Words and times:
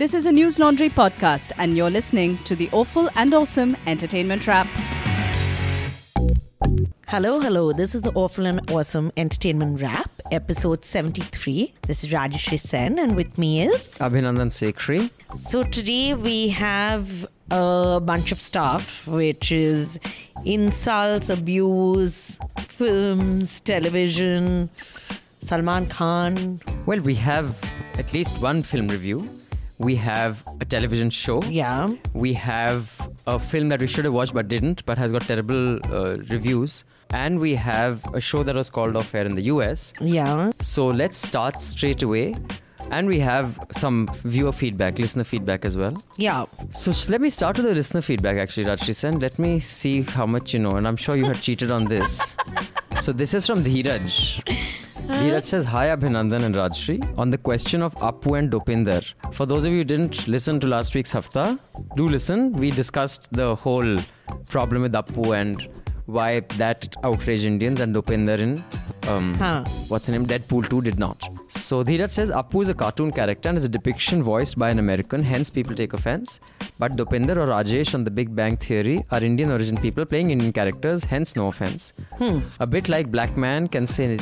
This 0.00 0.14
is 0.14 0.24
a 0.24 0.30
Newslaundry 0.30 0.88
podcast, 0.88 1.52
and 1.58 1.76
you're 1.76 1.90
listening 1.90 2.38
to 2.44 2.56
the 2.56 2.70
Awful 2.72 3.10
and 3.16 3.34
Awesome 3.34 3.76
Entertainment 3.86 4.46
Wrap. 4.46 4.66
Hello, 7.06 7.38
hello. 7.38 7.74
This 7.74 7.94
is 7.94 8.00
the 8.00 8.10
Awful 8.12 8.46
and 8.46 8.62
Awesome 8.70 9.12
Entertainment 9.18 9.82
Wrap, 9.82 10.10
episode 10.32 10.86
73. 10.86 11.74
This 11.82 12.02
is 12.02 12.10
Rajeshri 12.10 12.58
Sen, 12.58 12.98
and 12.98 13.14
with 13.14 13.36
me 13.36 13.64
is. 13.64 13.98
Abhinandan 13.98 14.48
Sekhri. 14.48 15.10
So, 15.38 15.62
today 15.64 16.14
we 16.14 16.48
have 16.48 17.26
a 17.50 18.00
bunch 18.02 18.32
of 18.32 18.40
stuff, 18.40 19.06
which 19.06 19.52
is 19.52 20.00
insults, 20.46 21.28
abuse, 21.28 22.38
films, 22.56 23.60
television, 23.60 24.70
Salman 25.40 25.88
Khan. 25.88 26.62
Well, 26.86 27.00
we 27.00 27.16
have 27.16 27.54
at 27.98 28.14
least 28.14 28.40
one 28.40 28.62
film 28.62 28.88
review. 28.88 29.28
We 29.80 29.96
have 29.96 30.42
a 30.60 30.66
television 30.66 31.08
show. 31.08 31.42
Yeah. 31.44 31.88
We 32.12 32.34
have 32.34 33.10
a 33.26 33.38
film 33.38 33.70
that 33.70 33.80
we 33.80 33.86
should 33.86 34.04
have 34.04 34.12
watched 34.12 34.34
but 34.34 34.46
didn't, 34.46 34.84
but 34.84 34.98
has 34.98 35.10
got 35.10 35.22
terrible 35.22 35.76
uh, 35.86 36.16
reviews. 36.28 36.84
And 37.14 37.40
we 37.40 37.54
have 37.54 38.04
a 38.12 38.20
show 38.20 38.42
that 38.42 38.54
was 38.54 38.68
called 38.68 38.94
off 38.94 39.14
air 39.14 39.24
in 39.24 39.34
the 39.34 39.44
US. 39.54 39.94
Yeah. 39.98 40.50
So 40.60 40.86
let's 40.88 41.16
start 41.16 41.62
straight 41.62 42.02
away. 42.02 42.34
And 42.90 43.06
we 43.06 43.20
have 43.20 43.58
some 43.72 44.08
viewer 44.24 44.52
feedback, 44.52 44.98
listener 44.98 45.24
feedback 45.24 45.64
as 45.64 45.76
well. 45.76 45.94
Yeah. 46.16 46.46
So 46.72 46.92
sh- 46.92 47.08
let 47.08 47.20
me 47.20 47.30
start 47.30 47.56
with 47.56 47.66
the 47.66 47.74
listener 47.74 48.00
feedback 48.02 48.36
actually, 48.36 48.66
Rajshri 48.66 48.94
Sen. 48.96 49.18
Let 49.20 49.38
me 49.38 49.60
see 49.60 50.02
how 50.02 50.26
much 50.26 50.52
you 50.52 50.58
know. 50.60 50.72
And 50.72 50.86
I'm 50.88 50.96
sure 50.96 51.16
you 51.16 51.24
had 51.24 51.40
cheated 51.40 51.70
on 51.70 51.84
this. 51.86 52.36
So 53.00 53.12
this 53.12 53.32
is 53.32 53.46
from 53.46 53.64
Dheeraj. 53.64 54.44
Dheeraj 55.06 55.44
says, 55.44 55.64
Hi 55.64 55.86
Abhinandan 55.86 56.42
and 56.42 56.54
Rajshri. 56.54 56.98
On 57.16 57.30
the 57.30 57.38
question 57.38 57.80
of 57.80 57.94
Appu 57.96 58.38
and 58.38 58.50
Dopinder. 58.50 59.02
For 59.32 59.46
those 59.46 59.64
of 59.64 59.72
you 59.72 59.78
who 59.78 59.84
didn't 59.84 60.28
listen 60.28 60.60
to 60.60 60.66
last 60.68 60.94
week's 60.94 61.10
Hafta, 61.10 61.58
do 61.96 62.06
listen. 62.06 62.52
We 62.52 62.70
discussed 62.70 63.32
the 63.32 63.54
whole 63.54 63.96
problem 64.50 64.82
with 64.82 64.92
Appu 64.92 65.34
and 65.34 65.66
why 66.10 66.40
that 66.58 66.94
outraged 67.04 67.44
Indians 67.44 67.80
and 67.80 67.94
Dopinder 67.94 68.38
in 68.38 68.64
um, 69.08 69.34
Huh. 69.34 69.64
what's 69.88 70.06
the 70.06 70.12
name? 70.12 70.26
Deadpool 70.26 70.68
2 70.68 70.80
did 70.82 70.98
not. 70.98 71.22
So 71.48 71.82
Dheeraj 71.82 72.10
says 72.10 72.30
Appu 72.30 72.62
is 72.62 72.68
a 72.68 72.74
cartoon 72.74 73.10
character 73.12 73.48
and 73.48 73.58
is 73.58 73.64
a 73.64 73.68
depiction 73.68 74.22
voiced 74.22 74.58
by 74.58 74.70
an 74.70 74.78
American, 74.78 75.22
hence 75.22 75.50
people 75.50 75.74
take 75.74 75.92
offense. 75.94 76.40
But 76.78 76.92
Dopinder 76.92 77.36
or 77.36 77.46
Rajesh 77.46 77.94
on 77.94 78.04
The 78.04 78.10
Big 78.10 78.34
Bang 78.34 78.56
Theory 78.56 79.04
are 79.10 79.22
Indian 79.22 79.50
origin 79.50 79.76
people 79.76 80.04
playing 80.04 80.30
Indian 80.30 80.52
characters, 80.52 81.04
hence 81.04 81.36
no 81.36 81.48
offense. 81.48 81.92
A 82.60 82.66
bit 82.66 82.88
like 82.88 83.10
black 83.10 83.36
man 83.36 83.68
can 83.68 83.86
say 83.86 84.18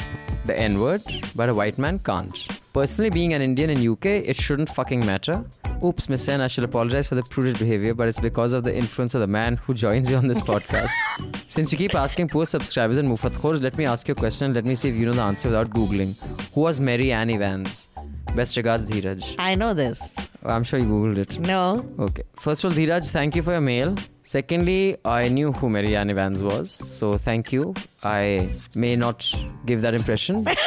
the 0.46 0.58
N 0.58 0.80
word, 0.80 1.02
but 1.36 1.48
a 1.48 1.54
white 1.54 1.78
man 1.78 1.98
can't. 1.98 2.46
Personally, 2.72 3.10
being 3.10 3.32
an 3.32 3.42
Indian 3.42 3.70
in 3.70 3.92
UK, 3.92 4.06
it 4.06 4.36
shouldn't 4.36 4.68
fucking 4.68 5.04
matter. 5.04 5.44
Oops, 5.82 6.08
Miss 6.08 6.24
Sen, 6.24 6.40
I 6.40 6.48
should 6.48 6.64
apologize 6.64 7.06
for 7.06 7.14
the 7.14 7.22
prudish 7.22 7.58
behavior, 7.58 7.94
but 7.94 8.08
it's 8.08 8.20
because 8.20 8.52
of 8.52 8.64
the 8.64 8.74
influence 8.74 9.14
of 9.14 9.20
the 9.20 9.26
man 9.26 9.56
who 9.56 9.74
joins 9.74 10.10
you 10.10 10.16
on 10.16 10.28
this 10.28 10.40
podcast. 10.40 10.90
Since 11.48 11.72
you 11.72 11.78
keep 11.78 11.94
asking 11.94 12.28
poor 12.28 12.46
subscribers 12.46 12.98
and 12.98 13.08
Mufat 13.08 13.36
Khors, 13.36 13.62
let 13.62 13.76
me 13.78 13.86
ask 13.86 14.06
you 14.06 14.12
a 14.12 14.14
question 14.14 14.46
and 14.46 14.54
let 14.54 14.64
me 14.64 14.74
see 14.74 14.88
if 14.88 14.96
you 14.96 15.06
know 15.06 15.12
the 15.12 15.22
answer 15.22 15.48
without 15.48 15.70
Googling. 15.70 16.14
Who 16.54 16.60
was 16.60 16.78
Mary 16.78 17.10
Ann 17.10 17.30
Evans? 17.30 17.88
Best 18.34 18.56
regards, 18.56 18.90
Dheeraj. 18.90 19.36
I 19.38 19.54
know 19.54 19.72
this. 19.72 20.14
I'm 20.44 20.62
sure 20.62 20.78
you 20.78 20.86
Googled 20.86 21.16
it. 21.18 21.40
No. 21.40 21.84
Okay. 21.98 22.22
First 22.36 22.64
of 22.64 22.72
all, 22.72 22.78
Dheeraj, 22.78 23.10
thank 23.10 23.34
you 23.34 23.42
for 23.42 23.52
your 23.52 23.60
mail. 23.60 23.96
Secondly, 24.22 24.96
I 25.04 25.28
knew 25.28 25.52
who 25.52 25.70
Mary 25.70 25.96
Ann 25.96 26.10
Evans 26.10 26.42
was, 26.42 26.70
so 26.70 27.14
thank 27.14 27.50
you. 27.50 27.74
I 28.02 28.50
may 28.74 28.94
not 28.94 29.32
give 29.64 29.80
that 29.80 29.94
impression, 29.94 30.44
but 30.44 30.58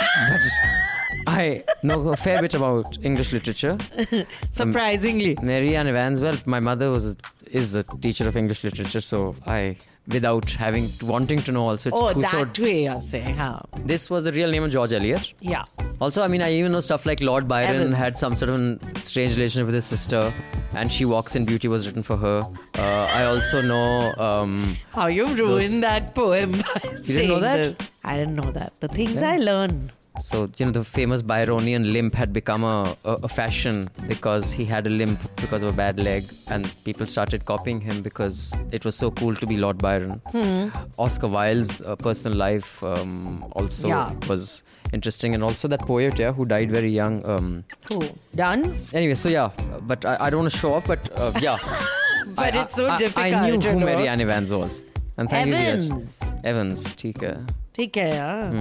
I 1.28 1.64
know 1.84 2.10
a 2.10 2.18
fair 2.18 2.42
bit 2.42 2.54
about 2.54 2.98
English 3.04 3.32
literature. 3.34 3.78
Surprisingly. 4.52 5.38
Mary 5.42 5.76
Ann 5.76 5.88
Evans, 5.88 6.20
well, 6.20 6.36
my 6.46 6.60
mother 6.60 6.90
was 6.90 7.06
a, 7.14 7.16
is 7.52 7.76
a 7.76 7.84
teacher 7.84 8.28
of 8.28 8.36
English 8.36 8.64
literature, 8.64 9.02
so 9.02 9.36
I, 9.46 9.78
without 10.08 10.50
having 10.50 10.88
wanting 11.04 11.40
to 11.44 11.52
know, 11.52 11.70
also, 11.70 11.90
it's 11.90 11.98
oh, 12.00 12.14
that 12.14 12.58
way 12.60 12.86
you're 12.86 12.96
saying. 13.02 13.36
How? 13.36 13.64
this 13.86 14.10
was 14.10 14.24
the 14.24 14.32
real 14.32 14.50
name 14.50 14.64
of 14.64 14.72
George 14.72 14.94
Eliot. 14.94 15.34
Yeah. 15.40 15.64
Also, 16.00 16.24
I 16.24 16.28
mean, 16.28 16.42
I 16.42 16.52
even 16.54 16.72
know 16.72 16.80
stuff 16.80 17.06
like 17.06 17.22
Lord 17.22 17.48
Byron 17.48 17.76
Evans. 17.76 17.96
had 17.96 18.18
some 18.18 18.36
sort 18.36 18.50
of 18.50 18.80
strange 18.98 19.36
relationship 19.36 19.68
with 19.68 19.76
his 19.76 19.86
sister, 19.86 20.34
and 20.74 20.92
She 20.92 21.06
Walks 21.06 21.36
in 21.36 21.46
Beauty 21.46 21.68
was 21.68 21.86
written 21.86 22.04
for 22.04 22.18
her. 22.18 22.42
Uh, 22.76 23.08
I 23.14 23.26
also 23.26 23.62
know. 23.62 24.12
Um, 24.18 24.78
How 24.94 25.08
you 25.08 25.28
ruined 25.28 25.38
Those- 25.62 25.82
that 25.82 26.16
poem 26.16 26.52
by 26.84 26.96
saying 27.02 27.30
know 27.30 27.40
that? 27.40 27.78
this. 27.78 27.92
I 28.04 28.18
didn't 28.18 28.36
know 28.36 28.52
that. 28.52 28.80
The 28.80 28.88
things 28.88 29.22
I 29.22 29.38
learn. 29.38 29.92
so, 30.19 30.49
you 30.57 30.65
know, 30.67 30.73
the 30.73 30.83
famous 30.83 31.21
Byronian 31.23 31.93
limp 31.93 32.15
had 32.15 32.33
become 32.33 32.65
a, 32.65 32.97
a, 33.05 33.13
a 33.25 33.29
fashion 33.29 33.89
because 34.09 34.51
he 34.51 34.65
had 34.65 34.87
a 34.87 34.91
limp 34.91 35.21
because 35.37 35.63
of 35.63 35.73
a 35.73 35.77
bad 35.77 35.99
leg, 36.03 36.25
and 36.49 36.73
people 36.85 37.05
started 37.07 37.45
copying 37.45 37.81
him 37.81 38.01
because 38.03 38.53
it 38.73 38.85
was 38.85 38.97
so 38.97 39.11
cool 39.11 39.35
to 39.37 39.47
be 39.47 39.57
Lord 39.59 39.79
Byron. 39.79 40.21
Hmm. 40.31 40.69
Oscar 40.99 41.29
Wilde's 41.29 41.83
uh, 41.83 41.97
personal 41.97 42.39
life 42.39 42.83
um, 42.83 43.45
also 43.53 43.89
Yeah. 43.89 44.15
was 44.29 44.63
interesting, 44.93 45.35
and 45.35 45.43
also 45.45 45.69
that 45.69 45.81
poet, 45.81 46.19
yeah, 46.19 46.33
who 46.33 46.47
died 46.47 46.71
very 46.73 46.91
young. 46.91 47.21
Um, 47.27 47.65
Cool. 47.91 48.09
Done? 48.35 48.65
Anyway, 48.95 49.15
so 49.15 49.29
yeah, 49.29 49.51
but 49.83 50.05
I, 50.07 50.17
I 50.21 50.31
don't 50.31 50.41
want 50.41 50.53
to 50.53 50.59
show 50.59 50.73
off, 50.75 50.87
but 50.87 51.11
uh, 51.21 51.33
yeah. 51.41 51.59
But 52.35 52.55
I- 52.55 52.63
it's 52.63 52.77
so 52.77 52.89
I, 52.89 52.97
difficult 52.97 53.35
I 53.35 53.51
knew 53.51 53.61
to 53.61 53.73
who 53.73 53.81
know. 53.81 53.87
Mary 53.87 54.09
Ann 54.09 54.21
Evans 54.21 54.51
was. 54.53 54.85
And 55.19 55.29
thank 55.31 55.49
you, 55.49 55.55
Dheeraj. 55.55 55.85
Evans. 55.85 56.21
Evans, 56.45 56.81
ठीक 57.03 57.23
है. 57.25 57.37
ठीक 57.76 57.98
है 57.98 58.10
यार 58.16 58.54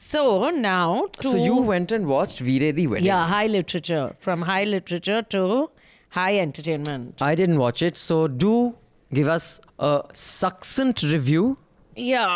so 0.00 0.50
now 0.56 1.06
so 1.22 1.36
you 1.36 1.62
went 1.70 1.92
and 1.92 2.06
watched 2.06 2.44
Veere 2.44 2.72
Di 2.72 2.86
wedding 2.86 3.08
या 3.08 3.22
high 3.32 3.48
literature 3.48 4.12
from 4.24 4.44
high 4.44 4.64
literature 4.64 5.20
to 5.32 5.46
high 6.16 6.36
entertainment 6.36 7.22
I 7.22 7.36
didn't 7.36 7.58
watch 7.58 7.82
it 7.82 7.96
so 7.96 8.26
do 8.44 8.54
give 9.14 9.32
us 9.32 9.60
a 9.80 9.98
succinct 10.14 11.04
review 11.04 11.54
या 11.98 12.26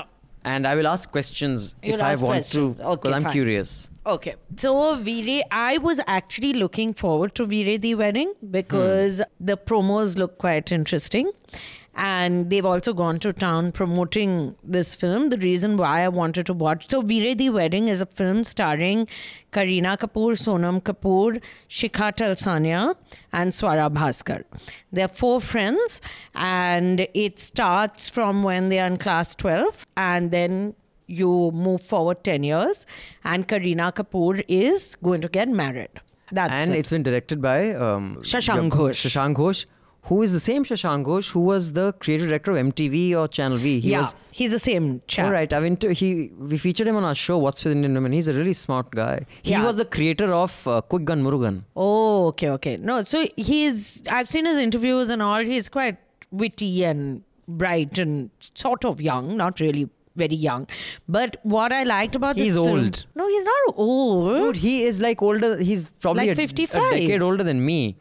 and 0.45 0.67
I 0.67 0.75
will 0.77 0.87
ask 0.87 1.11
questions 1.11 1.75
You'll 1.83 1.95
if 1.95 2.03
ask 2.03 2.19
I 2.19 2.23
want 2.23 2.37
questions. 2.37 2.79
to. 2.79 2.87
Okay, 2.95 3.13
I'm 3.13 3.23
fine. 3.25 3.33
curious. 3.33 3.91
Okay. 4.07 4.35
So 4.57 4.73
Veere, 4.97 5.43
I 5.51 5.79
was 5.79 6.01
actually 6.07 6.53
looking 6.53 6.93
forward 6.93 7.35
to 7.37 7.47
Veere 7.47 7.81
the 7.81 7.95
wedding 7.95 8.35
because 8.51 9.19
hmm. 9.19 9.47
the 9.53 9.57
promos 9.57 10.19
look 10.19 10.37
quite 10.39 10.71
interesting. 10.71 11.33
And 11.97 12.51
they've 12.51 12.65
also 12.67 12.93
gone 12.93 13.19
to 13.21 13.33
town 13.33 13.73
promoting 13.73 14.57
this 14.65 14.95
film. 14.95 15.31
The 15.31 15.39
reason 15.39 15.77
why 15.77 16.03
I 16.05 16.09
wanted 16.09 16.47
to 16.47 16.53
watch. 16.53 16.89
So, 16.91 17.03
Veere 17.03 17.37
the 17.37 17.51
Wedding 17.51 17.89
is 17.89 18.01
a 18.01 18.07
film 18.07 18.45
starring 18.45 19.07
Kareena 19.53 19.97
Kapoor, 19.99 20.33
Sonam 20.33 20.83
Kapoor, 20.83 21.41
Shikha 21.69 22.13
Talsania, 22.17 22.97
and 23.33 23.53
Swara 23.53 23.93
Bhaskar. 23.93 24.45
They're 24.93 25.09
four 25.09 25.41
friends, 25.41 26.01
and 26.35 27.07
it 27.15 27.39
starts 27.39 28.09
from 28.09 28.43
when 28.43 28.69
they 28.71 28.81
are 28.81 28.87
in 28.89 28.97
class 28.97 29.35
12, 29.37 29.87
and 29.97 30.31
then 30.31 30.75
you 31.07 31.51
move 31.53 31.83
forward 31.83 32.25
10 32.25 32.43
years 32.45 32.87
and 33.25 33.47
Kareena 33.47 33.93
Kapoor 33.93 34.43
is 34.49 34.95
going 34.97 35.21
to 35.21 35.29
get 35.29 35.49
married. 35.51 35.91
That's 36.33 36.51
And 36.51 36.75
it. 36.75 36.79
it's 36.79 36.89
been 36.89 37.03
directed 37.03 37.43
by 37.43 37.75
um, 37.75 38.17
Shashank 38.23 38.71
Ghosh. 38.71 39.07
Shashank 39.07 39.35
Ghosh, 39.37 39.67
who 40.09 40.23
is 40.23 40.33
the 40.33 40.41
same 40.41 40.65
Shashank 40.65 41.05
Ghosh 41.07 41.31
who 41.33 41.41
was 41.41 41.73
the 41.73 41.93
creative 41.95 42.29
director 42.29 42.51
of 42.57 42.59
MTV 42.67 43.15
or 43.15 43.27
Channel 43.29 43.59
V. 43.59 43.81
He 43.81 43.91
yeah, 43.91 44.01
was 44.01 44.15
he's 44.33 44.51
the 44.51 44.59
same 44.59 45.01
chap. 45.07 45.27
All 45.27 45.33
right, 45.33 45.53
I've 45.53 45.65
inter- 45.65 45.91
he 46.01 46.31
we 46.39 46.59
featured 46.59 46.87
him 46.87 46.97
on 46.97 47.05
our 47.05 47.15
show. 47.15 47.39
What's 47.39 47.65
with 47.65 47.73
Indian 47.73 47.95
Women? 47.95 48.13
He's 48.13 48.29
a 48.29 48.35
really 48.35 48.53
smart 48.53 48.91
guy. 48.91 49.25
He 49.43 49.53
Yeah. 49.53 49.65
was 49.65 49.77
the 49.77 49.85
creator 49.87 50.33
of 50.33 50.69
uh, 50.69 50.81
Quick 50.83 51.05
Gun 51.07 51.23
Murugan. 51.23 51.63
Oh, 51.75 52.27
okay, 52.29 52.51
okay. 52.51 52.77
No, 52.77 53.03
so 53.03 53.27
he's, 53.37 54.03
I've 54.11 54.29
seen 54.29 54.45
his 54.47 54.59
interviews 54.59 55.09
and 55.11 55.23
all. 55.23 55.41
He's 55.45 55.69
quite 55.69 55.97
witty 56.31 56.85
and 56.85 57.23
bright 57.49 57.99
and 57.99 58.31
sort 58.41 58.85
of 58.85 59.01
young, 59.01 59.37
not 59.37 59.59
really 59.61 59.89
very 60.17 60.37
young. 60.37 60.67
But 61.09 61.37
what 61.43 61.73
I 61.73 61.83
liked 61.85 62.15
about 62.15 62.37
He's 62.37 62.55
this 62.55 62.65
film- 62.65 62.79
old. 62.79 63.05
No, 63.17 63.27
he's 63.29 63.45
not 63.45 63.75
old. 63.77 64.37
Dude, 64.39 64.57
he 64.57 64.85
is 64.85 65.01
like 65.01 65.21
older. 65.23 65.57
He's 65.59 65.91
probably 65.93 66.27
Like 66.29 66.33
a, 66.33 66.37
55. 66.37 66.83
a 66.83 66.91
decade 67.01 67.23
older 67.23 67.43
than 67.43 67.65
me, 67.67 67.97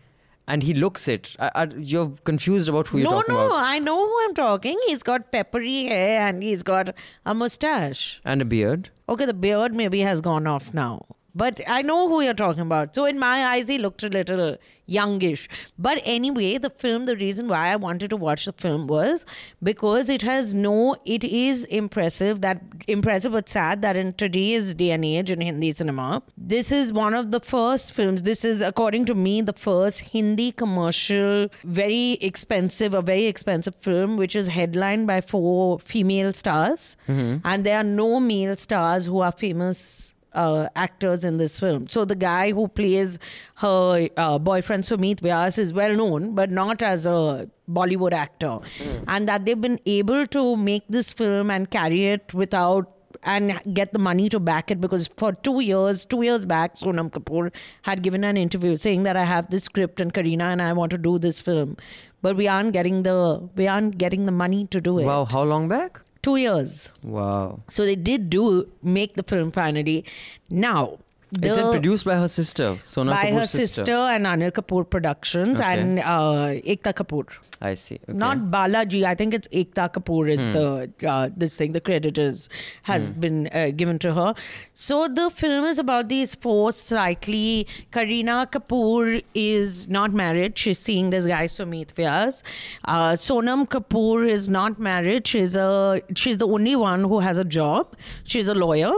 and 0.48 0.64
he 0.64 0.74
looks 0.74 1.08
it. 1.08 1.36
I, 1.40 1.52
I, 1.56 1.64
you're 1.78 2.10
confused 2.24 2.70
about 2.70 2.88
who 2.88 3.00
you're 3.00 3.10
no, 3.10 3.22
talking 3.22 3.36
no, 3.36 3.42
about. 3.42 3.50
No, 3.50 3.58
no, 3.58 3.64
I 3.64 3.80
know 3.80 4.08
who 4.08 4.24
I'm 4.24 4.34
talking. 4.34 4.80
He's 4.88 5.04
got 5.04 5.32
peppery 5.32 5.86
hair 5.86 6.28
and 6.28 6.44
he's 6.44 6.64
got 6.64 6.96
a 7.26 7.34
mustache. 7.34 8.22
And 8.26 8.42
a 8.42 8.46
beard. 8.46 8.90
Okay, 9.08 9.26
the 9.26 9.34
beard 9.34 9.74
maybe 9.74 10.02
has 10.02 10.22
gone 10.22 10.48
off 10.48 10.74
now. 10.74 11.06
But 11.36 11.62
I 11.68 11.82
know 11.82 12.08
who 12.08 12.22
you're 12.22 12.34
talking 12.34 12.62
about. 12.62 12.94
So 12.94 13.06
in 13.06 13.18
my 13.18 13.46
eyes, 13.46 13.68
he 13.68 13.78
looked 13.78 14.04
a 14.04 14.10
little 14.10 14.58
youngish. 14.86 15.50
But 15.78 16.02
anyway, 16.04 16.58
the 16.58 16.70
film, 16.70 17.06
the 17.06 17.16
reason 17.16 17.48
why 17.48 17.72
I 17.72 17.76
wanted 17.76 18.10
to 18.12 18.18
watch 18.18 18.46
the 18.46 18.54
film 18.54 18.88
was 18.88 19.26
because 19.62 20.10
it 20.10 20.22
has 20.22 20.54
no, 20.54 20.96
it 21.06 21.24
is 21.24 21.66
impressive 21.66 22.42
that 22.42 22.62
impressive 22.88 23.32
but 23.32 23.50
sad 23.50 23.82
that 23.82 23.96
in 23.96 24.14
today's 24.14 24.74
day 24.74 24.92
and 24.92 25.06
age 25.06 25.32
in 25.32 25.42
Hindi 25.42 25.72
cinema, 25.72 26.22
this 26.38 26.72
is 26.72 26.92
one 26.92 27.14
of 27.14 27.32
the 27.32 27.40
first 27.40 27.94
films. 27.94 28.24
This 28.24 28.44
is, 28.44 28.62
according 28.62 29.06
to 29.06 29.16
me, 29.16 29.42
the 29.42 29.54
first 29.54 30.02
Hindi 30.02 30.52
commercial, 30.52 31.48
very 31.64 32.14
expensive, 32.14 32.94
a 32.94 33.02
very 33.02 33.26
expensive 33.26 33.76
film, 33.76 34.18
which 34.18 34.36
is 34.36 34.48
headlined 34.48 35.08
by 35.08 35.22
four 35.22 35.80
female 35.80 36.34
stars, 36.34 36.98
mm-hmm. 37.08 37.38
and 37.46 37.66
there 37.66 37.78
are 37.78 37.84
no 37.84 38.20
male 38.20 38.56
stars 38.56 39.06
who 39.06 39.22
are 39.22 39.32
famous 39.32 40.13
uh, 40.34 40.68
actors 40.76 41.26
in 41.26 41.38
this 41.38 41.60
film. 41.60 41.88
So 41.88 42.06
the 42.06 42.16
guy 42.16 42.52
who 42.52 42.68
plays 42.68 43.20
her 43.56 44.10
uh, 44.18 44.40
boyfriend 44.40 44.84
Sumit 44.84 45.22
Vyas 45.22 45.58
is 45.58 45.74
well 45.74 45.96
known, 45.96 46.36
but 46.36 46.52
not 46.52 46.82
as 46.82 47.06
a 47.06 47.50
Bollywood 47.70 48.14
actor, 48.14 48.60
and 49.08 49.28
that 49.28 49.46
they've 49.46 49.60
been 49.60 49.80
able 49.86 50.28
to 50.28 50.56
make 50.56 50.84
this 50.90 51.14
film 51.14 51.50
and 51.50 51.70
carry 51.70 52.06
it 52.08 52.34
without 52.34 52.90
and 53.24 53.60
get 53.74 53.94
the 53.94 54.00
money 54.00 54.28
to 54.28 54.40
back 54.40 54.70
it 54.70 54.82
because 54.82 55.08
for 55.08 55.32
two 55.32 55.62
years, 55.62 56.04
two 56.04 56.24
years 56.24 56.46
back, 56.46 56.76
Sonam 56.76 57.10
Kapoor 57.10 57.54
had 57.84 58.04
given 58.04 58.24
an 58.24 58.36
interview 58.36 58.76
saying 58.76 59.04
that 59.04 59.16
I 59.16 59.24
have 59.24 59.50
this 59.50 59.64
script 59.64 60.02
and 60.02 60.14
Kareena 60.14 60.52
and 60.52 60.62
I 60.62 60.74
want 60.74 60.92
to 60.92 60.98
do 60.98 61.18
this 61.20 61.42
film, 61.42 61.78
but 62.22 62.36
we 62.36 62.48
aren't 62.48 62.74
getting 62.74 63.04
the 63.04 63.48
we 63.56 63.68
aren't 63.68 63.98
getting 63.98 64.26
the 64.26 64.32
money 64.32 64.68
to 64.68 64.82
do 64.82 65.00
it. 65.00 65.06
Wow, 65.06 65.26
how 65.26 65.44
long 65.44 65.70
back? 65.70 66.02
Two 66.24 66.36
years. 66.38 66.92
Wow. 67.04 67.60
So 67.70 67.86
they 67.86 67.96
did 67.96 68.30
do 68.30 68.68
make 68.82 69.16
the 69.16 69.24
film 69.24 69.52
finally. 69.52 70.06
Now. 70.50 70.98
it's 71.42 71.58
the- 71.58 71.64
been 71.64 71.72
produced 71.72 72.06
by 72.06 72.16
her 72.16 72.28
sister, 72.28 72.78
Sona 72.80 73.12
by 73.12 73.26
Kapoor's 73.26 73.34
her 73.40 73.46
sister. 73.48 73.92
and 74.16 74.26
Anil 74.32 74.52
Kapoor 74.52 74.88
Productions 74.90 75.60
Okay. 75.60 75.80
and 75.80 76.00
uh, 76.00 76.54
Ekta 76.74 76.94
Kapoor. 77.00 77.26
I 77.62 77.76
see. 77.76 77.96
Okay. 77.96 78.12
Hmm. 78.12 78.18
Not 78.18 78.38
Balaji. 78.52 79.04
I 79.04 79.16
think 79.16 79.34
it's 79.34 79.48
Ekta 79.50 79.92
Kapoor 79.94 80.30
is 80.30 80.48
the 80.52 80.92
uh, 81.08 81.30
this 81.36 81.56
thing. 81.56 81.72
The 81.72 81.80
credit 81.80 82.18
is 82.18 82.50
has 82.84 83.08
been 83.10 83.48
uh, 83.54 83.70
given 83.70 84.00
to 84.00 84.14
her. 84.14 84.34
So 84.76 85.08
the 85.08 85.30
film 85.30 85.66
is 85.66 85.80
about 85.80 86.10
these 86.10 86.36
four 86.36 86.74
slightly. 86.74 87.68
Kareena 87.92 88.52
Kapoor 88.52 89.24
is 89.34 89.88
not 89.88 90.12
married. 90.12 90.58
She's 90.58 90.80
seeing 90.80 91.10
this 91.12 91.26
guy 91.26 91.46
Sumit 91.46 91.94
Vyas. 91.94 92.44
Uh, 92.84 93.14
Sonam 93.14 93.68
Kapoor 93.68 94.28
is 94.28 94.50
not 94.50 94.80
married. 94.80 95.26
She's 95.28 95.56
a 95.56 96.02
she's 96.16 96.38
the 96.40 96.48
only 96.48 96.76
one 96.76 97.04
who 97.06 97.20
has 97.20 97.38
a 97.38 97.46
job. 97.46 97.96
She's 98.26 98.48
a 98.50 98.56
lawyer, 98.56 98.92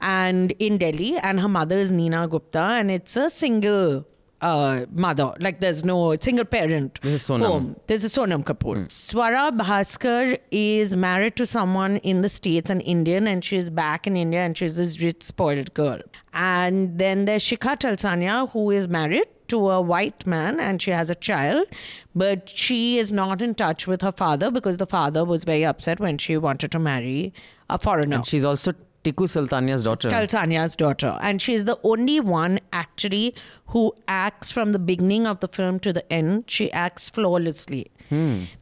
and 0.00 0.50
in 0.52 0.78
Delhi, 0.78 1.16
and 1.18 1.38
her 1.40 1.48
mother 1.48 1.78
is 1.78 1.92
Neena 1.92 2.26
Gupta, 2.26 2.62
and 2.82 2.90
it's 2.90 3.16
a 3.16 3.30
single 3.30 4.06
uh, 4.40 4.86
mother. 4.92 5.34
Like 5.40 5.60
there's 5.60 5.84
no 5.84 6.14
single 6.16 6.44
parent 6.44 7.00
This 7.02 7.22
is 7.22 7.28
Sonam. 7.28 7.46
home. 7.46 7.76
This 7.86 8.04
is 8.04 8.14
Sonam 8.16 8.44
Kapoor. 8.44 8.86
Swara 8.88 9.56
Bhaskar 9.56 10.38
is 10.50 10.94
married 10.96 11.36
to 11.36 11.46
someone 11.46 11.96
in 11.98 12.20
the 12.22 12.28
States, 12.28 12.70
an 12.70 12.80
Indian, 12.80 13.26
and 13.26 13.44
she's 13.44 13.70
back 13.70 14.06
in 14.06 14.16
India 14.16 14.40
and 14.40 14.56
she's 14.56 14.76
this 14.76 15.00
rich, 15.00 15.22
spoiled 15.22 15.74
girl. 15.74 16.00
And 16.32 16.98
then 16.98 17.24
there's 17.24 17.42
Shikha 17.42 17.78
Talsania, 17.78 18.50
who 18.50 18.70
is 18.70 18.88
married 18.88 19.26
to 19.48 19.70
a 19.70 19.80
white 19.80 20.26
man 20.26 20.60
and 20.60 20.80
she 20.80 20.90
has 20.90 21.08
a 21.08 21.14
child, 21.14 21.66
but 22.14 22.48
she 22.48 22.98
is 22.98 23.12
not 23.12 23.40
in 23.40 23.54
touch 23.54 23.86
with 23.86 24.02
her 24.02 24.12
father 24.12 24.50
because 24.50 24.76
the 24.76 24.86
father 24.86 25.24
was 25.24 25.44
very 25.44 25.64
upset 25.64 25.98
when 25.98 26.18
she 26.18 26.36
wanted 26.36 26.70
to 26.70 26.78
marry 26.78 27.32
a 27.70 27.78
foreigner. 27.78 28.16
And 28.16 28.26
she's 28.26 28.44
also 28.44 28.72
Tiku 29.04 29.24
Talsania's 29.26 29.84
daughter. 29.84 30.08
Talsania's 30.10 30.76
daughter. 30.76 31.18
And 31.22 31.40
she's 31.40 31.64
the 31.64 31.78
only 31.82 32.20
one 32.20 32.57
actually 32.72 33.34
who 33.66 33.94
acts 34.06 34.50
from 34.50 34.72
the 34.72 34.78
beginning 34.78 35.26
of 35.26 35.40
the 35.40 35.48
film 35.48 35.78
to 35.80 35.92
the 35.92 36.10
end. 36.12 36.44
She 36.46 36.70
acts 36.72 37.08
flawlessly. 37.10 37.90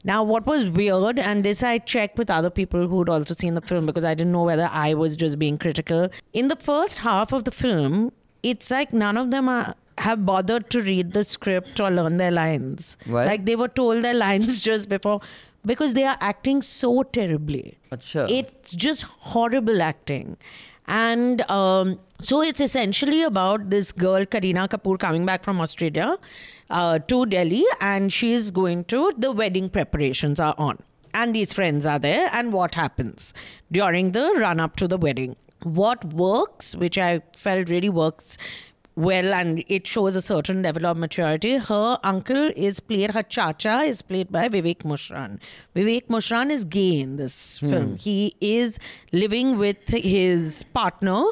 Now, 0.03 0.25
what 0.25 0.45
was 0.45 0.69
weird, 0.69 1.21
and 1.21 1.45
this 1.45 1.63
I 1.63 1.79
checked 1.79 2.19
with 2.19 2.31
other 2.31 2.51
people 2.51 2.89
who'd 2.89 3.09
also 3.09 3.33
seen 3.33 3.55
the 3.55 3.61
film 3.61 3.87
because 3.87 4.05
I 4.05 4.13
didn't 4.13 4.33
know 4.33 4.43
whether 4.43 4.69
I 4.73 4.95
was 4.95 5.15
just 5.15 5.39
being 5.39 5.57
critical. 5.57 6.09
In 6.33 6.49
the 6.49 6.57
first 6.57 6.99
half 6.99 7.33
of 7.33 7.45
the 7.45 7.53
film, 7.53 8.13
it's 8.43 8.73
like 8.73 8.93
none 8.93 9.17
of 9.17 9.31
them 9.31 9.49
are. 9.49 9.75
Have 9.99 10.27
bothered 10.27 10.69
to 10.71 10.83
read 10.83 11.15
the 11.15 11.25
script 11.25 11.81
or 11.81 11.91
learn 11.91 12.19
their 12.19 12.31
lines. 12.31 12.99
Why? 13.07 13.25
Like 13.25 13.47
they 13.47 13.57
were 13.57 13.69
told 13.69 14.05
their 14.05 14.13
lines 14.13 14.61
just 14.71 14.91
before 14.91 15.23
because 15.65 15.95
they 15.95 16.05
are 16.05 16.19
acting 16.21 16.61
so 16.61 17.03
terribly. 17.03 17.79
Acha. 17.91 18.31
It's 18.31 18.75
just 18.75 19.05
horrible 19.05 19.81
acting. 19.81 20.37
And 20.87 21.41
um, 21.51 21.99
so 22.21 22.43
it's 22.43 22.61
essentially 22.61 23.23
about 23.23 23.69
this 23.71 23.93
girl, 23.93 24.25
Kareena 24.25 24.69
Kapoor, 24.69 24.99
coming 24.99 25.27
back 25.27 25.45
from 25.45 25.61
Australia 25.61 26.17
uh, 26.71 26.99
to 26.99 27.27
Delhi, 27.27 27.65
and 27.81 28.13
she's 28.13 28.51
going 28.51 28.85
to 28.85 29.13
the 29.17 29.33
wedding 29.33 29.69
preparations 29.69 30.41
are 30.41 30.55
on. 30.57 30.79
And 31.13 31.35
these 31.35 31.53
friends 31.53 31.87
are 31.87 31.99
there, 31.99 32.29
and 32.33 32.53
what 32.53 32.75
happens 32.75 33.35
during 33.71 34.13
the 34.13 34.35
run 34.37 34.61
up 34.61 34.77
to 34.77 34.89
the 34.89 34.99
wedding? 34.99 35.37
What 35.63 36.05
works, 36.13 36.75
which 36.77 36.99
I 36.99 37.23
felt 37.35 37.69
really 37.69 37.89
works 37.89 38.39
well 38.97 39.35
and 39.35 39.63
it 39.69 39.87
shows 39.87 40.17
a 40.17 40.23
certain 40.23 40.63
level 40.63 40.87
of 40.87 40.97
maturity. 40.97 41.59
Her 41.59 41.99
uncle 42.03 42.51
is 42.57 42.81
played, 42.81 43.11
her 43.11 43.23
chacha 43.23 43.83
is 43.83 44.01
played 44.01 44.33
by 44.33 44.49
Vivek 44.49 44.79
Mushran. 44.85 45.39
Vivek 45.75 46.07
Mushran 46.09 46.51
is 46.51 46.65
gay 46.65 47.01
in 47.01 47.17
this 47.17 47.59
film. 47.59 47.97
He 47.99 48.35
is 48.41 48.79
living 49.13 49.59
with 49.59 49.87
his 49.89 50.63
partner 50.73 51.25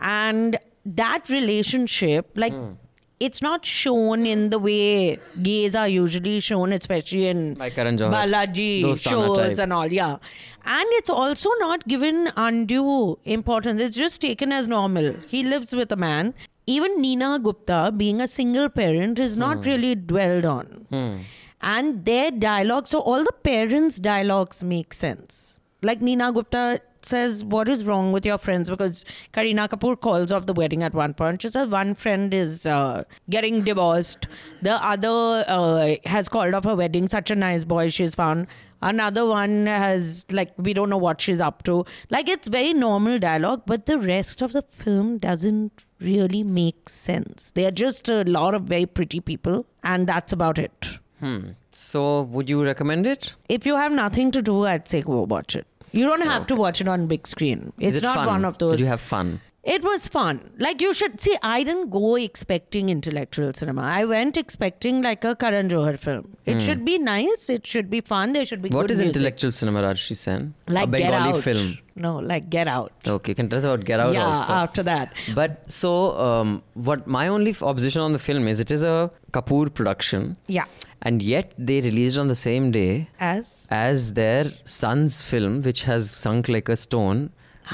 and 0.00 0.58
that 0.84 1.28
relationship, 1.28 2.30
like, 2.34 2.52
hmm. 2.52 2.72
it's 3.18 3.42
not 3.42 3.64
shown 3.64 4.26
in 4.26 4.50
the 4.50 4.58
way 4.58 5.18
gays 5.42 5.74
are 5.74 5.88
usually 5.88 6.40
shown, 6.40 6.72
especially 6.72 7.26
in 7.26 7.56
Johar. 7.98 8.12
Balaji 8.12 8.82
shows 9.00 9.34
type. 9.34 9.58
and 9.58 9.72
all, 9.72 9.86
yeah. 9.86 10.18
And 10.64 10.86
it's 10.92 11.10
also 11.10 11.50
not 11.58 11.86
given 11.88 12.30
undue 12.36 13.18
importance. 13.24 13.80
It's 13.80 13.96
just 13.96 14.20
taken 14.20 14.52
as 14.52 14.68
normal. 14.68 15.14
He 15.28 15.42
lives 15.42 15.74
with 15.74 15.90
a 15.92 15.96
man. 15.96 16.34
Even 16.66 17.00
Neena 17.00 17.38
Gupta, 17.38 17.92
being 17.96 18.20
a 18.20 18.26
single 18.26 18.68
parent, 18.68 19.18
is 19.18 19.36
not 19.36 19.58
hmm. 19.58 19.62
really 19.62 19.94
dwelled 19.94 20.44
on. 20.44 20.86
Hmm. 20.90 21.16
And 21.60 22.04
their 22.04 22.30
dialogue, 22.30 22.86
so 22.86 23.00
all 23.00 23.24
the 23.24 23.32
parents' 23.32 23.98
dialogues 23.98 24.62
make 24.62 24.92
sense. 24.92 25.58
Like 25.82 26.00
Neena 26.00 26.32
Gupta 26.32 26.80
says, 27.06 27.44
What 27.44 27.68
is 27.68 27.84
wrong 27.84 28.12
with 28.12 28.26
your 28.26 28.38
friends? 28.38 28.70
Because 28.70 29.04
Kareena 29.32 29.68
Kapoor 29.68 29.98
calls 30.00 30.32
off 30.32 30.46
the 30.46 30.52
wedding 30.52 30.82
at 30.82 30.94
one 30.94 31.14
point. 31.14 31.42
She 31.42 31.48
says, 31.48 31.68
One 31.68 31.94
friend 31.94 32.32
is 32.34 32.66
uh, 32.66 33.04
getting 33.30 33.62
divorced, 33.62 34.28
the 34.62 34.72
other 34.84 35.44
uh, 35.46 35.94
has 36.04 36.28
called 36.28 36.54
off 36.54 36.64
her 36.64 36.76
wedding. 36.76 37.08
Such 37.08 37.30
a 37.30 37.36
nice 37.36 37.64
boy 37.64 37.88
she's 37.88 38.14
found. 38.14 38.46
Another 38.82 39.24
one 39.24 39.66
has, 39.66 40.26
like, 40.30 40.52
we 40.58 40.74
don't 40.74 40.90
know 40.90 40.98
what 40.98 41.20
she's 41.20 41.40
up 41.40 41.62
to. 41.64 41.84
Like, 42.10 42.28
it's 42.28 42.46
very 42.48 42.74
normal 42.74 43.18
dialogue, 43.18 43.62
but 43.66 43.86
the 43.86 43.98
rest 43.98 44.42
of 44.42 44.52
the 44.52 44.62
film 44.62 45.16
doesn't 45.18 45.84
really 45.98 46.42
make 46.42 46.88
sense. 46.88 47.52
They're 47.54 47.70
just 47.70 48.08
a 48.10 48.22
lot 48.24 48.54
of 48.54 48.64
very 48.64 48.84
pretty 48.84 49.20
people, 49.20 49.66
and 49.82 50.06
that's 50.06 50.32
about 50.32 50.58
it. 50.58 50.98
Hmm. 51.20 51.52
So, 51.72 52.22
would 52.22 52.50
you 52.50 52.62
recommend 52.62 53.06
it? 53.06 53.34
If 53.48 53.64
you 53.64 53.76
have 53.76 53.92
nothing 53.92 54.30
to 54.32 54.42
do, 54.42 54.66
I'd 54.66 54.86
say 54.86 55.00
go 55.00 55.22
watch 55.22 55.56
it. 55.56 55.66
You 55.96 56.06
don't 56.06 56.22
have 56.22 56.46
to 56.48 56.54
watch 56.54 56.80
it 56.80 56.88
on 56.88 57.06
big 57.06 57.26
screen. 57.26 57.72
It's 57.78 57.96
it 57.96 58.02
not 58.02 58.16
fun? 58.16 58.26
one 58.26 58.44
of 58.44 58.58
those. 58.58 58.72
Did 58.72 58.80
you 58.80 58.86
have 58.86 59.00
fun? 59.00 59.40
It 59.74 59.82
was 59.82 60.06
fun. 60.06 60.34
Like 60.64 60.80
you 60.80 60.94
should 60.94 61.20
see. 61.20 61.36
I 61.42 61.64
didn't 61.64 61.90
go 61.90 62.14
expecting 62.14 62.88
intellectual 62.88 63.52
cinema. 63.52 63.82
I 63.82 64.04
went 64.04 64.36
expecting 64.36 65.02
like 65.02 65.24
a 65.24 65.34
Karan 65.34 65.68
Johar 65.68 65.98
film. 65.98 66.36
It 66.44 66.60
should 66.66 66.84
be 66.84 66.98
nice. 66.98 67.50
It 67.50 67.66
should 67.66 67.90
be 67.90 68.00
fun. 68.00 68.32
There 68.32 68.44
should 68.44 68.62
be. 68.62 68.68
What 68.68 68.92
is 68.92 69.00
music. 69.00 69.16
intellectual 69.16 69.50
cinema, 69.50 69.82
Rajshri 69.82 70.16
Sen? 70.16 70.54
Like 70.68 70.86
a 70.86 70.92
Bengali 70.92 71.32
Get 71.32 71.36
Out. 71.38 71.42
film. 71.42 71.78
No, 71.96 72.14
like 72.18 72.48
Get 72.48 72.68
Out. 72.68 72.92
Okay, 73.08 73.34
can 73.34 73.48
tell 73.48 73.58
us 73.58 73.64
about 73.64 73.84
Get 73.84 73.98
Out 73.98 74.14
yeah. 74.14 74.26
also. 74.26 74.52
After 74.52 74.84
that, 74.84 75.12
But 75.34 75.68
so, 75.80 76.16
um, 76.28 76.62
what 76.74 77.08
my 77.08 77.26
only 77.26 77.50
f- 77.50 77.62
observation 77.64 78.02
on 78.02 78.12
the 78.12 78.20
film 78.20 78.46
is 78.46 78.60
it 78.60 78.70
is 78.70 78.84
a 78.84 79.10
Kapoor 79.32 79.74
production, 79.74 80.36
yeah. 80.46 80.66
And 81.08 81.22
yet 81.22 81.52
they 81.70 81.80
released 81.86 82.18
on 82.22 82.28
the 82.32 82.38
same 82.42 82.70
day 82.76 83.08
As 83.20 83.50
as 83.80 84.12
their 84.18 84.44
son's 84.76 85.20
film, 85.30 85.60
which 85.68 85.82
has 85.90 86.10
sunk 86.10 86.48
like 86.56 86.68
a 86.74 86.76
stone, 86.82 87.20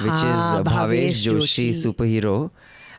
which 0.06 0.22
is 0.30 0.42
Ah, 0.42 0.58
uh, 0.58 0.62
Bhavesh 0.62 0.72
Bhavesh 0.72 1.22
Joshi, 1.28 1.70
Joshi. 1.70 1.70
superhero. 1.86 2.36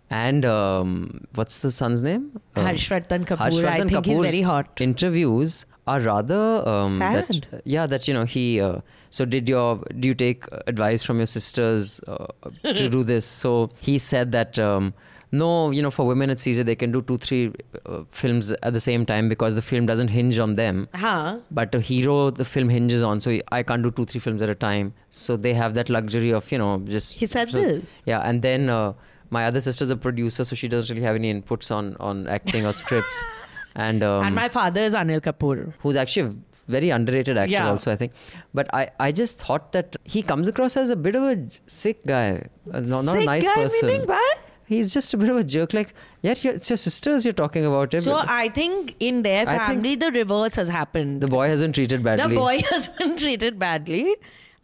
And 0.09 0.45
um, 0.45 0.95
what's 1.35 1.61
the 1.61 1.71
son's 1.75 2.03
name? 2.07 2.25
Um, 2.55 2.65
Harshvardhan 2.65 3.23
Kapoor. 3.29 3.45
I 3.45 3.49
Harshvardhan 3.49 3.89
think 3.93 4.05
he's 4.11 4.19
very 4.25 4.41
hot. 4.49 4.81
Interviews 4.87 5.65
are 5.93 5.99
rather 5.99 6.41
um, 6.73 6.99
Sad. 6.99 7.47
That, 7.51 7.61
yeah, 7.75 7.87
that 7.93 8.07
you 8.07 8.13
know 8.19 8.25
he. 8.35 8.45
Uh, 8.61 8.75
so 9.09 9.25
did 9.25 9.49
your 9.53 9.69
do 10.03 10.07
you 10.11 10.13
take 10.25 10.45
advice 10.73 11.03
from 11.09 11.17
your 11.23 11.31
sisters 11.37 11.99
uh, 12.07 12.27
to 12.63 12.89
do 12.97 13.03
this? 13.15 13.25
So 13.25 13.57
he 13.89 13.97
said 14.11 14.31
that. 14.39 14.59
Um, 14.67 14.93
no, 15.41 15.71
you 15.71 15.81
know, 15.81 15.89
for 15.91 16.05
women 16.07 16.29
it's 16.29 16.45
easier. 16.47 16.63
They 16.63 16.75
can 16.75 16.91
do 16.91 17.01
two, 17.01 17.17
three 17.17 17.51
uh, 17.85 18.03
films 18.09 18.51
at 18.51 18.73
the 18.73 18.79
same 18.79 19.05
time 19.05 19.27
because 19.29 19.55
the 19.55 19.61
film 19.61 19.85
doesn't 19.87 20.09
hinge 20.09 20.37
on 20.39 20.55
them. 20.55 20.87
Huh. 20.93 21.39
But 21.51 21.73
a 21.75 21.79
hero, 21.79 22.29
the 22.29 22.45
film 22.45 22.69
hinges 22.69 23.01
on, 23.01 23.19
so 23.19 23.37
I 23.51 23.63
can't 23.63 23.83
do 23.83 23.91
two, 23.91 24.05
three 24.05 24.19
films 24.19 24.41
at 24.41 24.49
a 24.49 24.55
time. 24.55 24.93
So 25.09 25.35
they 25.35 25.53
have 25.53 25.73
that 25.73 25.89
luxury 25.89 26.31
of, 26.31 26.51
you 26.51 26.59
know, 26.59 26.77
just. 26.85 27.15
He 27.15 27.25
said 27.25 27.49
so- 27.49 27.59
this? 27.59 27.83
Yeah, 28.05 28.19
and 28.19 28.41
then 28.43 28.69
uh, 28.69 28.93
my 29.31 29.45
other 29.45 29.59
sister's 29.59 29.89
a 29.89 29.97
producer, 29.97 30.45
so 30.45 30.55
she 30.55 30.67
doesn't 30.67 30.93
really 30.95 31.05
have 31.05 31.15
any 31.15 31.33
inputs 31.33 31.71
on 31.71 31.97
on 31.99 32.27
acting 32.27 32.65
or 32.65 32.73
scripts. 32.73 33.23
And 33.75 34.03
um, 34.03 34.23
and 34.25 34.35
my 34.35 34.49
father 34.49 34.81
is 34.81 34.93
Anil 34.93 35.19
Kapoor. 35.19 35.73
who's 35.79 35.95
actually 35.95 36.27
a 36.29 36.35
very 36.67 36.91
underrated 36.91 37.39
actor 37.39 37.53
Yeah. 37.53 37.69
also, 37.71 37.91
I 37.91 37.95
think. 37.95 38.11
But 38.53 38.67
I, 38.71 38.91
I 38.99 39.11
just 39.11 39.39
thought 39.39 39.71
that 39.71 39.95
he 40.03 40.21
comes 40.21 40.47
across 40.47 40.77
as 40.77 40.91
a 40.91 40.95
bit 40.95 41.15
of 41.15 41.23
a 41.23 41.47
sick 41.65 42.05
guy, 42.05 42.43
uh, 42.71 42.81
no, 42.81 43.01
not 43.01 43.15
a 43.15 43.21
Sick 43.21 43.25
nice 43.25 43.47
guy 43.47 43.53
person. 43.55 43.87
meaning 43.89 44.05
what? 44.07 44.37
He's 44.73 44.93
just 44.93 45.13
a 45.13 45.17
bit 45.17 45.29
of 45.29 45.37
a 45.37 45.43
jerk. 45.43 45.73
Like, 45.73 45.93
yeah, 46.21 46.33
it's 46.43 46.69
your 46.69 46.77
sisters 46.77 47.25
you're 47.25 47.33
talking 47.33 47.65
about. 47.65 47.93
him. 47.93 48.01
So 48.01 48.15
I 48.15 48.49
think 48.49 48.95
in 48.99 49.23
their 49.23 49.45
family 49.45 49.95
the 49.95 50.11
reverse 50.11 50.55
has 50.55 50.67
happened. 50.67 51.21
the 51.21 51.27
boy 51.27 51.47
has 51.47 51.61
been 51.61 51.73
treated 51.73 52.03
badly. 52.03 52.27
The 52.27 52.39
boy 52.39 52.61
has 52.71 52.87
been 52.87 53.17
treated 53.17 53.59
badly. 53.59 54.15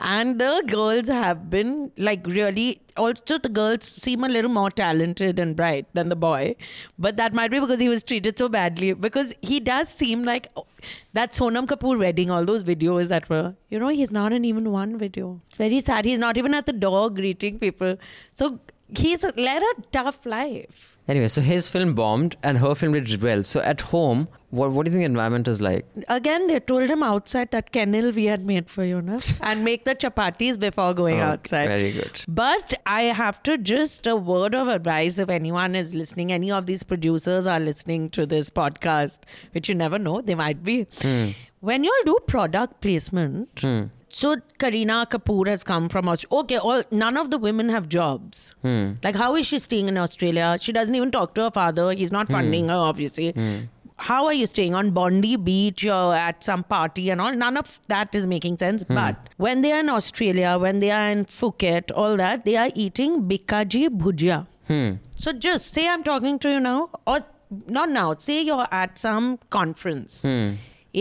And 0.01 0.39
the 0.39 0.63
girls 0.65 1.09
have 1.09 1.49
been 1.49 1.91
like 1.97 2.25
really, 2.25 2.81
also 2.95 3.37
the 3.37 3.49
girls 3.49 3.85
seem 3.85 4.23
a 4.23 4.29
little 4.29 4.49
more 4.49 4.71
talented 4.71 5.39
and 5.39 5.57
bright 5.57 5.87
than 5.93 6.07
the 6.07 6.15
boy. 6.15 6.55
But 6.97 7.17
that 7.17 7.33
might 7.33 7.51
be 7.51 7.59
because 7.59 7.81
he 7.81 7.89
was 7.89 8.01
treated 8.03 8.39
so 8.39 8.47
badly. 8.47 8.93
Because 8.93 9.33
he 9.41 9.59
does 9.59 9.89
seem 9.89 10.23
like 10.23 10.47
oh, 10.55 10.65
that 11.11 11.33
Sonam 11.33 11.67
Kapoor 11.67 11.99
wedding, 11.99 12.31
all 12.31 12.45
those 12.45 12.63
videos 12.63 13.09
that 13.09 13.29
were, 13.29 13.55
you 13.69 13.77
know, 13.77 13.89
he's 13.89 14.09
not 14.09 14.31
in 14.31 14.45
even 14.45 14.71
one 14.71 14.97
video. 14.97 15.41
It's 15.49 15.57
very 15.57 15.81
sad. 15.81 16.05
He's 16.05 16.19
not 16.19 16.37
even 16.37 16.53
at 16.53 16.65
the 16.65 16.71
door 16.71 17.09
greeting 17.09 17.59
people. 17.59 17.97
So 18.33 18.61
he's 18.95 19.23
led 19.35 19.61
a 19.61 19.81
tough 19.91 20.25
life. 20.25 20.95
Anyway, 21.07 21.27
so 21.27 21.41
his 21.41 21.67
film 21.69 21.95
bombed 21.95 22.37
and 22.43 22.59
her 22.59 22.75
film 22.75 22.93
did 22.93 23.23
well. 23.23 23.41
So 23.41 23.61
at 23.61 23.81
home, 23.81 24.27
what, 24.51 24.71
what 24.71 24.85
do 24.85 24.91
you 24.91 24.93
think 24.93 25.01
the 25.01 25.05
environment 25.05 25.47
is 25.47 25.59
like? 25.59 25.83
Again, 26.07 26.45
they 26.45 26.59
told 26.59 26.87
him 26.87 27.01
outside 27.01 27.49
that 27.49 27.71
kennel 27.71 28.11
we 28.11 28.25
had 28.25 28.45
made 28.45 28.69
for 28.69 28.83
you, 28.83 29.01
no? 29.01 29.17
and 29.41 29.65
make 29.65 29.85
the 29.85 29.95
chapatis 29.95 30.59
before 30.59 30.93
going 30.93 31.15
Okay, 31.15 31.23
outside. 31.23 31.67
Very 31.67 31.91
good. 31.93 32.21
But 32.27 32.75
I 32.85 33.03
have 33.03 33.41
to 33.43 33.57
just 33.57 34.05
a 34.05 34.15
word 34.15 34.53
of 34.53 34.67
advice 34.67 35.17
if 35.17 35.29
anyone 35.29 35.75
is 35.75 35.95
listening, 35.95 36.31
any 36.31 36.51
of 36.51 36.67
these 36.67 36.83
producers 36.83 37.47
are 37.47 37.59
listening 37.59 38.11
to 38.11 38.27
this 38.27 38.51
podcast, 38.51 39.21
which 39.53 39.67
you 39.67 39.73
never 39.73 39.97
know, 39.97 40.21
they 40.21 40.35
might 40.35 40.63
be. 40.63 40.85
Hmm. 41.01 41.29
When 41.59 41.83
you 41.83 41.91
all 41.91 42.03
do 42.05 42.19
product 42.27 42.81
placement, 42.81 43.61
hmm. 43.61 43.85
So 44.09 44.35
Kareena 44.59 45.07
Kapoor 45.09 45.47
has 45.47 45.63
come 45.63 45.87
from 45.89 46.09
Australia. 46.09 46.41
Okay, 46.41 46.57
all 46.57 46.83
none 46.91 47.17
of 47.17 47.31
the 47.31 47.37
women 47.37 47.69
have 47.69 47.87
jobs. 47.87 48.55
Hmm. 48.61 48.93
Like, 49.03 49.15
how 49.15 49.35
is 49.35 49.47
she 49.47 49.59
staying 49.59 49.87
in 49.87 49.97
Australia? 49.97 50.57
She 50.59 50.71
doesn't 50.71 50.95
even 50.95 51.11
talk 51.11 51.35
to 51.35 51.43
her 51.43 51.51
father. 51.51 51.91
He's 51.91 52.11
not 52.11 52.27
hmm. 52.27 52.33
funding 52.33 52.69
her, 52.69 52.75
obviously. 52.75 53.31
Hmm. 53.31 53.57
How 53.97 54.25
are 54.27 54.33
you 54.33 54.47
staying 54.47 54.75
on 54.75 54.91
Bondi 54.91 55.35
Beach 55.35 55.85
or 55.85 56.15
at 56.15 56.41
some 56.41 56.63
party 56.63 57.09
and 57.09 57.19
all? 57.19 57.33
None 57.33 57.57
of 57.57 57.81
that 57.87 58.15
is 58.15 58.25
making 58.25 58.57
sense. 58.57 58.85
But 58.85 59.17
when 59.35 59.59
they 59.59 59.73
are 59.73 59.81
in 59.81 59.89
Australia, 59.89 60.57
when 60.57 60.79
they 60.79 60.89
are 60.89 61.09
in 61.09 61.25
Phuket, 61.25 61.91
all 61.93 62.15
that, 62.15 62.45
they 62.45 62.55
are 62.55 62.69
eating 62.75 63.23
bikaji 63.23 63.89
bhujia. 63.89 64.47
So 65.17 65.33
just 65.33 65.73
say 65.73 65.89
I'm 65.89 66.03
talking 66.03 66.39
to 66.39 66.49
you 66.49 66.61
now, 66.61 66.91
or 67.05 67.19
not 67.67 67.89
now. 67.89 68.15
Say 68.17 68.41
you're 68.41 68.67
at 68.71 68.97
some 68.97 69.37
conference 69.49 70.25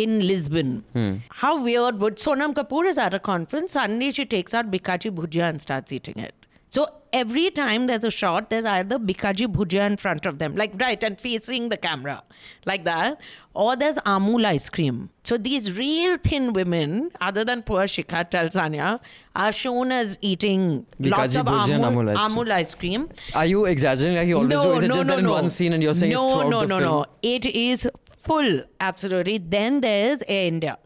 in 0.02 0.26
Lisbon. 0.26 0.85
Hmm. 0.93 1.14
How 1.45 1.61
weird 1.62 2.00
would 2.00 2.17
Sonam 2.17 2.55
Kapoor 2.55 2.87
is 2.87 2.99
at 2.99 3.14
a 3.14 3.19
conference? 3.19 3.73
Suddenly 3.73 4.12
she 4.12 4.26
takes 4.26 4.55
out 4.55 4.71
bikaji 4.71 5.14
bhujia 5.21 5.49
and 5.49 5.61
starts 5.61 5.93
eating 5.93 6.19
it. 6.19 6.35
So 6.71 6.87
every 7.14 7.50
time 7.50 7.87
there's 7.87 8.05
a 8.05 8.11
shot, 8.11 8.50
there's 8.50 8.67
either 8.67 8.99
bikaji 8.99 9.47
bhujia 9.47 9.87
in 9.87 9.97
front 9.97 10.26
of 10.26 10.38
them, 10.38 10.55
like 10.55 10.73
right 10.83 11.02
and 11.02 11.19
facing 11.19 11.71
the 11.71 11.78
camera, 11.78 12.23
like 12.67 12.85
that, 12.85 13.19
or 13.55 13.75
there's 13.75 13.97
amul 14.14 14.45
ice 14.45 14.69
cream. 14.69 15.09
So 15.25 15.38
these 15.38 15.76
real 15.78 16.19
thin 16.19 16.52
women, 16.52 17.11
other 17.21 17.45
than 17.45 17.62
poor 17.62 17.85
Shikha 17.85 18.31
Talsania, 18.31 19.00
are 19.35 19.52
shown 19.52 19.90
as 19.93 20.19
eating 20.21 20.87
lots 21.00 21.37
of 21.37 21.47
amul, 21.47 21.81
amul 21.88 22.11
ice 22.11 22.19
cream. 22.19 22.37
amul 22.37 22.52
ice 22.52 22.75
cream. 22.75 23.09
Are 23.35 23.47
you 23.47 23.64
exaggerating 23.64 24.19
like 24.19 24.28
you 24.28 24.37
always 24.37 24.61
do? 24.62 24.73
Is 24.75 24.85
it 24.85 24.93
just 24.93 25.09
that 25.09 25.19
in 25.19 25.28
one 25.28 25.49
scene 25.49 25.73
and 25.73 25.83
you're 25.83 25.95
saying 25.95 26.12
no, 26.12 26.49
no, 26.49 26.61
no, 26.61 26.69
film? 26.69 26.83
no. 26.83 27.07
It 27.23 27.47
is 27.47 27.88
full, 28.30 28.62
absolutely. 28.80 29.38
Then 29.38 29.82
there's 29.82 30.24
Air 30.28 30.48
India. 30.48 30.78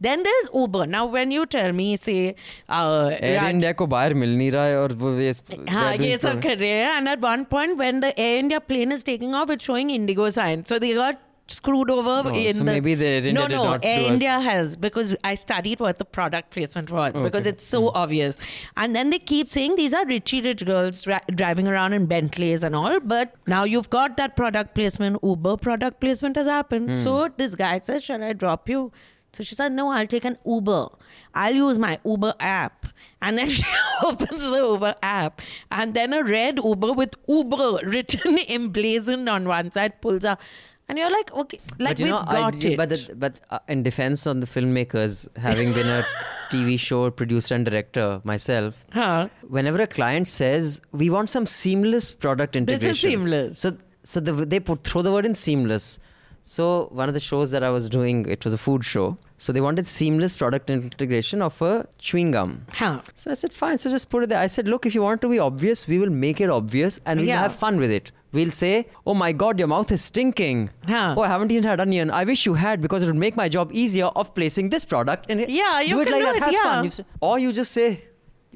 Then 0.00 0.22
there's 0.24 0.48
Uber. 0.52 0.86
Now, 0.86 1.06
when 1.06 1.30
you 1.30 1.46
tell 1.46 1.72
me, 1.72 1.96
say, 1.96 2.34
uh, 2.68 3.10
air 3.10 3.38
Raj- 3.40 3.50
India 3.50 3.72
को 3.80 3.86
बाहर 3.86 4.14
मिल 4.22 4.36
नहीं 4.38 4.50
रहा 4.52 4.64
है 4.66 4.78
और 4.80 4.92
वो 5.02 5.12
ये 5.20 5.30
हाँ 5.30 5.56
they're 5.58 5.98
doing 5.98 6.08
ये 6.10 6.16
सब 6.18 6.32
pro- 6.32 6.42
कर 6.42 6.58
रहे 6.58 6.70
हैं 6.70 6.90
and 6.96 7.08
at 7.12 7.20
one 7.26 7.44
point 7.52 7.78
when 7.82 8.00
the 8.04 8.10
Air 8.24 8.38
India 8.40 8.60
plane 8.60 8.92
is 8.96 9.04
taking 9.10 9.36
off 9.40 9.52
it's 9.56 9.68
showing 9.70 9.90
Indigo 9.98 10.28
sign 10.38 10.64
so 10.72 10.78
they 10.86 10.92
got 10.94 11.20
screwed 11.49 11.89
over 11.89 12.29
in 12.33 12.53
so 12.53 12.59
the 12.59 12.63
maybe 12.65 12.93
the 12.93 13.05
Air 13.05 13.17
India 13.17 13.33
no 13.33 13.47
no 13.47 13.79
Air 13.81 14.11
India 14.11 14.39
has 14.39 14.75
because 14.75 15.15
I 15.23 15.35
studied 15.35 15.79
what 15.79 15.97
the 15.97 16.05
product 16.05 16.51
placement 16.51 16.91
was 16.91 17.13
because 17.13 17.45
it's 17.47 17.63
so 17.65 17.89
obvious 17.89 18.37
and 18.75 18.93
then 18.95 19.09
they 19.11 19.19
keep 19.19 19.47
saying 19.47 19.75
these 19.75 19.93
are 19.93 20.03
richy 20.05 20.43
rich 20.43 20.65
girls 20.65 21.01
dri- 21.03 21.19
driving 21.33 21.67
around 21.67 21.93
in 21.93 22.05
Bentleys 22.05 22.63
and 22.63 22.75
all 22.75 22.99
but 22.99 23.33
now 23.47 23.63
you've 23.63 23.89
got 23.89 24.17
that 24.17 24.35
product 24.35 24.75
placement 24.75 25.19
Uber 25.23 25.57
product 25.57 26.01
placement 26.01 26.35
has 26.35 26.47
happened 26.47 26.89
Hmm. 26.89 26.95
so 26.97 27.29
this 27.37 27.55
guy 27.55 27.79
says 27.79 28.03
shall 28.03 28.21
I 28.23 28.33
drop 28.33 28.67
you 28.67 28.91
so 29.33 29.43
she 29.43 29.53
said, 29.55 29.73
No, 29.73 29.89
I'll 29.91 30.07
take 30.07 30.25
an 30.25 30.37
Uber. 30.47 30.87
I'll 31.35 31.53
use 31.53 31.77
my 31.77 31.99
Uber 32.03 32.33
app. 32.39 32.87
And 33.21 33.37
then 33.37 33.47
she 33.57 33.61
opens 34.03 34.49
the 34.49 34.55
Uber 34.55 34.95
app. 35.03 35.41
And 35.69 35.93
then 35.93 36.13
a 36.13 36.23
red 36.23 36.57
Uber 36.63 36.93
with 36.93 37.13
Uber 37.27 37.81
written 37.83 38.39
emblazoned 38.49 39.29
on 39.29 39.45
one 39.47 39.71
side 39.71 40.01
pulls 40.01 40.25
up. 40.25 40.41
And 40.89 40.97
you're 40.97 41.11
like, 41.11 41.33
okay, 41.33 41.59
like 41.79 41.97
but 41.97 41.99
we've 41.99 42.07
know, 42.07 42.23
got 42.23 42.55
I, 42.63 42.67
it. 42.69 42.77
but 42.77 42.89
the, 42.89 43.15
but 43.15 43.39
uh, 43.49 43.59
in 43.67 43.83
defense 43.83 44.25
on 44.25 44.39
the 44.39 44.47
filmmakers, 44.47 45.27
having 45.37 45.73
been 45.73 45.87
a 45.89 46.05
TV 46.49 46.79
show 46.79 47.09
producer 47.11 47.55
and 47.55 47.65
director 47.65 48.21
myself, 48.23 48.85
huh? 48.93 49.27
whenever 49.49 49.81
a 49.81 49.87
client 49.87 50.29
says 50.29 50.79
we 50.93 51.09
want 51.09 51.29
some 51.29 51.45
seamless 51.45 52.11
product 52.11 52.55
integration 52.55 52.87
This 52.87 52.95
is 52.97 53.01
seamless. 53.01 53.59
So 53.59 53.77
so 54.03 54.21
the, 54.21 54.31
they 54.31 54.61
put 54.61 54.83
throw 54.85 55.01
the 55.01 55.11
word 55.11 55.25
in 55.25 55.35
seamless. 55.35 55.99
So 56.43 56.87
one 56.93 57.09
of 57.09 57.13
the 57.13 57.19
shows 57.19 57.51
that 57.51 57.61
I 57.61 57.69
was 57.69 57.89
doing, 57.89 58.25
it 58.29 58.45
was 58.45 58.53
a 58.53 58.57
food 58.57 58.85
show. 58.85 59.17
So 59.37 59.51
they 59.51 59.59
wanted 59.59 59.85
seamless 59.85 60.37
product 60.37 60.69
integration 60.69 61.41
of 61.41 61.61
a 61.61 61.85
chewing 61.97 62.31
gum. 62.31 62.65
Huh. 62.71 63.01
So 63.13 63.31
I 63.31 63.33
said, 63.33 63.53
fine. 63.53 63.77
So 63.77 63.89
just 63.89 64.09
put 64.09 64.23
it 64.23 64.29
there. 64.29 64.39
I 64.39 64.47
said, 64.47 64.65
look, 64.69 64.85
if 64.85 64.95
you 64.95 65.01
want 65.01 65.19
to 65.23 65.29
be 65.29 65.39
obvious, 65.39 65.85
we 65.89 65.99
will 65.99 66.09
make 66.09 66.39
it 66.39 66.49
obvious 66.49 67.01
and 67.05 67.19
we'll 67.19 67.27
Yeah. 67.27 67.41
have 67.41 67.53
fun 67.53 67.77
with 67.77 67.91
it. 67.91 68.13
We'll 68.37 68.51
say, 68.57 68.71
oh 69.05 69.13
my 69.21 69.31
God, 69.43 69.59
your 69.63 69.67
mouth 69.73 69.91
is 69.97 70.03
stinking. 70.09 70.69
Huh. 70.87 71.15
Oh, 71.17 71.21
I 71.27 71.27
haven't 71.33 71.51
even 71.51 71.63
had 71.71 71.79
onion. 71.85 72.11
I 72.21 72.23
wish 72.31 72.45
you 72.45 72.53
had 72.63 72.81
because 72.87 73.03
it 73.03 73.07
would 73.11 73.21
make 73.27 73.35
my 73.43 73.47
job 73.55 73.71
easier 73.83 74.07
of 74.23 74.33
placing 74.39 74.69
this 74.75 74.85
product 74.95 75.29
in 75.35 75.39
it. 75.45 75.49
Yeah, 75.61 75.81
you 75.81 75.95
do 75.95 76.01
it 76.01 76.05
can 76.09 76.13
like 76.13 76.21
do 76.21 76.27
that. 76.27 76.35
it, 76.35 76.43
Have 76.43 76.53
yeah. 76.57 76.63
fun. 76.71 76.85
You 76.85 76.91
say- 76.97 77.05
or 77.29 77.39
you 77.45 77.53
just 77.61 77.71
say, 77.71 77.87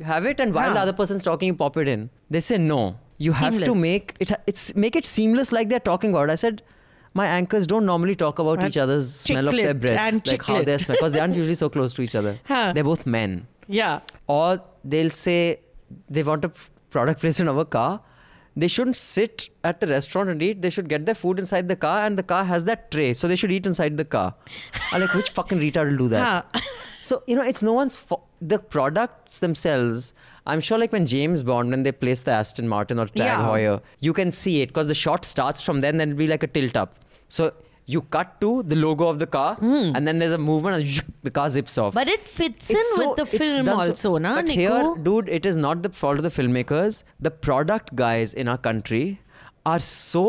you 0.01 0.03
have 0.15 0.25
it, 0.33 0.39
and 0.45 0.53
while 0.59 0.67
Huh. 0.69 0.73
the 0.75 0.83
other 0.87 0.93
person's 0.99 1.23
talking, 1.29 1.47
you 1.53 1.55
pop 1.63 1.77
it 1.85 1.87
in. 1.95 2.09
They 2.29 2.41
say 2.49 2.57
no. 2.67 2.81
You 3.17 3.33
have 3.39 3.57
to 3.69 3.73
make 3.85 4.13
it. 4.25 4.31
It's 4.51 4.67
make 4.83 4.95
it 5.01 5.05
seamless, 5.13 5.51
like 5.57 5.69
they're 5.73 5.87
talking 5.93 6.11
about. 6.17 6.29
I 6.37 6.43
said. 6.43 6.61
My 7.19 7.23
anchors 7.37 7.65
don't 7.69 7.85
normally 7.87 8.13
talk 8.19 8.37
about 8.41 8.59
Right. 8.59 8.67
each 8.71 8.77
other's 8.81 9.07
smell 9.23 9.49
of 9.49 9.53
their 9.55 9.73
Chiclet 9.73 9.79
breaths, 9.85 10.11
and 10.11 10.27
like 10.33 10.43
how 10.49 10.59
they 10.67 10.75
smell, 10.83 10.95
because 10.97 11.11
they 11.15 11.19
aren't 11.23 11.35
usually 11.39 11.55
so 11.61 11.67
close 11.73 11.95
to 11.97 12.03
each 12.05 12.13
other. 12.19 12.31
Huh. 12.51 12.59
They're 12.75 12.85
both 12.89 13.01
men 13.15 13.33
Yeah. 13.79 13.99
or 14.35 14.45
they'll 14.93 15.09
say 15.17 15.59
they 16.17 16.23
want 16.29 16.45
a 16.45 16.51
product 16.89 17.19
placement 17.25 17.49
of 17.49 17.57
a 17.57 17.65
car 17.65 17.99
they 18.55 18.67
shouldn't 18.67 18.97
sit 18.97 19.49
at 19.63 19.79
the 19.79 19.87
restaurant 19.87 20.29
and 20.29 20.41
eat. 20.43 20.61
They 20.61 20.69
should 20.69 20.89
get 20.89 21.05
their 21.05 21.15
food 21.15 21.39
inside 21.39 21.69
the 21.69 21.75
car 21.75 22.05
and 22.05 22.17
the 22.17 22.23
car 22.23 22.43
has 22.43 22.65
that 22.65 22.91
tray. 22.91 23.13
So 23.13 23.27
they 23.27 23.35
should 23.37 23.51
eat 23.51 23.65
inside 23.65 23.95
the 23.97 24.05
car. 24.05 24.35
I'm 24.91 25.01
like 25.01 25.13
which 25.13 25.29
fucking 25.29 25.59
retard 25.59 25.91
will 25.91 25.97
do 25.97 26.07
that? 26.09 26.45
Huh. 26.53 26.59
so 27.01 27.23
you 27.27 27.35
know 27.35 27.41
it's 27.41 27.63
no 27.63 27.73
one's 27.73 27.97
fault 27.97 28.27
the 28.41 28.59
products 28.59 29.39
themselves 29.39 30.13
i'm 30.45 30.61
sure 30.61 30.77
like 30.77 30.91
when 30.91 31.05
james 31.07 31.41
bond 31.41 31.71
when 31.71 31.81
they 31.81 31.91
place 31.91 32.21
the 32.21 32.31
aston 32.31 32.67
martin 32.67 32.99
or 32.99 33.07
tag 33.07 33.25
Yeah. 33.25 33.39
heuer 33.47 33.81
you 33.99 34.13
can 34.13 34.31
see 34.31 34.61
it 34.61 34.67
because 34.67 34.85
the 34.87 34.93
shot 34.93 35.25
starts 35.25 35.63
from 35.63 35.79
then 35.79 35.97
then 35.97 36.09
it'll 36.11 36.19
be 36.19 36.27
like 36.27 36.43
a 36.43 36.47
tilt 36.47 36.75
up. 36.77 36.95
So 37.27 37.53
you 37.94 38.00
cut 38.14 38.30
to 38.42 38.48
the 38.70 38.76
logo 38.76 39.06
of 39.08 39.18
the 39.20 39.26
car 39.34 39.50
and 39.60 40.08
then 40.10 40.18
there's 40.22 40.32
a 40.36 40.38
movement 40.46 40.76
and 40.78 41.12
the 41.28 41.30
car 41.30 41.44
zips 41.56 41.76
off 41.82 41.94
But 41.98 42.08
it 42.14 42.26
fits 42.38 42.70
in 42.70 42.76
it's 42.80 42.90
with 42.98 43.06
so- 43.06 43.14
the 43.20 43.26
it's 43.28 43.38
film 43.42 43.64
done 43.68 43.82
so- 43.82 43.90
also, 43.92 44.16
na, 44.24 44.34
But 44.40 44.48
Nico? 44.48 44.60
here, 44.60 44.94
dude, 45.04 45.28
it 45.38 45.46
is 45.52 45.56
not 45.68 45.82
the 45.84 45.90
fault 46.00 46.18
of 46.18 46.24
the 46.28 46.32
filmmakers. 46.40 46.98
The 47.28 47.30
product 47.46 47.94
guys 48.02 48.34
in 48.34 48.48
our 48.54 48.58
country 48.68 49.04
are 49.74 49.78
so 49.90 50.24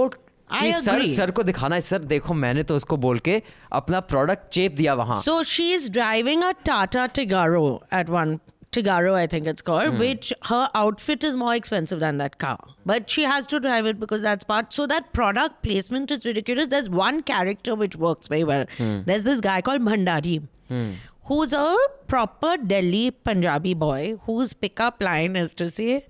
I 0.50 0.60
कि 0.60 0.74
sir 0.74 0.94
agree. 1.00 1.16
Sir 1.16 1.32
को 1.38 1.44
दिखाना 1.44 1.76
है 1.76 1.82
sir 1.88 2.00
देखो 2.12 2.34
मैंने 2.44 2.64
तो 2.68 2.76
उसको 2.76 2.98
बोल 3.06 3.18
के 3.30 3.42
अपना 3.80 4.00
प्रोडक्ट 4.12 4.48
चेप 4.58 4.76
दिया 4.76 4.94
वहां 5.00 5.20
So 5.24 5.34
she's 5.54 5.90
driving 5.98 6.44
a 6.50 6.54
Tata 6.70 7.10
Tigaro 7.18 7.64
at 8.02 8.14
one 8.18 8.40
Tigaro, 8.73 9.15
I 9.15 9.27
think 9.27 9.47
it's 9.47 9.63
called, 9.63 9.93
hmm. 9.93 9.99
which 9.99 10.33
her 10.45 10.69
outfit 10.75 11.23
is 11.23 11.37
more 11.37 11.55
expensive 11.55 12.01
than 12.01 12.17
that 12.19 12.39
car. 12.39 12.59
But 12.87 13.11
she 13.11 13.23
has 13.23 13.47
to 13.49 13.61
drive 13.61 13.87
it 13.87 14.01
because 14.01 14.23
that's 14.23 14.45
part. 14.45 14.73
So 14.73 14.87
that 14.87 15.13
product 15.13 15.63
placement 15.63 16.11
is 16.11 16.25
ridiculous. 16.25 16.69
There's 16.69 16.89
one 16.89 17.23
character 17.23 17.75
which 17.75 17.97
works 17.97 18.29
very 18.29 18.45
well. 18.45 18.65
Hmm. 18.79 19.01
There's 19.05 19.25
this 19.25 19.41
guy 19.41 19.61
called 19.61 19.83
Bhandari. 19.83 20.49
Hmm. 20.69 20.93
Who's 21.25 21.53
a 21.53 21.77
proper 22.09 22.57
Delhi 22.57 23.11
Punjabi 23.11 23.75
boy 23.75 24.17
whose 24.25 24.55
pickup 24.55 25.03
line 25.03 25.37
is 25.37 25.55
to 25.55 25.71
say, 25.71 26.07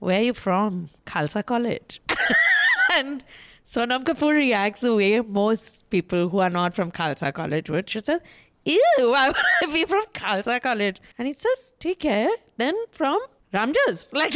Where 0.00 0.18
are 0.18 0.24
you 0.24 0.34
from? 0.34 0.90
Khalsa 1.06 1.46
College. 1.46 2.02
and 2.94 3.22
Sonam 3.66 4.02
Kapoor 4.02 4.34
reacts 4.34 4.80
the 4.80 4.94
way 4.96 5.20
most 5.20 5.88
people 5.90 6.28
who 6.28 6.40
are 6.40 6.50
not 6.50 6.74
from 6.74 6.90
Khalsa 6.90 7.32
College 7.32 7.70
would. 7.70 7.88
She 7.88 8.00
says, 8.00 8.20
Ew, 8.64 8.80
why 8.98 9.28
would 9.28 9.36
I 9.62 9.66
be 9.72 9.84
from 9.84 10.02
Khalsa 10.14 10.60
College? 10.62 11.00
And 11.18 11.26
he 11.28 11.34
says, 11.34 11.72
Take 11.78 12.00
care. 12.00 12.30
Then 12.56 12.74
from 12.92 13.18
Ramjas. 13.54 14.12
Like, 14.20 14.34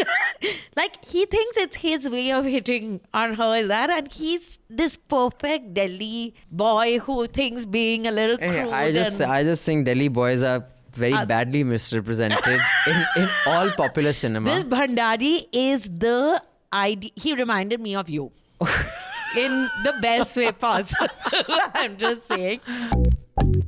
like 0.76 1.04
he 1.04 1.24
thinks 1.26 1.56
it's 1.56 1.76
his 1.76 2.08
way 2.10 2.32
of 2.32 2.44
hitting 2.44 3.00
on 3.12 3.34
her 3.34 3.56
is 3.56 3.68
that, 3.68 3.90
and 3.90 4.10
he's 4.10 4.58
this 4.68 4.96
perfect 4.96 5.74
Delhi 5.74 6.34
boy 6.50 6.98
who 7.00 7.26
thinks 7.26 7.64
being 7.66 8.06
a 8.06 8.10
little 8.10 8.38
crude. 8.38 8.72
I 8.72 8.90
just 8.92 9.20
I 9.20 9.44
just 9.44 9.64
think 9.64 9.84
Delhi 9.86 10.08
boys 10.08 10.42
are 10.42 10.64
very 10.94 11.12
Uh, 11.12 11.26
badly 11.26 11.62
misrepresented 11.64 12.60
in, 12.86 13.04
in 13.16 13.28
all 13.46 13.70
popular 13.72 14.12
cinema. 14.12 14.54
This 14.54 14.64
Bhandari 14.64 15.42
is 15.52 15.84
the 15.88 16.42
ID. 16.72 17.12
He 17.16 17.34
reminded 17.34 17.80
me 17.80 17.94
of 17.94 18.08
you 18.10 18.32
in 19.36 19.68
the 19.84 19.94
best 20.00 20.36
way 20.36 20.50
possible. 20.52 21.08
I'm 21.74 21.96
just 21.96 22.26
saying. 22.26 22.60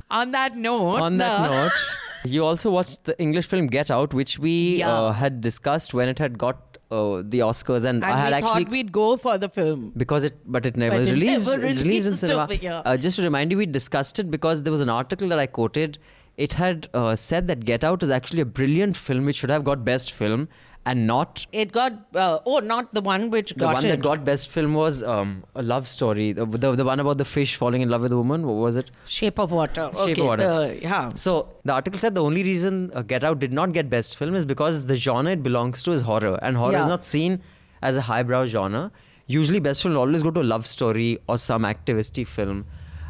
On 0.09 0.31
that 0.31 0.55
note, 0.55 0.99
On 0.99 1.17
that 1.17 1.49
note, 1.51 1.71
You 2.25 2.43
also 2.43 2.71
watched 2.71 3.03
the 3.05 3.17
English 3.21 3.45
film 3.47 3.67
Get 3.67 3.89
Out, 3.89 4.13
which 4.13 4.37
we 4.37 4.77
Yeah. 4.79 4.91
uh, 4.91 5.11
had 5.13 5.39
discussed 5.39 5.93
when 5.93 6.09
it 6.09 6.19
had 6.19 6.37
got 6.37 6.77
uh, 6.91 7.21
the 7.23 7.39
Oscars, 7.39 7.85
and, 7.85 8.03
I 8.03 8.17
had 8.17 8.29
we 8.29 8.33
actually 8.37 8.63
thought 8.63 8.71
we'd 8.71 8.91
go 8.91 9.17
for 9.17 9.37
the 9.37 9.49
film. 9.49 9.93
because 9.97 10.23
it 10.23 10.35
but 10.45 10.65
it 10.65 10.75
never 10.77 10.95
But 10.95 10.99
was 11.01 11.09
it 11.09 11.13
released, 11.13 11.47
never 11.49 11.59
it 11.65 11.67
released 11.67 11.81
in 11.81 11.87
released 11.87 12.19
cinema 12.21 12.43
over 12.43 12.53
here. 12.53 12.81
uh, 12.85 12.97
just 12.97 13.17
to 13.17 13.23
remind 13.23 13.51
you 13.51 13.57
we 13.57 13.65
discussed 13.65 14.19
it 14.19 14.31
because 14.31 14.63
there 14.63 14.71
was 14.71 14.79
an 14.81 14.89
article 14.89 15.27
that 15.27 15.39
i 15.39 15.45
quoted 15.45 15.97
it 16.37 16.53
had 16.53 16.87
uh, 16.93 17.15
said 17.15 17.47
that 17.49 17.65
get 17.65 17.83
out 17.83 18.03
is 18.03 18.09
actually 18.09 18.41
a 18.41 18.45
brilliant 18.45 18.95
film 18.95 19.25
which 19.25 19.35
should 19.35 19.49
have 19.49 19.65
got 19.65 19.83
best 19.83 20.11
film 20.13 20.47
and 20.91 21.05
not 21.11 21.45
It 21.61 21.71
got 21.77 21.93
uh, 22.23 22.39
oh, 22.51 22.59
not 22.71 22.93
the 22.97 23.01
one 23.07 23.29
which 23.35 23.53
the 23.53 23.59
got 23.63 23.73
one 23.77 23.85
it. 23.85 23.89
that 23.93 24.01
got 24.07 24.23
best 24.29 24.49
film 24.57 24.73
was 24.79 25.01
um, 25.15 25.31
a 25.55 25.63
love 25.71 25.87
story 25.93 26.27
the, 26.39 26.45
the, 26.45 26.71
the 26.81 26.85
one 26.89 26.99
about 27.05 27.17
the 27.23 27.25
fish 27.33 27.55
falling 27.63 27.81
in 27.87 27.89
love 27.95 28.01
with 28.07 28.13
a 28.17 28.17
woman 28.17 28.45
what 28.49 28.53
was 28.65 28.75
it 28.83 28.91
Shape 29.05 29.39
of 29.45 29.51
Water. 29.51 29.89
Shape 29.93 29.99
okay, 30.11 30.21
of 30.21 30.27
Water. 30.27 30.47
the- 30.47 30.79
yeah. 30.81 31.11
so 31.25 31.35
the 31.65 31.73
article 31.73 31.99
said 31.99 32.15
the 32.15 32.23
only 32.23 32.43
reason 32.43 32.91
uh, 32.93 33.01
Get 33.13 33.23
Out 33.31 33.39
did 33.39 33.53
not 33.61 33.73
get 33.73 33.89
Best 33.89 34.17
Film 34.17 34.35
is 34.35 34.45
because 34.45 34.85
the 34.85 34.97
genre 34.97 35.31
it 35.33 35.43
belongs 35.43 35.83
to 35.83 35.91
is 35.91 36.01
horror, 36.01 36.39
and 36.41 36.55
horror 36.63 36.77
is 36.77 36.87
not 36.95 37.03
seen 37.03 37.41
as 37.81 37.97
a 37.97 38.01
highbrow 38.01 38.45
genre. 38.45 38.91
Usually, 39.27 39.59
Best 39.59 39.83
Film 39.83 39.93
will 39.95 40.01
always 40.01 40.23
go 40.23 40.31
to 40.31 40.41
a 40.41 40.49
love 40.51 40.65
story 40.65 41.19
or 41.27 41.37
some 41.37 41.63
activisty 41.63 42.25
film. 42.25 42.65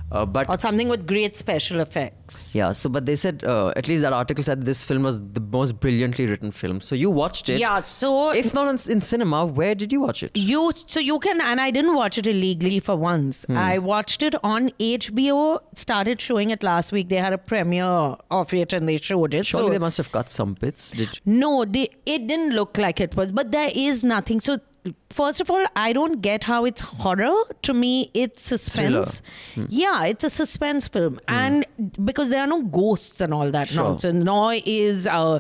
Uh, 0.09 0.25
but 0.25 0.49
Or 0.49 0.57
something 0.57 0.87
with 0.87 1.05
great 1.05 1.35
special 1.35 1.79
effects. 1.81 2.55
yeah, 2.55 2.71
so 2.71 2.89
but 2.89 3.05
they 3.05 3.15
said 3.15 3.43
uh, 3.43 3.73
at 3.75 3.87
least 3.87 4.01
that 4.03 4.13
article 4.13 4.43
said 4.43 4.65
this 4.65 4.83
film 4.85 5.03
was 5.03 5.21
the 5.33 5.41
most 5.41 5.79
brilliantly 5.79 6.25
written 6.25 6.51
film. 6.51 6.79
So 6.81 6.95
you 6.95 7.09
watched 7.09 7.49
it. 7.49 7.59
Yeah, 7.59 7.81
so 7.81 8.31
If 8.31 8.53
not 8.53 8.67
in, 8.69 8.91
in 8.91 9.01
cinema, 9.01 9.45
where 9.45 9.75
did 9.75 9.91
you 9.91 9.99
watch 9.99 10.23
it? 10.23 10.31
You 10.35 10.71
so 10.85 10.99
you 10.99 11.19
can 11.19 11.41
and 11.41 11.59
I 11.59 11.71
didn't 11.71 11.93
watch 11.93 12.17
it 12.17 12.25
illegally 12.25 12.79
for 12.79 12.95
once. 12.95 13.43
Hmm. 13.45 13.57
I 13.57 13.77
watched 13.79 14.23
it 14.23 14.35
on 14.43 14.69
HBO. 14.79 15.59
Started 15.75 16.21
showing 16.21 16.51
it 16.51 16.63
last 16.63 16.91
week. 16.91 17.09
They 17.09 17.17
had 17.17 17.33
a 17.33 17.37
premiere 17.37 18.15
of 18.31 18.53
it 18.53 18.71
and 18.73 18.87
they 18.87 18.97
showed 18.97 19.33
it. 19.33 19.45
Surely 19.45 19.67
so 19.67 19.71
they 19.71 19.77
must 19.79 19.97
have 19.97 20.11
cut 20.11 20.29
some 20.29 20.53
bits. 20.53 20.91
Did 20.91 21.19
no, 21.25 21.65
they 21.65 21.89
it 22.05 22.27
didn't 22.27 22.53
look 22.53 22.77
like 22.77 23.01
it 23.01 23.15
was, 23.15 23.31
but 23.31 23.51
there 23.51 23.71
is 23.75 24.03
nothing. 24.03 24.39
So 24.41 24.59
first 25.09 25.41
of 25.41 25.49
all, 25.51 25.65
I 25.75 25.93
don't 25.93 26.21
get 26.21 26.43
how 26.45 26.65
it's 26.65 26.81
horror. 26.81 27.35
To 27.63 27.73
me, 27.73 28.11
it's 28.13 28.41
suspense. 28.41 29.21
Hmm. 29.55 29.65
Yeah, 29.69 30.05
it's 30.05 30.23
a 30.23 30.29
suspense 30.29 30.87
film, 30.87 31.19
and 31.27 31.65
because 32.03 32.29
there 32.29 32.41
are 32.41 32.47
no 32.47 32.63
ghosts 32.63 33.21
and 33.21 33.33
all 33.33 33.51
that 33.51 33.67
Sure. 33.69 33.83
nonsense, 33.83 34.23
nor 34.23 34.53
is 34.65 35.07
uh, 35.07 35.39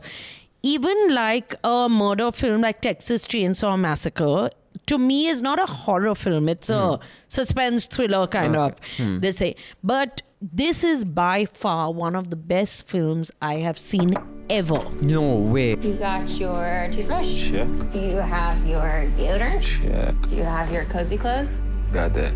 even 0.63 1.13
like 1.13 1.55
a 1.63 1.87
murder 1.89 2.31
film 2.31 2.61
like 2.61 2.81
Texas 2.81 3.25
Chainsaw 3.27 3.79
Massacre. 3.79 4.49
To 4.85 4.97
me, 4.97 5.27
is 5.27 5.41
not 5.41 5.59
a 5.59 5.65
horror 5.65 6.15
film. 6.15 6.47
It's 6.47 6.69
a 6.69 6.99
suspense 7.29 7.87
thriller 7.87 8.25
kind 8.27 8.55
of. 8.55 8.75
They 8.97 9.31
say, 9.31 9.55
but 9.83 10.21
this 10.41 10.83
is 10.83 11.03
by 11.03 11.45
far 11.45 11.91
one 11.91 12.15
of 12.15 12.29
the 12.29 12.35
best 12.35 12.87
films 12.87 13.31
I 13.41 13.55
have 13.55 13.77
seen 13.79 14.15
ever. 14.49 14.79
no 15.01 15.35
way. 15.35 15.75
You 15.75 15.93
got 15.95 16.29
your 16.29 16.87
toothbrush? 16.91 17.51
Check, 17.51 17.67
Do 17.91 17.99
you 17.99 18.17
have 18.17 18.65
your 18.65 19.09
deodorant? 19.17 19.61
check. 19.61 20.15
Do 20.29 20.35
you 20.35 20.43
have 20.43 20.71
your 20.71 20.85
cozy 20.85 21.17
clothes? 21.17 21.57
Got 21.91 22.13
that. 22.13 22.31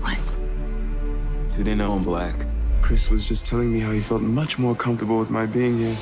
What? 0.00 0.18
Do 1.52 1.62
they 1.62 1.74
know 1.74 1.92
I'm 1.92 2.02
black? 2.02 2.34
Chris 2.82 3.10
was 3.10 3.28
just 3.28 3.46
telling 3.46 3.72
me 3.72 3.80
how 3.80 3.92
he 3.92 4.00
felt 4.00 4.22
much 4.22 4.58
more 4.58 4.74
comfortable 4.74 5.18
with 5.18 5.30
my 5.30 5.46
being 5.46 5.78
here. 5.78 5.96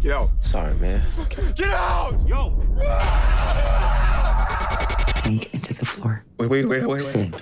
Get 0.00 0.12
out! 0.12 0.30
Sorry, 0.40 0.74
man. 0.74 1.02
Get 1.56 1.70
out! 1.70 2.18
Yo! 2.28 2.60
Sink 5.24 5.52
into 5.54 5.74
the 5.74 5.86
floor. 5.86 6.24
Wait, 6.38 6.50
wait, 6.50 6.66
wait, 6.68 6.80
wait, 6.80 6.88
wait. 6.88 7.00
Sink. 7.00 7.34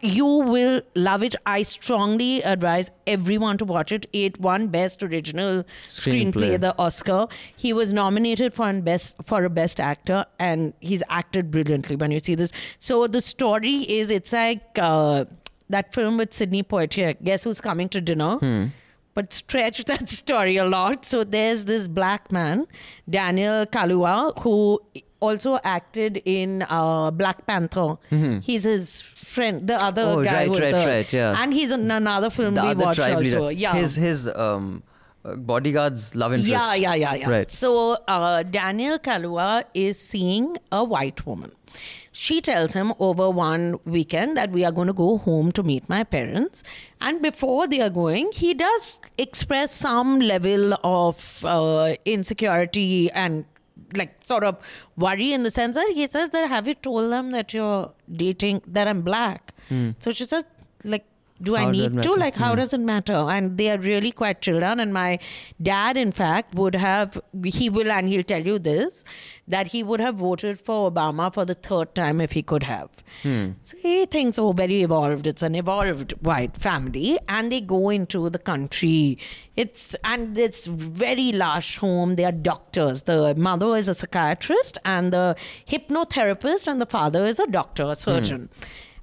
you 0.00 0.24
will 0.24 0.80
love 0.94 1.22
it. 1.22 1.34
I 1.46 1.62
strongly 1.62 2.42
advise 2.42 2.90
everyone 3.06 3.58
to 3.58 3.64
watch 3.64 3.90
it. 3.92 4.06
It 4.12 4.38
won 4.40 4.68
Best 4.68 5.02
Original 5.02 5.64
Screenplay, 5.86 6.32
Screenplay. 6.32 6.60
the 6.60 6.74
Oscar. 6.78 7.26
He 7.56 7.72
was 7.72 7.92
nominated 7.92 8.54
for 8.54 8.68
an 8.68 8.82
best 8.82 9.16
for 9.24 9.44
a 9.44 9.50
Best 9.50 9.80
Actor, 9.80 10.26
and 10.38 10.72
he's 10.80 11.02
acted 11.08 11.50
brilliantly. 11.50 11.96
When 11.96 12.10
you 12.10 12.20
see 12.20 12.34
this, 12.34 12.52
so 12.78 13.06
the 13.06 13.20
story 13.20 13.76
is 14.00 14.10
it's 14.10 14.32
like 14.32 14.78
uh, 14.78 15.24
that 15.70 15.94
film 15.94 16.18
with 16.18 16.32
Sidney 16.34 16.62
Poitier. 16.62 17.16
Guess 17.22 17.44
who's 17.44 17.60
coming 17.60 17.88
to 17.90 18.00
dinner? 18.00 18.70
But 19.18 19.32
stretch 19.32 19.84
that 19.86 20.08
story 20.22 20.56
a 20.58 20.64
lot. 20.64 21.04
So 21.04 21.24
there's 21.24 21.64
this 21.64 21.88
black 21.88 22.30
man, 22.30 22.66
Daniel 23.10 23.66
Kaluuya, 23.66 24.38
who 24.42 24.80
also 25.20 25.58
acted 25.64 26.22
in 26.24 26.62
uh, 26.68 27.10
Black 27.10 27.44
Panther. 27.48 27.96
He's 28.48 28.62
his 28.62 29.00
friend, 29.00 29.66
the 29.66 29.74
other 29.88 30.02
Oh, 30.02 30.22
guy 30.24 30.32
right, 30.34 30.48
was 30.50 30.60
right, 30.60 30.70
the, 30.76 30.86
right, 30.86 31.12
yeah. 31.12 31.42
and 31.42 31.52
he's 31.52 31.72
in 31.72 31.90
another 31.90 32.30
film 32.30 32.54
The 32.54 32.62
we 32.62 32.74
watched 32.74 33.00
also. 33.00 33.18
leader. 33.18 33.50
Yeah, 33.50 33.74
His 33.74 33.96
his 33.96 34.28
um, 34.28 34.84
uh, 35.24 35.34
bodyguard's 35.34 36.14
love 36.14 36.32
interest. 36.34 36.50
yeah, 36.52 36.74
yeah, 36.74 36.94
yeah, 36.94 37.14
yeah. 37.14 37.28
Right. 37.28 37.50
So 37.50 37.74
uh, 38.06 38.44
Daniel 38.44 39.00
Kaluuya 39.00 39.64
is 39.74 39.98
seeing 40.00 40.56
a 40.70 40.84
white 40.84 41.26
woman. 41.26 41.50
She 42.20 42.40
tells 42.40 42.72
him 42.72 42.92
over 42.98 43.30
one 43.30 43.78
weekend 43.84 44.36
that 44.36 44.50
we 44.50 44.64
are 44.64 44.72
going 44.72 44.88
to 44.88 44.92
go 44.92 45.18
home 45.18 45.52
to 45.52 45.62
meet 45.62 45.88
my 45.88 46.02
parents. 46.02 46.64
And 47.00 47.22
before 47.22 47.68
they 47.68 47.80
are 47.80 47.90
going, 47.90 48.32
he 48.32 48.54
does 48.54 48.98
express 49.16 49.72
some 49.72 50.18
level 50.18 50.74
of 50.82 51.44
uh, 51.44 51.94
insecurity 52.04 53.08
and 53.12 53.44
like 53.94 54.16
sort 54.24 54.42
of 54.42 54.56
worry 54.96 55.32
in 55.32 55.44
the 55.44 55.52
sense 55.52 55.76
that 55.76 55.92
he 55.94 56.08
says 56.08 56.30
that 56.30 56.48
have 56.48 56.66
you 56.66 56.74
told 56.74 57.12
them 57.12 57.30
that 57.30 57.54
you're 57.54 57.92
dating 58.24 58.62
that 58.66 58.88
I'm 58.88 59.02
black? 59.02 59.54
So 60.00 60.10
she 60.10 60.24
says 60.24 60.44
like 60.82 61.06
do 61.40 61.56
I. 61.56 61.60
How 61.60 61.72
does 61.72 61.90
need 61.90 62.02
to? 62.02 62.12
Like, 62.14 62.36
how 62.36 62.54
does 62.54 62.74
it 62.74 62.80
matter? 62.80 63.12
And 63.12 63.58
they 63.58 63.70
are 63.70 63.78
really 63.78 64.10
quite 64.10 64.40
chilled 64.40 64.60
down. 64.60 64.80
And 64.80 64.92
my 64.92 65.18
dad, 65.62 65.96
in 65.96 66.12
fact, 66.12 66.54
would 66.54 66.74
have, 66.74 67.20
he 67.44 67.68
will, 67.68 67.90
and 67.90 68.08
he'll 68.08 68.22
tell 68.22 68.44
you 68.44 68.58
this, 68.58 69.04
that 69.46 69.68
he 69.68 69.82
would 69.82 70.00
have 70.00 70.16
voted 70.16 70.60
for 70.60 70.90
Obama 70.90 71.32
for 71.32 71.44
the 71.44 71.54
third 71.54 71.94
time 71.94 72.20
if 72.20 72.32
he 72.32 72.42
could 72.42 72.64
have. 72.64 72.90
Hmm. 73.22 73.52
So 73.62 73.76
he 73.78 74.06
thinks, 74.06 74.38
oh, 74.38 74.52
very 74.52 74.82
evolved. 74.82 75.26
It's 75.26 75.42
an 75.42 75.54
evolved 75.54 76.12
white 76.20 76.56
family. 76.56 77.18
And 77.28 77.52
they 77.52 77.60
go 77.60 77.90
into 77.90 78.28
the 78.30 78.38
country. 78.38 79.18
It's, 79.56 79.96
and 80.04 80.34
this 80.34 80.66
very 80.66 81.32
large 81.32 81.78
home. 81.78 82.16
They 82.16 82.24
are 82.24 82.32
doctors. 82.32 83.02
The 83.02 83.34
mother 83.36 83.76
is 83.76 83.88
a 83.88 83.94
psychiatrist, 83.94 84.78
and 84.84 85.12
the 85.12 85.36
hypnotherapist, 85.66 86.66
and 86.66 86.80
the 86.80 86.86
father 86.86 87.26
is 87.26 87.38
a 87.38 87.46
doctor, 87.46 87.84
a 87.84 87.94
surgeon. 87.94 88.48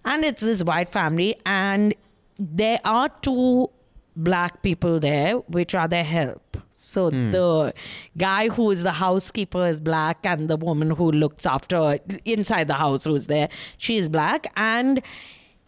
And 0.04 0.24
it's 0.24 0.43
this 0.43 0.63
white 0.63 0.89
family, 0.89 1.36
and 1.45 1.95
there 2.38 2.80
are 2.84 3.10
two 3.21 3.69
black 4.15 4.62
people 4.62 5.00
there, 5.00 5.36
which 5.48 5.76
are 5.76 5.88
their 5.88 6.04
help. 6.04 6.58
So 6.76 7.10
hmm. 7.10 7.32
the 7.32 7.74
guy 8.17 8.50
who 8.50 8.71
is 8.71 8.84
the 8.84 8.91
housekeeper 8.91 9.65
is 9.67 9.80
black, 9.80 10.26
and 10.26 10.50
the 10.50 10.58
woman 10.58 10.91
who 10.91 11.12
looks 11.12 11.45
after 11.45 12.00
inside 12.26 12.67
the 12.67 12.74
house 12.74 13.06
who's 13.06 13.28
there, 13.28 13.50
she 13.78 13.98
is 13.98 14.10
black, 14.10 14.52
and 14.56 15.02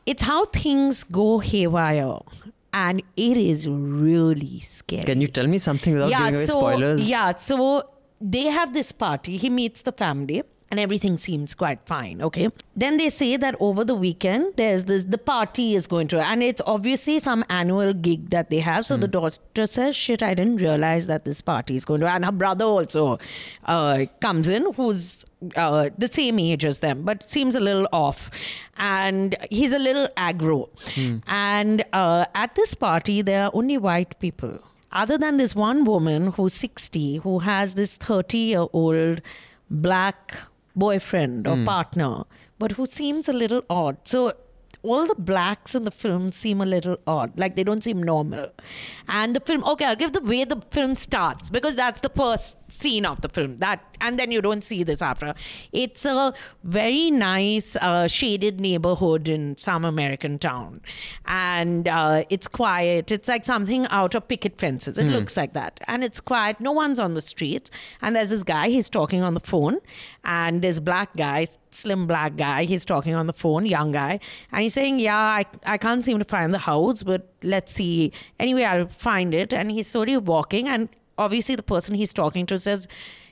it's 0.05 0.23
how 0.23 0.45
things 0.45 1.03
go 1.03 1.39
haywire, 1.39 2.19
and 2.73 3.01
it 3.15 3.37
is 3.37 3.67
really 3.69 4.59
scary 4.59 5.03
Can 5.03 5.21
you 5.21 5.27
tell 5.27 5.47
me 5.47 5.57
something 5.57 5.93
without 5.93 6.09
giving 6.09 6.35
away 6.35 6.45
so, 6.45 6.53
spoilers? 6.53 7.09
Yeah, 7.09 7.35
so 7.35 7.89
they 8.19 8.45
have 8.45 8.73
this 8.73 8.91
party. 8.91 9.37
He 9.37 9.49
meets 9.49 9.83
the 9.83 9.93
family. 9.93 10.43
And 10.69 10.81
everything 10.81 11.17
seems 11.17 11.55
quite 11.55 11.79
fine, 11.85 12.21
okay? 12.21 12.49
Then 12.75 12.97
they 12.97 13.09
say 13.09 13.37
that 13.37 13.55
over 13.61 13.85
the 13.85 13.95
weekend, 13.95 14.55
there's 14.57 14.83
this, 14.83 15.05
the 15.05 15.17
party 15.17 15.75
is 15.75 15.87
going 15.87 16.09
to, 16.09 16.19
and 16.19 16.43
it's 16.43 16.61
obviously 16.65 17.19
some 17.19 17.45
annual 17.49 17.93
gig 17.93 18.31
that 18.31 18.49
they 18.49 18.59
have. 18.59 18.85
So 18.85 18.95
Hmm. 18.95 19.01
the 19.01 19.07
daughter 19.07 19.65
says, 19.65 19.95
shit, 19.95 20.21
I 20.21 20.33
didn't 20.33 20.57
realize 20.57 21.07
that 21.07 21.23
this 21.23 21.39
party 21.41 21.75
is 21.75 21.85
going 21.85 22.01
to, 22.01 22.07
and 22.09 22.25
her 22.25 22.33
brother 22.33 22.65
also 22.65 23.17
uh, 23.65 24.05
comes 24.19 24.49
in, 24.49 24.73
who's 24.73 25.23
uh, 25.55 25.89
the 25.97 26.09
same 26.09 26.37
age 26.37 26.65
as 26.65 26.79
them, 26.79 27.03
but 27.03 27.29
seems 27.29 27.55
a 27.55 27.61
little 27.61 27.87
off. 27.93 28.29
And 28.77 29.37
he's 29.49 29.71
a 29.71 29.79
little 29.79 30.09
aggro. 30.17 30.67
Hmm. 30.95 31.19
And 31.27 31.85
uh, 31.93 32.25
at 32.35 32.55
this 32.55 32.75
party, 32.75 33.21
there 33.21 33.45
are 33.45 33.51
only 33.53 33.77
white 33.77 34.19
people 34.19 34.59
other 34.91 35.17
than 35.17 35.37
this 35.37 35.53
one 35.55 35.83
woman 35.85 36.27
who's 36.31 36.53
60 36.53 37.17
who 37.17 37.39
has 37.39 37.73
this 37.75 37.97
30 37.97 38.37
year 38.37 38.65
old 38.73 39.21
black 39.69 40.33
boyfriend 40.77 41.47
or 41.47 41.55
hmm. 41.55 41.65
partner 41.65 42.23
but 42.59 42.73
who 42.73 42.85
seems 42.85 43.29
a 43.29 43.33
little 43.33 43.63
odd. 43.69 43.97
So 44.05 44.33
all 44.83 45.05
the 45.07 45.15
blacks 45.15 45.75
in 45.75 45.83
the 45.83 45.91
film 45.91 46.31
seem 46.31 46.61
a 46.61 46.65
little 46.65 46.97
odd. 47.05 47.37
Like 47.37 47.55
they 47.55 47.63
don't 47.63 47.83
seem 47.83 48.01
normal. 48.01 48.51
And 49.07 49.35
the 49.35 49.39
film 49.39 49.63
okay 49.63 49.85
i'll 49.85 49.95
give 49.95 50.13
the 50.13 50.21
way 50.21 50.43
the 50.43 50.61
film 50.71 50.95
starts 50.95 51.49
because 51.49 51.75
that's 51.75 52.01
the 52.01 52.09
first 52.09 52.57
scene 52.69 53.05
of 53.05 53.21
the 53.21 53.29
film. 53.29 53.57
That 53.57 53.83
and 53.99 54.19
then 54.19 54.31
you 54.31 54.41
don't 54.41 54.63
see 54.63 54.83
this 54.83 55.01
after. 55.01 55.33
It's 55.71 56.05
a 56.05 56.33
very 56.63 57.11
nice 57.11 57.75
uh, 57.75 58.07
shaded 58.07 58.59
neighborhood 58.59 59.27
in 59.27 59.57
some 59.57 59.85
american 59.85 60.39
town. 60.39 60.81
And 61.25 61.87
uh, 61.87 62.23
it's 62.29 62.47
quiet. 62.47 63.11
It's 63.11 63.27
like 63.27 63.45
something 63.45 63.87
out 63.87 64.15
of 64.15 64.27
picket 64.27 64.59
fences. 64.59 64.97
It 64.97 65.05
looks 65.05 65.37
like 65.37 65.53
that. 65.53 65.79
And 65.87 66.03
it's 66.03 66.19
quiet. 66.19 66.59
No 66.59 66.71
one's 66.71 66.99
on 66.99 67.13
the 67.13 67.21
streets. 67.21 67.69
And 68.01 68.15
there's 68.15 68.29
this 68.29 68.43
guy 68.43 68.69
he's 68.69 68.89
talking 68.89 69.21
on 69.21 69.33
the 69.33 69.39
phone. 69.39 69.79
And 70.23 70.61
this 70.61 70.79
black 70.79 71.15
guy 71.15 71.47
slim 71.77 72.07
black 72.07 72.35
guy. 72.35 72.63
He's 72.63 72.85
talking 72.85 73.15
on 73.15 73.27
the 73.27 73.33
phone, 73.33 73.65
young 73.65 73.91
guy, 73.91 74.19
and 74.51 74.61
he's 74.63 74.73
saying, 74.73 74.99
"Yeah, 74.99 75.17
I, 75.17 75.45
I 75.65 75.77
can't 75.77 76.03
seem 76.03 76.19
to 76.19 76.25
find 76.25 76.53
the 76.53 76.59
house, 76.59 77.03
but 77.03 77.27
let's 77.43 77.73
see. 77.73 78.11
Anyway, 78.39 78.63
I'll 78.63 78.87
find 78.87 79.33
it." 79.33 79.53
And 79.53 79.71
he's 79.71 79.87
slowly 79.87 80.17
walking, 80.17 80.67
and 80.67 80.89
obviously 81.17 81.55
the 81.55 81.63
person 81.63 81.95
he's 81.95 82.13
talking 82.13 82.45
to 82.47 82.59
says, 82.59 82.87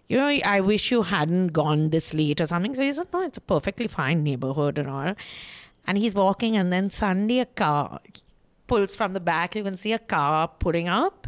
"You 0.08 0.17
know, 0.17 0.27
I 0.27 0.60
wish 0.62 0.91
you 0.91 1.03
hadn't 1.03 1.47
gone 1.47 1.89
this 1.89 2.13
late 2.13 2.39
or 2.41 2.45
something." 2.45 2.75
So 2.75 2.84
he 2.84 2.91
said, 2.93 3.08
"No, 3.13 3.21
it's 3.21 3.38
a 3.38 3.41
perfectly 3.41 3.88
fine 3.88 4.23
neighborhood 4.23 4.77
and 4.77 4.89
all." 4.89 5.15
And 5.88 5.97
he's 5.97 6.15
walking, 6.15 6.58
and 6.58 6.73
then 6.73 6.89
suddenly 6.89 7.39
a 7.39 7.45
car 7.45 7.99
pulls 8.67 8.95
from 8.95 9.13
the 9.13 9.19
back. 9.19 9.55
You 9.55 9.63
can 9.63 9.77
see 9.77 9.93
a 9.93 9.99
car 9.99 10.47
pulling 10.47 10.88
up, 10.89 11.27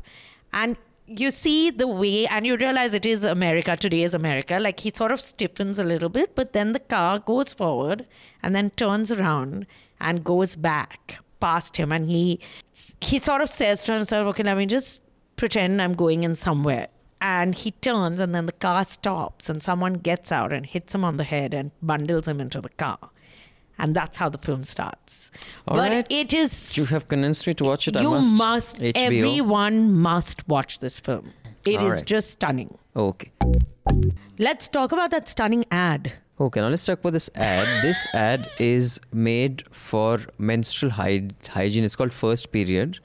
and 0.53 0.77
you 1.07 1.31
see 1.31 1.69
the 1.71 1.87
way, 1.87 2.27
and 2.27 2.45
you 2.45 2.57
realize 2.57 2.93
it 2.93 3.05
is 3.05 3.23
America. 3.23 3.77
Today 3.77 4.03
is 4.03 4.13
America. 4.13 4.59
Like 4.59 4.81
he 4.81 4.91
sort 4.93 5.11
of 5.11 5.21
stiffens 5.21 5.79
a 5.79 5.83
little 5.83 6.09
bit, 6.09 6.35
but 6.35 6.53
then 6.53 6.73
the 6.73 6.79
car 6.79 7.19
goes 7.19 7.53
forward 7.53 8.05
and 8.43 8.55
then 8.55 8.69
turns 8.71 9.11
around 9.11 9.65
and 9.99 10.23
goes 10.23 10.55
back 10.55 11.19
past 11.39 11.77
him, 11.77 11.91
and 11.91 12.09
he 12.09 12.39
he 13.01 13.19
sort 13.19 13.41
of 13.41 13.49
says 13.49 13.83
to 13.85 13.93
himself, 13.93 14.27
"Okay, 14.27 14.43
let 14.43 14.57
me 14.57 14.65
just 14.65 15.01
pretend 15.37 15.81
I'm 15.81 15.93
going 15.93 16.23
in 16.23 16.35
somewhere." 16.35 16.87
And 17.19 17.55
he 17.55 17.71
turns, 17.71 18.19
and 18.19 18.35
then 18.35 18.45
the 18.45 18.51
car 18.51 18.83
stops, 18.85 19.49
and 19.49 19.63
someone 19.63 19.93
gets 19.95 20.31
out 20.31 20.51
and 20.53 20.65
hits 20.65 20.93
him 20.93 21.03
on 21.03 21.17
the 21.17 21.23
head 21.23 21.53
and 21.53 21.71
bundles 21.81 22.27
him 22.27 22.39
into 22.39 22.61
the 22.61 22.69
car. 22.69 22.99
And 23.79 23.95
that's 23.95 24.17
how 24.17 24.29
the 24.29 24.37
film 24.39 24.63
starts. 24.63 25.29
All 25.67 25.77
but 25.77 25.91
right. 25.91 26.07
it 26.09 26.33
is 26.33 26.75
You 26.77 26.85
have 26.85 27.07
convinced 27.07 27.45
me 27.45 27.53
to 27.55 27.63
watch 27.63 27.87
it. 27.87 27.95
I 27.97 28.01
you 28.01 28.09
must. 28.11 28.35
must, 28.35 28.79
HBO. 28.79 28.91
everyone 28.95 29.93
must 29.93 30.47
watch 30.47 30.79
this 30.79 30.99
film. 30.99 31.31
It 31.65 31.75
is 31.75 31.81
All 31.81 31.89
right. 31.89 32.05
just 32.05 32.31
stunning. 32.31 32.77
Okay. 32.95 33.31
Let's 34.39 34.67
talk 34.67 34.91
about 34.91 35.11
that 35.11 35.27
stunning 35.27 35.65
ad. 35.71 36.11
Okay, 36.39 36.59
now 36.61 36.67
let's 36.69 36.85
talk 36.85 36.99
about 36.99 37.13
this 37.13 37.29
ad. 37.35 37.83
This 37.83 38.07
ad 38.13 38.49
is 38.59 38.99
made 39.11 39.63
for 39.71 40.19
menstrual 40.37 40.91
hy- 40.91 41.29
hygiene. 41.49 41.83
It's 41.83 41.95
called 41.95 42.13
First 42.13 42.51
Period 42.51 42.99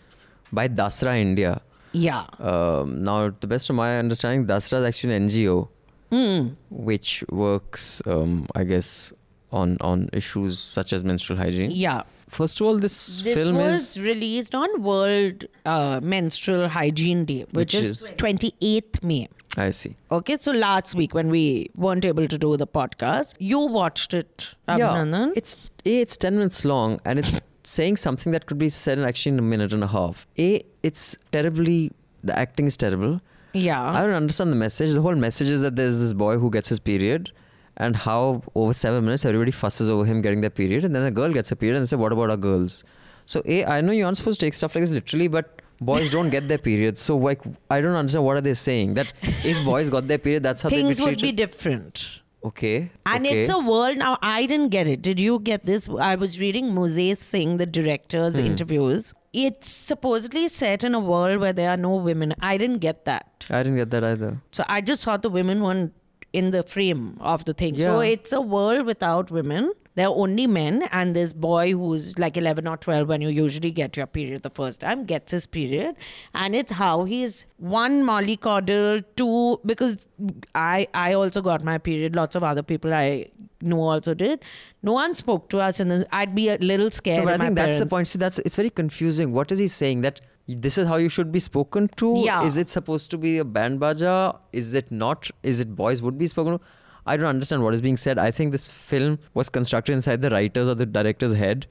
by 0.53 0.69
Dasra 0.69 1.19
India. 1.19 1.63
Yeah. 1.93 2.27
Um, 2.39 3.03
now, 3.03 3.29
to 3.31 3.37
the 3.41 3.47
best 3.47 3.71
of 3.71 3.77
my 3.77 3.99
understanding, 3.99 4.47
Dasra 4.47 4.79
is 4.81 4.85
actually 4.87 5.15
an 5.17 5.29
NGO 5.29 5.69
Hmm. 6.11 6.49
which 6.71 7.25
works, 7.31 8.03
um, 8.07 8.47
I 8.55 8.65
guess, 8.65 9.15
on 9.53 9.77
on 9.81 10.09
issues 10.12 10.59
such 10.59 10.93
as 10.93 11.05
menstrual 11.05 11.38
hygiene. 11.38 11.71
Yeah. 11.71 12.03
First 12.29 12.61
of 12.61 12.67
all, 12.67 12.79
this, 12.79 13.21
This 13.23 13.35
film 13.45 13.57
was 13.57 13.81
is 13.97 14.01
released 14.03 14.55
on 14.55 14.83
World 14.83 15.45
uh, 15.67 16.01
Menstrual 16.03 16.69
Hygiene 16.69 17.27
Day, 17.27 17.41
which, 17.41 17.53
Which 17.53 17.75
is, 17.75 17.91
is- 18.03 18.11
28th 18.12 19.03
May. 19.05 19.29
I 19.59 19.71
see. 19.71 19.97
Okay, 20.11 20.38
so 20.41 20.51
last 20.53 20.95
week 20.95 21.12
when 21.12 21.29
we 21.29 21.71
weren't 21.77 22.07
able 22.07 22.27
to 22.27 22.38
do 22.38 22.57
the 22.57 22.67
podcast, 22.67 23.35
you 23.38 23.59
watched 23.59 24.15
it, 24.15 24.55
Abhinandan. 24.67 25.33
it's 25.37 25.71
a 25.85 26.01
it's 26.01 26.17
ten 26.17 26.37
minutes 26.38 26.65
long 26.65 26.99
and 27.05 27.19
it's 27.19 27.38
saying 27.65 27.99
something 27.99 28.33
that 28.33 28.47
could 28.47 28.57
be 28.57 28.71
said 28.71 28.99
in 28.99 29.05
actually 29.05 29.33
in 29.33 29.38
a 29.38 29.43
minute 29.43 29.75
and 29.75 29.85
a 29.85 29.88
half. 29.88 30.27
A 30.38 30.62
it's 30.83 31.17
terribly 31.33 31.93
the 32.25 32.38
acting 32.38 32.67
is 32.67 32.79
terrible. 32.79 33.21
yeah. 33.53 33.83
I 33.83 34.01
don't 34.07 34.15
understand 34.15 34.51
the 34.53 34.57
message. 34.57 34.95
The 34.95 35.03
whole 35.03 35.15
message 35.17 35.49
is 35.49 35.61
that 35.61 35.77
there's 35.77 36.01
this 36.01 36.15
boy 36.15 36.38
who 36.38 36.51
gets 36.51 36.71
his 36.71 36.79
period, 36.81 37.31
and 37.77 37.97
how 37.97 38.43
over 38.55 38.73
seven 38.73 39.05
minutes 39.05 39.25
everybody 39.25 39.51
fusses 39.51 39.89
over 39.89 40.05
him 40.05 40.21
getting 40.23 40.41
their 40.41 40.51
period, 40.51 40.85
and 40.85 40.95
then 40.95 41.05
the 41.05 41.11
girl 41.11 41.33
gets 41.33 41.51
a 41.53 41.57
period, 41.57 41.77
and 41.77 41.85
they 41.85 41.89
say, 41.89 41.97
"What 41.97 42.13
about 42.13 42.31
our 42.31 42.37
girls?" 42.37 42.85
So, 43.27 43.43
a 43.47 43.65
I 43.65 43.81
know 43.81 43.93
you 43.93 44.05
aren't 44.05 44.17
supposed 44.19 44.41
to 44.41 44.47
take 44.47 44.55
stuff 44.55 44.75
like 44.75 44.83
this 44.83 44.91
literally, 44.91 45.29
but 45.29 45.63
boys 45.81 46.11
don't 46.11 46.31
get 46.31 46.49
their 46.49 46.59
periods. 46.59 47.01
So, 47.01 47.17
like, 47.17 47.41
I 47.71 47.81
don't 47.81 47.95
understand 47.95 48.25
what 48.25 48.37
are 48.37 48.41
they 48.41 48.55
saying 48.55 48.95
that 48.95 49.13
if 49.23 49.65
boys 49.65 49.91
got 49.91 50.07
their 50.09 50.19
period, 50.19 50.43
that's 50.43 50.63
how 50.63 50.69
Things 50.71 50.99
they 50.99 51.05
be 51.05 51.11
would 51.11 51.21
be 51.23 51.33
different. 51.33 52.05
okay, 52.45 52.91
And 53.07 53.25
okay. 53.27 53.41
it's 53.41 53.51
a 53.51 53.59
world 53.61 53.97
now. 53.99 54.19
I 54.21 54.47
didn't 54.47 54.71
get 54.71 54.89
it. 54.89 55.01
Did 55.03 55.21
you 55.21 55.39
get 55.39 55.65
this? 55.65 55.89
I 56.11 56.17
was 56.17 56.41
reading 56.41 56.73
Mozez 56.73 57.19
Singh, 57.21 57.57
the 57.59 57.67
director's 57.67 58.39
Hmm. 58.39 58.47
interviews. 58.47 59.15
It's 59.33 59.71
supposedly 59.71 60.49
set 60.49 60.83
in 60.85 60.95
a 60.95 61.01
world 61.01 61.41
where 61.41 61.53
there 61.53 61.71
are 61.71 61.77
no 61.77 61.95
women. 61.97 62.35
I 62.41 62.57
didn't 62.59 62.79
get 62.81 63.05
that. 63.07 63.47
I 63.49 63.63
didn't 63.63 63.77
get 63.79 63.91
that 63.91 64.05
either. 64.05 64.33
So 64.51 64.65
I 64.69 64.81
just 64.81 65.05
thought 65.05 65.23
the 65.23 65.31
women 65.31 65.63
weren't 65.63 65.93
in 66.33 66.51
the 66.51 66.62
frame 66.62 67.16
of 67.21 67.45
the 67.45 67.55
thing. 67.55 67.79
So 67.79 68.01
it's 68.01 68.33
a 68.33 68.40
world 68.40 68.87
without 68.87 69.31
women. 69.31 69.73
There 69.95 70.07
are 70.07 70.14
only 70.14 70.47
men, 70.47 70.85
and 70.90 71.14
this 71.14 71.35
boy 71.35 71.73
who's 71.73 72.18
like 72.18 72.38
11 72.38 72.66
or 72.66 72.79
12 72.79 73.09
when 73.09 73.21
you 73.21 73.29
usually 73.29 73.71
get 73.71 73.95
your 73.95 74.07
period 74.07 74.42
the 74.42 74.49
first 74.49 74.81
time 74.81 75.05
gets 75.05 75.33
his 75.33 75.47
period. 75.47 75.97
And 76.33 76.55
it's 76.55 76.73
how 76.73 77.05
he's 77.05 77.45
one 77.59 78.03
mollycoddle, 78.03 79.05
two, 79.16 79.61
because 79.66 80.09
I, 80.55 80.88
I 80.95 81.12
also 81.12 81.42
got 81.42 81.62
my 81.62 81.77
period. 81.77 82.16
Lots 82.16 82.35
of 82.35 82.42
other 82.42 82.62
people 82.62 82.95
I 82.95 83.27
know 83.61 83.81
also 83.81 84.14
did. 84.14 84.42
No 84.83 84.92
one 84.92 85.14
spoke 85.14 85.51
to 85.51 85.61
us, 85.61 85.79
and 85.79 86.07
I'd 86.11 86.35
be 86.35 86.49
a 86.49 86.57
little 86.57 86.90
scared. 86.90 87.18
No, 87.18 87.25
but 87.27 87.38
I 87.38 87.45
think 87.45 87.57
that's 87.57 87.79
the 87.79 87.85
point. 87.85 88.09
See, 88.09 88.18
that's 88.18 88.38
it's 88.38 88.57
very 88.57 88.71
confusing. 88.71 89.33
What 89.33 89.53
is 89.53 89.59
he 89.59 89.68
saying? 89.68 90.01
That 90.01 90.23
this 90.48 90.76
is 90.78 90.88
how 90.88 90.96
you 90.96 91.09
should 91.09 91.31
be 91.33 91.40
spoken 91.40 91.88
to? 91.96 92.14
Yeah. 92.24 92.44
Is 92.44 92.57
it 92.57 92.68
supposed 92.68 93.11
to 93.12 93.18
be 93.18 93.38
a 93.38 93.44
band 93.44 93.81
baja? 93.81 94.33
Is 94.52 94.74
it 94.74 94.90
not? 94.90 95.31
Is 95.42 95.61
it 95.61 95.74
boys 95.76 96.02
would 96.02 96.18
be 96.18 96.26
spoken 96.26 96.59
to? 96.59 96.64
I 97.07 97.16
don't 97.16 97.26
understand 97.28 97.62
what 97.64 97.74
is 97.74 97.81
being 97.81 97.96
said. 97.96 98.18
I 98.18 98.31
think 98.31 98.52
this 98.52 98.66
film 98.68 99.18
was 99.35 99.48
constructed 99.48 99.92
inside 99.92 100.22
the 100.22 100.31
writer's 100.31 100.68
or 100.68 100.74
the 100.74 100.87
director's 100.87 101.33
head, 101.35 101.66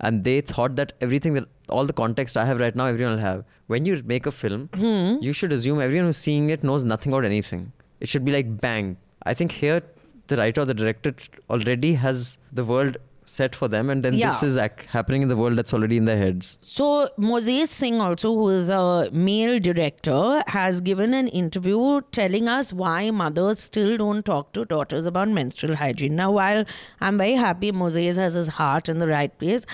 and 0.00 0.24
they 0.24 0.40
thought 0.42 0.76
that 0.76 0.92
everything 1.00 1.34
that 1.34 1.44
all 1.70 1.86
the 1.86 1.92
context 1.94 2.36
I 2.36 2.44
have 2.44 2.60
right 2.60 2.74
now, 2.76 2.86
everyone 2.86 3.14
will 3.14 3.20
have. 3.22 3.44
When 3.66 3.86
you 3.86 4.02
make 4.04 4.26
a 4.26 4.32
film, 4.32 4.68
Hmm. 4.74 5.16
you 5.22 5.32
should 5.32 5.52
assume 5.54 5.80
everyone 5.80 6.06
who's 6.06 6.18
seeing 6.18 6.50
it 6.50 6.62
knows 6.62 6.84
nothing 6.84 7.12
about 7.12 7.24
anything. 7.24 7.72
It 8.00 8.08
should 8.10 8.24
be 8.26 8.32
like 8.32 8.60
bang. 8.60 8.96
I 9.22 9.32
think 9.32 9.52
here 9.52 9.80
the 10.28 10.36
writer 10.36 10.60
or 10.62 10.64
the 10.66 10.74
director 10.74 11.14
already 11.48 11.94
has 11.94 12.36
the 12.52 12.64
world 12.64 12.98
set 13.34 13.54
for 13.54 13.68
them, 13.68 13.90
and 13.90 14.04
then 14.04 14.16
this 14.28 14.42
is 14.42 14.56
ac- 14.56 14.86
happening 14.88 15.22
in 15.22 15.28
the 15.28 15.36
world 15.36 15.58
that's 15.58 15.74
already 15.74 15.96
in 15.96 16.04
their 16.10 16.16
heads. 16.16 16.58
So 16.62 17.08
Mozez 17.18 17.68
Singh, 17.68 18.00
also 18.00 18.34
who 18.34 18.48
is 18.50 18.70
a 18.70 19.08
male 19.12 19.58
director, 19.58 20.42
has 20.46 20.80
given 20.80 21.14
an 21.14 21.28
interview 21.28 22.00
telling 22.12 22.48
us 22.48 22.72
why 22.72 23.10
mothers 23.10 23.60
still 23.60 23.96
don't 23.96 24.24
talk 24.24 24.52
to 24.54 24.64
daughters 24.64 25.06
about 25.06 25.28
menstrual 25.28 25.76
hygiene. 25.76 26.16
Now, 26.16 26.30
while 26.32 26.64
I'm 27.00 27.18
very 27.18 27.34
happy 27.34 27.72
Mozez 27.72 28.16
has 28.16 28.34
his 28.34 28.48
heart 28.48 28.88
in 28.88 28.98
the 28.98 29.08
right 29.08 29.36
place, 29.38 29.66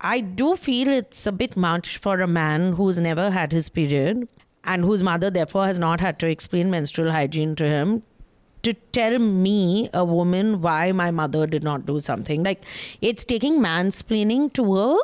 I 0.00 0.20
do 0.20 0.56
feel 0.56 0.88
it's 0.88 1.26
a 1.26 1.32
bit 1.32 1.56
much 1.56 1.98
for 1.98 2.20
a 2.20 2.26
man 2.26 2.72
who's 2.74 2.98
never 2.98 3.30
had 3.30 3.52
his 3.52 3.68
period 3.68 4.28
and 4.64 4.84
whose 4.84 5.02
mother 5.02 5.30
therefore 5.30 5.66
has 5.66 5.78
not 5.78 6.00
had 6.00 6.18
to 6.18 6.26
explain 6.26 6.70
menstrual 6.70 7.10
hygiene 7.12 7.54
to 7.56 7.64
him 7.64 8.02
to 8.66 8.74
tell 8.98 9.18
me, 9.18 9.88
a 9.94 10.04
woman, 10.04 10.60
why 10.66 10.92
my 10.92 11.10
mother 11.22 11.46
did 11.46 11.64
not 11.70 11.86
do 11.86 12.00
something. 12.08 12.42
Like, 12.50 12.64
it's 13.12 13.24
taking 13.36 13.58
mansplaining 13.60 14.52
to 14.60 14.66
a 14.78 14.98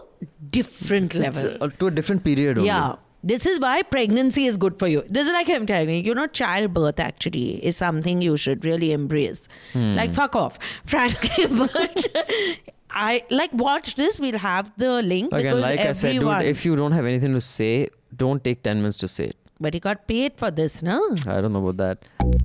different 0.58 1.14
It's, 1.14 1.42
level. 1.42 1.56
uh, 1.68 1.70
to 1.78 1.86
a 1.88 1.90
different 2.02 2.22
period 2.24 2.58
only. 2.58 2.68
yeah. 2.74 2.96
This 3.30 3.44
is 3.46 3.60
why 3.60 3.82
pregnancy 3.82 4.46
is 4.50 4.56
good 4.62 4.78
for 4.80 4.88
you. 4.92 5.04
This 5.08 5.28
is 5.28 5.32
like 5.32 5.48
I'm 5.56 5.64
telling 5.64 5.90
you, 5.90 5.98
you 6.06 6.12
know, 6.12 6.26
childbirth 6.38 6.98
actually 6.98 7.64
is 7.64 7.76
something 7.76 8.20
you 8.20 8.36
should 8.44 8.64
really 8.64 8.90
embrace. 8.96 9.46
Hmm. 9.74 9.94
Like, 9.98 10.12
fuck 10.12 10.34
off, 10.34 10.58
frankly. 10.86 11.46
But 11.60 12.08
I 12.90 13.22
like 13.30 13.52
watch 13.54 13.94
this. 14.00 14.18
We'll 14.24 14.38
have 14.38 14.72
the 14.76 14.90
link 15.02 15.32
Again, 15.32 15.54
because 15.54 15.70
like 15.70 15.78
I 15.78 15.92
said, 15.92 16.18
dude, 16.18 16.42
if 16.56 16.64
you 16.64 16.74
don't 16.74 16.90
have 16.98 17.06
anything 17.12 17.32
to 17.34 17.40
say, 17.40 17.90
don't 18.24 18.42
take 18.42 18.64
10 18.64 18.78
minutes 18.82 18.98
to 19.04 19.08
say 19.18 19.26
it. 19.26 19.36
but 19.60 19.72
he 19.74 19.78
got 19.82 20.08
paid 20.08 20.32
for 20.42 20.50
this, 20.50 20.82
no? 20.82 20.96
I 21.34 21.40
don't 21.40 21.52
know 21.52 21.64
about 21.68 21.76
that. 21.76 22.42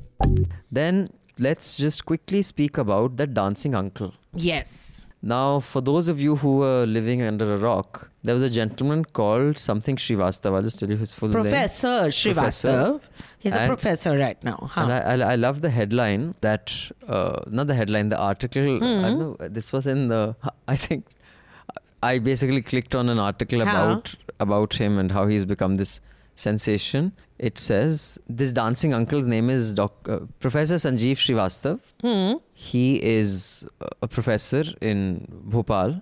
Then 0.71 1.09
let's 1.39 1.77
just 1.77 2.05
quickly 2.05 2.41
speak 2.41 2.77
about 2.77 3.17
the 3.17 3.27
dancing 3.27 3.75
uncle. 3.75 4.13
Yes. 4.33 5.07
Now, 5.21 5.59
for 5.59 5.81
those 5.81 6.07
of 6.07 6.19
you 6.21 6.35
who 6.35 6.57
were 6.57 6.85
living 6.85 7.21
under 7.23 7.53
a 7.55 7.57
rock, 7.57 8.09
there 8.23 8.35
was 8.35 8.43
a 8.43 8.49
gentleman 8.49 9.03
called 9.03 9.57
something 9.57 9.95
Srivastava. 9.95 10.55
I'll 10.57 10.61
just 10.61 10.79
tell 10.79 10.89
you 10.89 10.97
his 10.97 11.13
full 11.13 11.29
name. 11.29 11.41
Professor 11.41 11.87
Srivastav. 12.09 12.33
Professor. 12.35 12.99
He's 13.39 13.55
a 13.55 13.65
professor 13.67 14.17
right 14.17 14.41
now. 14.43 14.69
Huh? 14.71 14.81
And 14.81 14.91
I, 14.93 14.97
I, 15.27 15.31
I 15.31 15.35
love 15.35 15.61
the 15.61 15.69
headline 15.71 16.35
that, 16.41 16.91
uh, 17.07 17.39
not 17.47 17.67
the 17.67 17.73
headline, 17.73 18.09
the 18.09 18.17
article. 18.19 18.75
I 18.77 18.79
don't 19.09 19.19
know, 19.19 19.47
this 19.47 19.73
was 19.73 19.87
in 19.87 20.07
the, 20.07 20.35
I 20.67 20.75
think, 20.75 21.07
I 22.03 22.19
basically 22.19 22.61
clicked 22.61 22.95
on 22.95 23.09
an 23.09 23.17
article 23.17 23.65
Huh. 23.65 23.71
about 23.71 24.15
about 24.39 24.75
him 24.75 24.99
and 24.99 25.11
how 25.11 25.25
he's 25.25 25.45
become 25.45 25.75
this 25.75 25.99
sensation. 26.35 27.11
It 27.39 27.57
says 27.57 28.19
this 28.27 28.51
dancing 28.51 28.93
uncle's 28.93 29.27
name 29.27 29.49
is 29.49 29.73
Doc, 29.73 29.93
uh, 30.09 30.19
Professor 30.39 30.75
Sanjeev 30.75 31.17
Srivastav. 31.17 31.79
Hmm. 32.01 32.37
He 32.53 33.03
is 33.03 33.67
a 34.01 34.07
professor 34.07 34.63
in 34.81 35.27
Bhopal. 35.29 36.01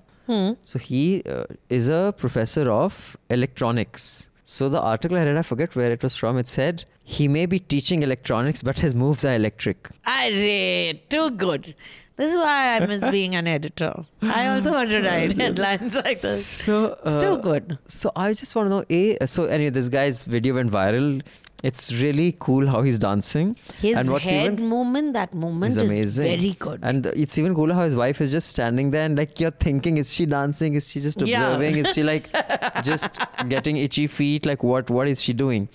So 0.61 0.79
he 0.79 1.21
uh, 1.29 1.43
is 1.69 1.87
a 1.87 2.13
professor 2.17 2.71
of 2.71 3.15
electronics. 3.29 4.29
So 4.43 4.69
the 4.69 4.81
article 4.81 5.17
I 5.17 5.23
read, 5.23 5.37
I 5.37 5.43
forget 5.43 5.75
where 5.75 5.91
it 5.91 6.01
was 6.01 6.15
from. 6.15 6.37
It 6.37 6.47
said 6.47 6.85
he 7.03 7.27
may 7.27 7.45
be 7.45 7.59
teaching 7.59 8.01
electronics, 8.01 8.63
but 8.63 8.79
his 8.79 8.95
moves 8.95 9.23
are 9.23 9.35
electric. 9.35 9.89
Array, 10.07 11.03
too 11.09 11.29
good. 11.31 11.75
This 12.17 12.31
is 12.31 12.37
why 12.37 12.77
I 12.77 12.85
miss 12.85 13.07
being 13.09 13.35
an 13.35 13.45
editor. 13.45 14.05
I 14.21 14.47
also 14.47 14.71
want 14.71 14.89
to 14.89 15.01
write 15.01 15.35
headlines 15.37 15.95
like 15.95 16.21
this. 16.21 16.45
So 16.45 16.97
Still 17.01 17.33
uh, 17.33 17.37
good. 17.37 17.77
So 17.87 18.11
I 18.15 18.31
just 18.31 18.55
want 18.55 18.67
to 18.67 18.69
know, 18.69 18.85
a. 18.89 19.27
So 19.27 19.45
anyway, 19.45 19.69
this 19.71 19.89
guy's 19.89 20.23
video 20.23 20.55
went 20.55 20.71
viral. 20.71 21.21
It's 21.63 21.91
really 22.01 22.35
cool 22.39 22.67
how 22.67 22.83
he's 22.83 22.99
dancing. 22.99 23.57
His 23.79 23.97
and 23.97 24.11
what's 24.11 24.29
head 24.29 24.53
even 24.53 24.67
movement, 24.69 25.13
that 25.13 25.33
movement 25.33 25.71
is 25.71 25.77
amazing. 25.77 26.25
very 26.25 26.51
good. 26.51 26.79
And 26.83 27.05
it's 27.07 27.37
even 27.37 27.55
cooler 27.55 27.73
how 27.73 27.83
his 27.83 27.95
wife 27.95 28.21
is 28.21 28.31
just 28.31 28.49
standing 28.49 28.91
there 28.91 29.05
and 29.05 29.17
like 29.17 29.39
you're 29.39 29.51
thinking, 29.51 29.97
is 29.97 30.13
she 30.13 30.25
dancing? 30.25 30.75
Is 30.75 30.89
she 30.89 30.99
just 30.99 31.21
Yeah. 31.21 31.47
observing? 31.47 31.77
Is 31.77 31.93
she 31.93 32.03
like 32.03 32.29
just 32.83 33.09
getting 33.49 33.77
itchy 33.77 34.07
feet? 34.07 34.45
Like 34.45 34.63
what? 34.63 34.89
What 34.89 35.07
is 35.07 35.21
she 35.21 35.33
doing? 35.33 35.67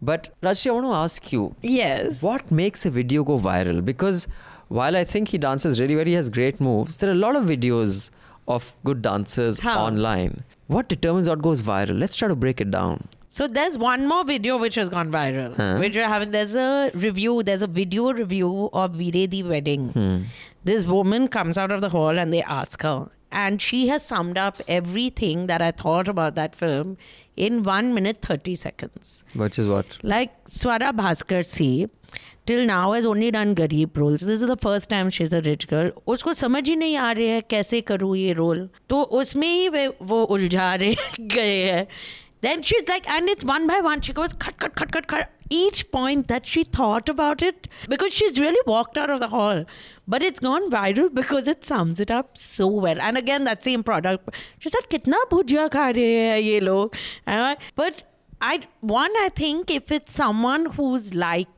But 0.00 0.30
Rajshri, 0.42 0.68
I 0.68 0.72
want 0.72 0.86
to 0.86 0.92
ask 0.92 1.32
you, 1.32 1.56
yes. 1.62 2.22
what 2.22 2.50
makes 2.50 2.84
a 2.86 2.90
video 2.90 3.24
go 3.24 3.38
viral? 3.38 3.84
Because 3.84 4.28
while 4.68 4.96
I 4.96 5.04
think 5.04 5.28
he 5.28 5.38
dances 5.38 5.80
really 5.80 5.96
well, 5.96 6.04
he 6.04 6.12
has 6.14 6.28
great 6.28 6.60
moves. 6.60 6.98
There 6.98 7.08
are 7.10 7.12
a 7.12 7.16
lot 7.16 7.36
of 7.36 7.44
videos 7.44 8.10
of 8.48 8.74
good 8.84 9.02
dancers 9.02 9.58
How? 9.60 9.78
online. 9.86 10.44
What 10.66 10.88
determines 10.88 11.28
what 11.28 11.42
goes 11.42 11.62
viral? 11.62 11.98
Let's 11.98 12.16
try 12.16 12.28
to 12.28 12.34
break 12.34 12.60
it 12.60 12.70
down. 12.70 13.08
So 13.28 13.48
there's 13.48 13.76
one 13.76 14.06
more 14.06 14.24
video 14.24 14.56
which 14.58 14.76
has 14.76 14.88
gone 14.88 15.10
viral, 15.10 15.56
Huh? 15.56 15.78
which 15.78 15.96
we're 15.96 16.06
having. 16.08 16.30
There's 16.30 16.54
a 16.54 16.90
review. 16.94 17.42
There's 17.42 17.62
a 17.62 17.66
video 17.66 18.12
review 18.12 18.70
of 18.72 18.96
the 18.96 19.42
wedding. 19.42 19.88
Hmm. 19.88 20.22
This 20.62 20.86
woman 20.86 21.26
comes 21.28 21.58
out 21.58 21.72
of 21.72 21.80
the 21.80 21.88
hall 21.88 22.18
and 22.18 22.32
they 22.32 22.42
ask 22.42 22.82
her, 22.82 23.10
and 23.32 23.60
she 23.60 23.88
has 23.88 24.06
summed 24.06 24.38
up 24.38 24.60
everything 24.68 25.48
that 25.48 25.60
I 25.60 25.72
thought 25.72 26.06
about 26.06 26.36
that 26.36 26.54
film 26.54 26.96
in 27.36 27.64
one 27.64 27.92
minute 27.92 28.22
thirty 28.22 28.54
seconds. 28.54 29.24
Which 29.34 29.58
is 29.58 29.66
what? 29.66 29.98
Like 30.04 30.44
Swara 30.44 30.92
Bhaskar 30.92 31.44
see, 31.44 31.88
till 32.45 32.65
now 32.65 32.91
has 32.93 33.05
only 33.05 33.31
done 33.31 33.53
गरीब 33.55 33.97
roles. 33.97 34.21
This 34.21 34.41
is 34.41 34.47
the 34.51 34.57
first 34.67 34.89
time 34.89 35.09
she's 35.17 35.33
a 35.33 35.41
rich 35.49 35.67
girl. 35.73 35.91
उसको 36.07 36.33
समझ 36.33 36.67
ही 36.69 36.75
नहीं 36.75 36.95
आ 36.97 37.11
रही 37.11 37.27
है 37.27 37.41
कैसे 37.49 37.81
करूँ 37.91 38.15
ये 38.17 38.31
role 38.39 38.69
तो 38.89 39.01
उसमें 39.21 39.47
ही 39.47 39.69
वे 39.69 39.87
वो 40.11 40.23
उलझा 40.37 40.73
रहे 40.75 40.95
गए 41.35 41.61
हैं 41.71 41.87
Then 42.43 42.61
she's 42.67 42.83
like, 42.89 43.07
and 43.13 43.29
it's 43.31 43.45
one 43.47 43.65
by 43.69 43.77
one. 43.85 44.01
She 44.07 44.13
goes, 44.17 44.33
cut, 44.43 44.53
cut, 44.59 44.73
cut, 44.81 44.91
cut, 44.93 45.07
cut. 45.13 45.31
Each 45.55 45.79
point 45.95 46.29
that 46.29 46.45
she 46.51 46.61
thought 46.77 47.09
about 47.13 47.41
it, 47.47 47.67
because 47.93 48.13
she's 48.19 48.39
really 48.43 48.61
walked 48.65 48.97
out 49.01 49.09
of 49.15 49.19
the 49.23 49.27
hall. 49.33 49.59
But 50.13 50.23
it's 50.27 50.39
gone 50.45 50.69
viral 50.75 51.09
because 51.13 51.49
it 51.53 51.65
sums 51.71 51.99
it 52.05 52.13
up 52.19 52.37
so 52.43 52.67
well. 52.85 53.01
And 53.09 53.17
again, 53.23 53.43
that 53.49 53.61
same 53.69 53.83
product. 53.91 54.39
She 54.59 54.69
said, 54.69 54.87
कितना 54.95 55.21
भुजिया 55.33 55.67
खा 55.75 55.89
रहे 55.99 56.15
हैं 56.29 56.39
ये 56.39 56.59
लोग? 56.69 56.95
And 57.27 57.43
I- 57.49 57.57
But 57.83 58.01
I 58.39 58.59
one, 58.79 59.11
I 59.25 59.27
think 59.43 59.69
if 59.81 59.91
it's 59.99 60.13
someone 60.23 60.67
who's 60.77 61.13
like 61.13 61.49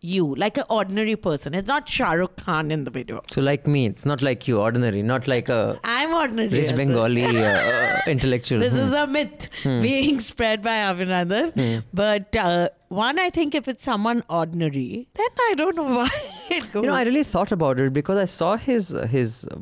you, 0.00 0.34
like 0.36 0.56
an 0.58 0.64
ordinary 0.68 1.16
person, 1.16 1.54
it's 1.54 1.66
not 1.66 1.88
Shah 1.88 2.12
Rukh 2.12 2.36
Khan 2.36 2.70
in 2.70 2.84
the 2.84 2.90
video. 2.90 3.22
So 3.30 3.40
like 3.40 3.66
me, 3.66 3.86
it's 3.86 4.04
not 4.06 4.22
like 4.22 4.46
you, 4.46 4.58
ordinary, 4.60 5.02
not 5.02 5.26
like 5.26 5.48
a 5.48 5.78
I'm 5.84 6.12
ordinary. 6.12 6.48
rich 6.48 6.66
well. 6.68 6.76
Bengali 6.76 7.24
uh, 7.24 7.42
uh, 7.42 8.00
intellectual. 8.06 8.60
This 8.60 8.74
Hmm. 8.74 8.80
is 8.80 8.92
a 8.92 9.06
myth 9.06 9.48
being 9.64 10.20
spread 10.20 10.62
by 10.62 10.76
Abhinandan. 10.90 11.82
But 11.92 12.36
uh, 12.36 12.68
one, 12.88 13.18
I 13.18 13.30
think 13.30 13.54
if 13.54 13.68
it's 13.68 13.84
someone 13.84 14.22
ordinary, 14.28 15.08
then 15.14 15.26
I 15.50 15.54
don't 15.56 15.76
know 15.76 15.84
why 16.00 16.10
it 16.50 16.70
goes. 16.72 16.82
You 16.84 16.90
know, 16.90 16.94
I 16.94 17.02
really 17.02 17.24
thought 17.24 17.50
about 17.52 17.80
it 17.80 17.92
because 17.92 18.18
I 18.18 18.26
saw 18.26 18.56
his 18.56 18.90
his 19.10 19.44
uh, 19.50 19.56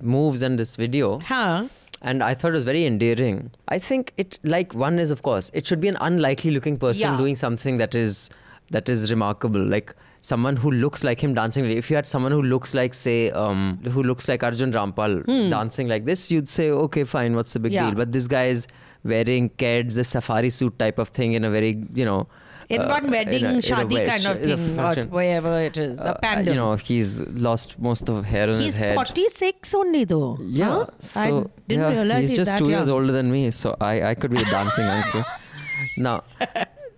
moves 0.00 0.42
and 0.42 0.58
this 0.58 0.76
video, 0.76 1.18
huh? 1.20 1.66
and 2.02 2.22
I 2.22 2.34
thought 2.34 2.48
it 2.48 2.54
was 2.54 2.64
very 2.64 2.84
endearing. 2.86 3.50
I 3.68 3.78
think 3.78 4.12
it 4.16 4.38
like 4.44 4.72
one 4.74 4.98
is 4.98 5.10
of 5.10 5.22
course 5.22 5.50
it 5.52 5.66
should 5.66 5.80
be 5.80 5.88
an 5.88 5.96
unlikely 6.00 6.50
looking 6.50 6.76
person 6.76 7.02
Yeah. 7.10 7.16
doing 7.16 7.34
something 7.34 7.76
that 7.78 7.94
is 7.94 8.30
that 8.70 8.88
is 8.88 9.10
remarkable, 9.10 9.60
like 9.64 9.94
someone 10.22 10.56
who 10.56 10.70
looks 10.70 11.02
like 11.04 11.22
him 11.22 11.34
dancing. 11.34 11.64
If 11.70 11.90
you 11.90 11.96
had 11.96 12.06
someone 12.08 12.32
who 12.32 12.42
looks 12.42 12.74
like 12.74 12.94
say 12.94 13.30
um, 13.30 13.80
who 13.90 14.02
looks 14.02 14.28
like 14.28 14.42
Arjun 14.42 14.72
Rampal 14.72 15.24
dancing 15.50 15.88
like 15.88 16.04
this, 16.04 16.30
you'd 16.30 16.48
say 16.48 16.70
okay, 16.70 17.04
fine, 17.04 17.34
what's 17.36 17.52
the 17.52 17.60
big 17.60 17.72
Hmm. 17.72 17.74
Yeah. 17.76 17.86
deal? 17.90 17.94
But 17.96 18.12
this 18.12 18.26
guy 18.28 18.44
is 18.46 18.66
wearing 19.02 19.50
keds, 19.50 19.98
a 19.98 20.04
safari 20.04 20.50
suit 20.50 20.78
type 20.78 20.98
of 20.98 21.08
thing 21.08 21.32
in 21.32 21.44
a 21.44 21.50
very 21.50 21.82
you 21.94 22.04
know. 22.04 22.28
In 22.68 22.82
uh, 22.82 22.88
one 22.88 23.10
wedding, 23.10 23.40
in 23.40 23.46
a- 23.46 23.48
in 23.50 23.56
a 23.56 23.62
shadi 23.68 24.06
kind 24.06 24.26
of 24.26 24.42
thing, 24.42 24.78
or 24.78 25.04
wherever 25.16 25.60
it 25.60 25.76
is, 25.76 25.98
a 25.98 26.12
Uh, 26.24 26.40
you 26.42 26.54
know, 26.54 26.76
he's 26.76 27.20
lost 27.46 27.76
most 27.80 28.08
of 28.08 28.24
hair 28.24 28.48
on 28.48 28.60
He's 28.60 28.66
his 28.66 28.76
head. 28.76 28.90
He's 28.90 28.94
46 28.96 29.74
only 29.74 30.04
though. 30.04 30.38
Yeah, 30.40 30.68
Huh? 30.68 30.86
so 31.00 31.20
I 31.20 31.26
didn't 31.66 31.82
yeah, 31.82 31.90
realize 31.96 32.20
he's 32.20 32.30
he's, 32.30 32.38
just 32.46 32.58
two 32.58 32.66
young. 32.66 32.74
years 32.74 32.88
older 32.88 33.10
than 33.10 33.32
me, 33.32 33.50
so 33.50 33.76
I, 33.80 33.94
I 34.10 34.14
could 34.14 34.30
be 34.30 34.42
a 34.42 34.44
dancing 34.44 34.86
uncle. 34.86 35.24
Now, 35.96 36.22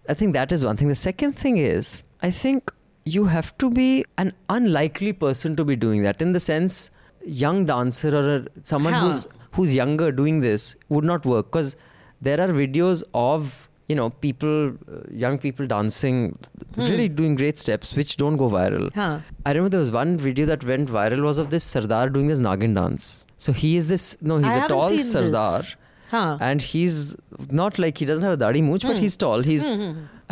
I 0.09 0.15
think 0.15 0.35
that 0.35 0.53
is 0.53 0.65
one 0.65 0.77
thing. 0.77 0.88
The 0.88 0.95
second 0.95 1.33
thing 1.33 1.59
is, 1.59 2.03
I 2.23 2.31
think 2.31 2.73
you 3.05 3.25
have 3.27 3.57
to 3.59 3.71
be 3.71 4.05
an 4.19 4.33
unlikely 4.49 5.12
person 5.12 5.57
to 5.57 5.65
be 5.65 5.77
doing 5.77 6.03
that. 6.03 6.21
In 6.23 6.33
the 6.33 6.41
sense, 6.41 6.91
young 7.25 7.67
dancer 7.67 8.15
or 8.15 8.47
someone 8.62 8.93
Huh. 8.95 9.01
who's 9.09 9.27
who's 9.53 9.75
younger 9.75 10.11
doing 10.11 10.41
this 10.41 10.75
would 10.88 11.05
not 11.05 11.27
work 11.27 11.47
because 11.53 11.77
there 12.23 12.41
are 12.41 12.49
videos 12.49 13.03
of 13.12 13.69
you 13.88 13.97
know 13.97 14.09
people, 14.11 14.69
uh, 14.71 15.01
young 15.11 15.37
people 15.38 15.67
dancing, 15.67 16.38
really 16.77 17.09
doing 17.09 17.35
great 17.35 17.59
steps, 17.59 17.95
which 17.95 18.17
don't 18.17 18.37
go 18.37 18.49
viral. 18.49 18.93
Huh. 18.95 19.19
I 19.45 19.51
remember 19.51 19.69
there 19.69 19.81
was 19.81 19.91
one 19.91 20.17
video 20.17 20.47
that 20.47 20.65
went 20.65 20.88
viral 20.88 21.23
was 21.23 21.38
of 21.38 21.51
this 21.51 21.65
Sardar 21.65 22.09
doing 22.09 22.29
this 22.29 22.38
Nagin 22.38 22.75
dance. 22.75 23.27
So 23.37 23.53
he 23.53 23.77
is 23.77 23.88
this 23.88 24.17
no, 24.21 24.38
he's 24.38 24.47
I 24.47 24.65
a 24.65 24.69
tall 24.69 24.88
seen 24.88 24.97
this. 24.99 25.77
Huh. 26.12 26.37
And 26.40 26.61
he's 26.70 27.16
not 27.62 27.79
like 27.85 27.98
he 27.98 28.05
doesn't 28.14 28.22
have 28.31 28.40
a 28.40 28.42
dadi 28.44 28.62
mooch, 28.70 28.83
Hmm. 28.83 28.88
but 28.94 28.98
he's 29.05 29.16
tall. 29.27 29.42
He's 29.53 29.68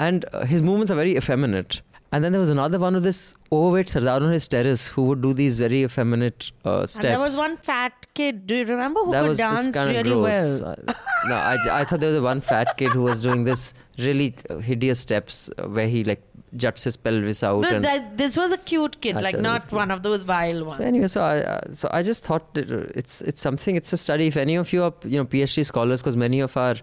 and 0.09 0.25
uh, 0.33 0.45
his 0.57 0.63
movements 0.63 0.91
are 0.97 1.01
very 1.05 1.17
effeminate. 1.17 1.81
And 2.13 2.25
then 2.25 2.33
there 2.33 2.41
was 2.41 2.51
another 2.51 2.79
one 2.83 2.97
of 2.99 3.05
this 3.05 3.19
overweight 3.57 3.89
Sardar 3.89 4.21
on 4.27 4.33
his 4.37 4.47
terrace 4.55 4.89
who 4.95 5.03
would 5.09 5.21
do 5.25 5.33
these 5.33 5.59
very 5.61 5.83
effeminate 5.85 6.51
uh, 6.65 6.85
steps. 6.85 7.05
And 7.05 7.13
there 7.15 7.21
was 7.21 7.37
one 7.43 7.57
fat 7.69 7.93
kid. 8.15 8.41
Do 8.49 8.57
you 8.57 8.65
remember 8.65 9.05
who 9.05 9.13
that 9.13 9.21
could 9.21 9.29
was 9.29 9.39
dance 9.39 9.67
just 9.67 9.75
kind 9.75 9.91
of 9.97 10.05
really 10.07 10.17
gross. 10.17 10.61
well? 10.61 10.75
Uh, 10.89 10.93
no, 11.29 11.35
I, 11.37 11.57
I 11.81 11.85
thought 11.85 12.01
there 12.01 12.11
was 12.13 12.21
one 12.21 12.41
fat 12.41 12.77
kid 12.77 12.91
who 12.91 13.03
was 13.03 13.23
doing 13.23 13.45
this 13.45 13.75
really 13.99 14.35
uh, 14.49 14.57
hideous 14.59 14.99
steps 14.99 15.51
where 15.77 15.87
he 15.87 16.03
like 16.03 16.21
juts 16.57 16.85
his 16.85 16.97
pelvis 16.97 17.43
out. 17.43 17.65
And, 17.65 17.85
that, 17.85 18.17
this 18.19 18.37
was 18.37 18.53
a 18.53 18.59
cute 18.59 19.01
kid, 19.01 19.17
like 19.21 19.39
not 19.39 19.71
one 19.73 19.91
of 19.91 20.03
those 20.03 20.23
vile 20.23 20.65
ones. 20.65 20.79
So 20.79 20.85
anyway, 20.85 21.07
so 21.07 21.23
I 21.23 21.39
uh, 21.41 21.73
so 21.73 21.89
I 21.93 22.03
just 22.03 22.25
thought 22.25 22.43
uh, 22.57 22.63
it's 22.95 23.21
it's 23.23 23.41
something. 23.41 23.77
It's 23.77 23.93
a 23.93 23.97
study. 23.97 24.27
If 24.27 24.37
any 24.37 24.57
of 24.57 24.73
you 24.73 24.83
are 24.85 24.95
you 25.05 25.19
know 25.19 25.25
PhD 25.25 25.65
scholars, 25.65 26.03
because 26.03 26.17
many 26.17 26.41
of 26.41 26.57
our 26.57 26.75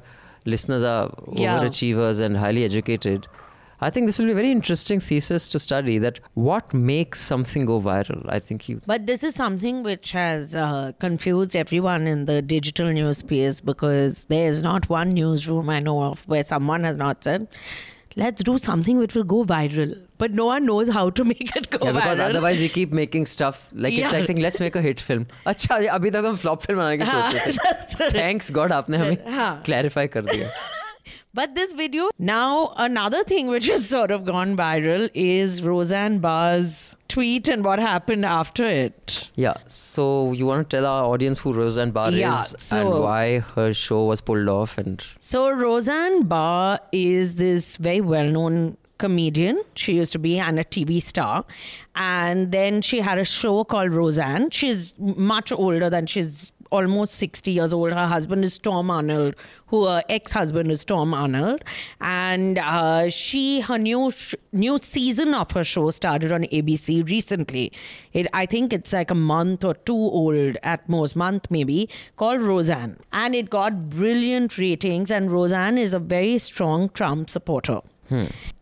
listeners 0.45 0.83
are 0.83 1.11
Yeah. 1.35 1.59
overachievers 1.59 2.21
and 2.21 2.37
highly 2.37 2.63
educated, 2.63 3.27
I 3.79 3.89
think 3.91 4.07
this 4.07 4.17
will 4.17 4.25
be 4.25 4.31
a 4.31 4.35
very 4.35 4.51
interesting 4.51 4.99
thesis 4.99 5.49
to 5.49 5.59
study. 5.59 5.97
That 5.99 6.19
what 6.33 6.73
makes 6.73 7.19
something 7.21 7.65
go 7.65 7.79
viral. 7.81 8.25
I 8.27 8.39
think 8.39 8.69
you. 8.69 8.81
But 8.87 9.05
this 9.05 9.23
is 9.23 9.35
something 9.35 9.83
which 9.83 10.13
has 10.13 10.55
uh, 10.55 10.93
confused 10.99 11.55
everyone 11.55 12.07
in 12.07 12.25
the 12.25 12.41
digital 12.41 12.91
news 12.91 13.19
space 13.19 13.59
because 13.61 14.25
there 14.25 14.49
is 14.49 14.63
not 14.63 14.89
one 14.89 15.13
newsroom 15.13 15.69
I 15.69 15.79
know 15.79 16.01
of 16.03 16.21
where 16.27 16.43
someone 16.43 16.83
has 16.85 16.97
not 16.97 17.23
said, 17.23 17.47
let's 18.16 18.42
do 18.42 18.56
something 18.58 18.98
which 18.98 19.14
will 19.14 19.24
go 19.24 19.42
viral. 19.44 19.92
But 20.18 20.32
no 20.40 20.46
one 20.46 20.66
knows 20.66 20.88
how 20.96 21.04
to 21.20 21.24
make 21.24 21.54
it 21.60 21.70
go 21.70 21.78
Yeah, 21.86 21.92
because 21.92 22.18
viral. 22.18 22.28
otherwise 22.34 22.60
you 22.62 22.68
keep 22.68 22.92
making 22.92 23.26
stuff 23.26 23.62
like 23.72 23.94
Yeah. 23.94 24.04
it's 24.08 24.12
like 24.18 24.26
saying 24.30 24.42
let's 24.46 24.60
make 24.64 24.76
a 24.76 24.82
hit 24.88 25.00
film. 25.10 25.26
अच्छा 25.54 25.78
अभी 25.94 26.10
तक 26.10 26.24
हम 26.30 26.36
flop 26.44 26.66
film 26.66 26.78
बनाने 26.78 26.98
की 26.98 27.04
सोच 27.04 27.34
रहे 27.34 27.46
थे. 27.46 27.56
That's 27.64 28.00
it. 28.08 28.14
Thanks 28.18 28.50
God 28.60 28.72
आपने 28.80 28.96
हमें 29.04 29.32
हाँ. 29.38 29.50
clarify 29.70 30.06
कर 30.16 30.24
दिया. 30.34 30.50
but 31.33 31.53
this 31.53 31.73
video, 31.73 32.09
now 32.17 32.73
another 32.77 33.23
thing 33.23 33.47
which 33.47 33.67
has 33.67 33.87
sort 33.95 34.09
of 34.11 34.25
gone 34.25 34.57
viral 34.57 35.09
is 35.13 35.61
Roseanne 35.61 36.19
Barr's 36.19 36.95
tweet 37.09 37.47
and 37.47 37.63
what 37.63 37.77
happened 37.79 38.25
after 38.25 38.65
it. 38.65 39.29
Yeah. 39.35 39.53
So 39.67 40.31
you 40.31 40.45
want 40.47 40.69
to 40.69 40.77
tell 40.77 40.85
our 40.85 41.03
audience 41.05 41.39
who 41.39 41.53
Roseanne 41.53 41.91
Barr 41.91 42.11
Yeah, 42.11 42.41
is 42.41 42.55
so- 42.57 42.79
and 42.93 43.03
why 43.03 43.39
her 43.39 43.73
show 43.73 44.05
was 44.05 44.19
pulled 44.21 44.47
off 44.49 44.77
and 44.77 45.03
So 45.19 45.51
Roseanne 45.51 46.23
Barr 46.23 46.79
is 46.91 47.35
this 47.35 47.77
very 47.77 48.01
well-known 48.01 48.77
comedian. 48.97 49.61
She 49.75 49.93
used 49.93 50.11
to 50.13 50.19
be 50.19 50.39
and 50.39 50.57
a 50.59 50.63
TV 50.63 50.99
star, 50.99 51.45
and 51.95 52.51
then 52.51 52.81
she 52.81 52.99
had 52.99 53.19
a 53.19 53.23
show 53.25 53.63
called 53.63 53.91
Roseanne. 53.93 54.49
She's 54.49 54.95
much 54.97 55.51
older 55.51 55.87
than 55.87 56.07
she's 56.07 56.51
almost 56.71 57.15
60 57.15 57.51
years 57.51 57.73
old. 57.73 57.93
Her 57.93 58.07
husband 58.07 58.43
is 58.43 58.57
Tom 58.57 58.89
Arnold, 58.91 59.35
who 59.67 59.85
her 59.85 60.03
ex-husband 60.09 60.71
is 60.71 60.85
Tom 60.85 61.13
Arnold, 61.13 61.63
and 62.01 62.57
uh, 62.57 63.09
she 63.09 63.61
her 63.61 63.77
new 63.77 64.11
sh- 64.11 64.35
new 64.51 64.77
season 64.81 65.33
of 65.33 65.51
her 65.51 65.63
show 65.63 65.89
started 65.91 66.31
on 66.31 66.43
ABC 66.43 67.07
recently. 67.09 67.71
It 68.13 68.27
I 68.33 68.45
think 68.45 68.73
it's 68.73 68.93
like 68.93 69.11
a 69.11 69.15
month 69.15 69.63
or 69.63 69.73
two 69.73 69.93
old 69.93 70.57
at 70.63 70.87
most, 70.89 71.15
month 71.15 71.47
maybe, 71.49 71.89
called 72.15 72.41
Roseanne, 72.41 72.97
and 73.11 73.35
it 73.35 73.49
got 73.49 73.89
brilliant 73.89 74.57
ratings. 74.57 75.11
And 75.11 75.31
Roseanne 75.31 75.77
is 75.77 75.93
a 75.93 75.99
very 75.99 76.37
strong 76.37 76.89
Trump 76.89 77.29
supporter. 77.29 77.81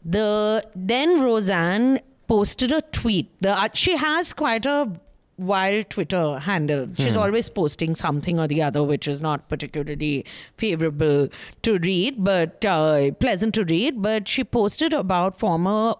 The 0.03 0.65
then 0.75 1.21
Roseanne 1.21 1.99
posted 2.27 2.71
a 2.71 2.81
tweet. 2.81 3.29
The 3.41 3.51
uh, 3.51 3.69
she 3.73 3.95
has 3.95 4.33
quite 4.33 4.65
a 4.65 4.91
wild 5.37 5.89
Twitter 5.89 6.39
handle. 6.39 6.87
She's 6.95 7.17
always 7.17 7.49
posting 7.49 7.95
something 7.95 8.39
or 8.39 8.47
the 8.47 8.61
other, 8.61 8.83
which 8.83 9.07
is 9.07 9.21
not 9.21 9.49
particularly 9.49 10.25
favorable 10.57 11.29
to 11.63 11.77
read, 11.79 12.23
but 12.23 12.63
uh, 12.65 13.11
pleasant 13.19 13.53
to 13.55 13.65
read. 13.65 14.01
But 14.01 14.27
she 14.27 14.43
posted 14.43 14.93
about 14.93 15.37
former 15.37 15.95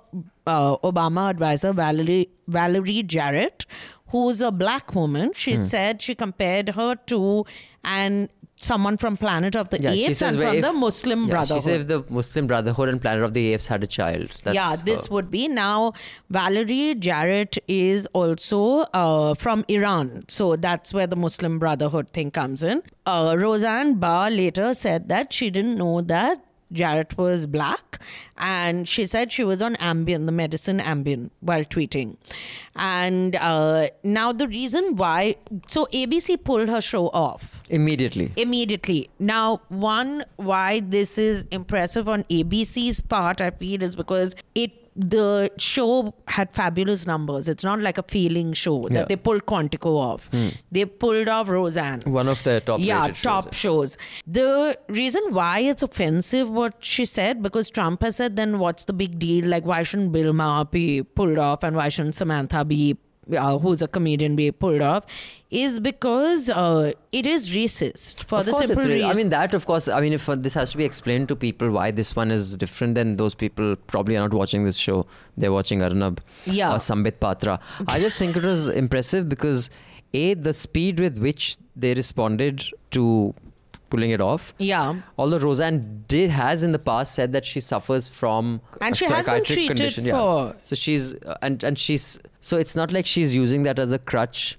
uh, 0.48 0.78
Obama 0.78 1.30
advisor 1.30 1.74
Valerie 1.74 2.30
Valerie 2.48 3.04
Jarrett, 3.04 3.65
who's 4.10 4.41
a 4.41 4.52
black 4.52 4.94
woman. 4.96 5.32
She 5.34 5.56
Hmm. 5.56 5.65
said 5.65 6.02
she 6.02 6.15
compared 6.15 6.70
her 6.70 6.96
to 7.08 7.46
and 7.84 8.30
someone 8.58 8.96
from 8.98 9.18
Planet 9.18 9.56
of 9.56 9.70
the 9.70 9.80
Yeah, 9.82 9.91
Apes 9.91 10.22
and 10.22 10.38
from 10.39 10.56
if- 10.56 10.63
the 10.63 10.72
Muslim 10.72 11.26
yeah, 11.26 11.32
Brotherhood. 11.32 11.63
She 11.63 11.70
said 11.70 11.82
if 11.82 11.88
the 11.88 12.04
Muslim 12.10 12.48
Brotherhood 12.48 12.88
and 12.89 13.02
Planet 13.02 13.24
of 13.24 13.34
the 13.34 13.54
Apes 13.54 13.68
had 13.68 13.84
a 13.84 13.88
child. 13.88 14.30
That's 14.44 14.56
yeah, 14.56 14.76
this 14.84 15.08
her. 15.08 15.13
would 15.13 15.30
be 15.30 15.48
now. 15.50 15.91
Valerie 16.30 16.96
Jarrett 16.96 17.58
is 17.68 18.08
also 18.13 18.62
uh, 18.94 19.34
from 19.34 19.65
Iran, 19.68 20.24
so 20.30 20.56
that's 20.56 20.94
where 20.94 21.06
the 21.06 21.18
Muslim 21.18 21.60
Brotherhood 21.60 22.10
thing 22.13 22.32
comes 22.32 22.63
in. 22.63 22.82
Uh, 23.06 23.36
Roseanne 23.38 23.96
Barr 23.96 24.32
later 24.32 24.74
said 24.74 25.10
that 25.10 25.34
she 25.34 25.50
didn't 25.50 25.78
know 25.78 26.02
that 26.02 26.39
Jarrett 26.71 27.17
was 27.17 27.47
black, 27.47 28.01
and 28.38 28.88
she 28.88 29.06
said 29.06 29.32
she 29.32 29.43
was 29.43 29.62
on 29.62 29.75
Ambien, 29.75 30.25
the 30.25 30.32
medicine 30.32 30.80
Ambien, 30.80 31.30
while 31.39 31.63
tweeting. 31.63 32.17
And 32.75 33.36
uh, 33.36 33.89
now 34.04 34.32
the 34.32 34.47
reason 34.47 34.95
why, 34.95 35.36
so 35.67 35.88
ABC 35.93 36.43
pulled 36.43 36.69
her 36.69 36.82
show 36.82 37.10
off 37.10 37.62
immediately. 37.69 38.32
immediately. 38.36 39.10
Now, 39.19 39.62
one 39.69 40.25
why 40.36 40.82
this 40.82 41.17
is 41.17 41.45
impressive 41.51 42.10
on 42.10 42.23
ABC's 42.25 43.01
part, 43.01 43.41
I 43.41 43.51
feel, 43.51 43.82
is 43.84 43.95
because 43.95 44.36
it 44.54 44.85
the 44.95 45.51
show 45.58 46.13
had 46.27 46.51
fabulous 46.51 47.05
numbers. 47.05 47.49
It's 47.49 47.63
not 47.63 47.81
like 47.81 47.97
a 47.97 48.03
feeling 48.03 48.53
show 48.53 48.88
that 48.89 48.93
Yeah. 48.93 49.05
they 49.10 49.15
pulled 49.17 49.45
Quantico 49.45 49.97
off. 49.97 50.29
Hmm. 50.31 50.49
They 50.71 50.86
pulled 50.86 51.27
off 51.27 51.49
Roseanne. 51.49 52.01
One 52.05 52.27
of 52.29 52.41
the 52.43 52.62
top 52.62 52.79
shows. 52.79 52.88
yeah, 52.88 53.01
rated 53.01 53.17
shows, 53.17 53.23
top 53.45 53.53
shows. 53.53 53.97
The 54.25 54.77
reason 54.88 55.21
why 55.31 55.60
it's 55.60 55.84
offensive, 55.84 56.49
what 56.49 56.75
she 56.79 57.03
said, 57.05 57.41
because 57.43 57.69
Trump 57.69 58.01
has 58.03 58.15
said, 58.15 58.36
then 58.38 58.60
what's 58.60 58.86
the 58.86 58.93
big 58.93 59.19
deal? 59.19 59.45
Like, 59.47 59.65
why 59.65 59.84
shouldn't 59.84 60.13
Bill 60.13 60.31
Maher 60.31 60.65
be 60.65 61.03
pulled 61.03 61.38
off, 61.38 61.63
and 61.63 61.75
why 61.75 61.89
shouldn't 61.89 62.15
Samantha 62.15 62.63
Bee, 62.63 62.95
uh, 63.36 63.58
who's 63.58 63.82
a 63.82 63.88
comedian, 63.88 64.36
be 64.36 64.52
pulled 64.52 64.82
off? 64.82 65.06
Is 65.52 65.80
because 65.80 66.50
uh, 66.50 66.92
it 67.12 67.26
is 67.26 67.50
racist 67.50 68.24
for 68.26 68.40
of 68.40 68.46
the 68.48 68.52
simple 68.54 68.78
it's 68.80 68.88
re- 68.88 69.04
I 69.04 69.14
mean 69.14 69.30
that. 69.30 69.54
Of 69.54 69.66
course, 69.66 69.88
I 69.88 70.02
mean 70.02 70.12
if 70.14 70.28
uh, 70.28 70.36
this 70.36 70.54
has 70.54 70.72
to 70.72 70.78
be 70.78 70.84
explained 70.86 71.28
to 71.30 71.36
people 71.36 71.70
why 71.72 71.92
this 71.92 72.16
one 72.16 72.30
is 72.32 72.58
different, 72.58 72.96
then 72.96 73.16
those 73.16 73.36
people 73.36 73.76
probably 73.88 74.18
are 74.18 74.22
not 74.22 74.34
watching 74.34 74.66
this 74.66 74.76
show. 74.78 75.06
They're 75.38 75.54
watching 75.54 75.82
Arnab 75.82 76.22
Yeah. 76.46 76.74
or 76.74 76.80
Sambit 76.80 77.20
Patra. 77.20 77.60
I 77.88 78.00
just 78.00 78.18
think 78.18 78.36
it 78.36 78.44
was 78.44 78.68
impressive 78.68 79.30
because 79.30 79.70
a 80.14 80.34
the 80.34 80.54
speed 80.54 81.00
with 81.00 81.18
which 81.20 81.58
they 81.76 81.94
responded 81.94 82.64
to 82.92 83.34
pulling 83.89 84.12
it 84.12 84.21
off. 84.21 84.54
Yeah. 84.58 84.95
Although 85.17 85.39
Roseanne 85.39 86.04
did 86.08 86.30
has 86.32 86.63
in 86.63 86.71
the 86.71 86.80
past 86.80 87.13
said 87.13 87.32
that 87.34 87.45
she 87.45 87.60
suffers 87.60 88.10
from 88.10 88.62
And 88.82 88.93
a 88.93 88.98
she 88.98 89.06
has 89.06 89.13
been 89.15 89.24
psychiatric 89.26 89.45
treated 89.58 89.67
condition. 89.78 90.04
for- 90.06 90.10
Yeah. 90.48 90.54
So 90.63 90.76
she's 90.76 91.13
uh, 91.13 91.38
and 91.41 91.63
and 91.63 91.78
she's 91.80 92.19
so 92.41 92.58
it's 92.58 92.76
not 92.76 92.91
like 92.91 93.06
she's 93.06 93.36
using 93.36 93.63
that 93.63 93.80
as 93.80 93.91
a 93.91 94.00
crutch. 94.00 94.58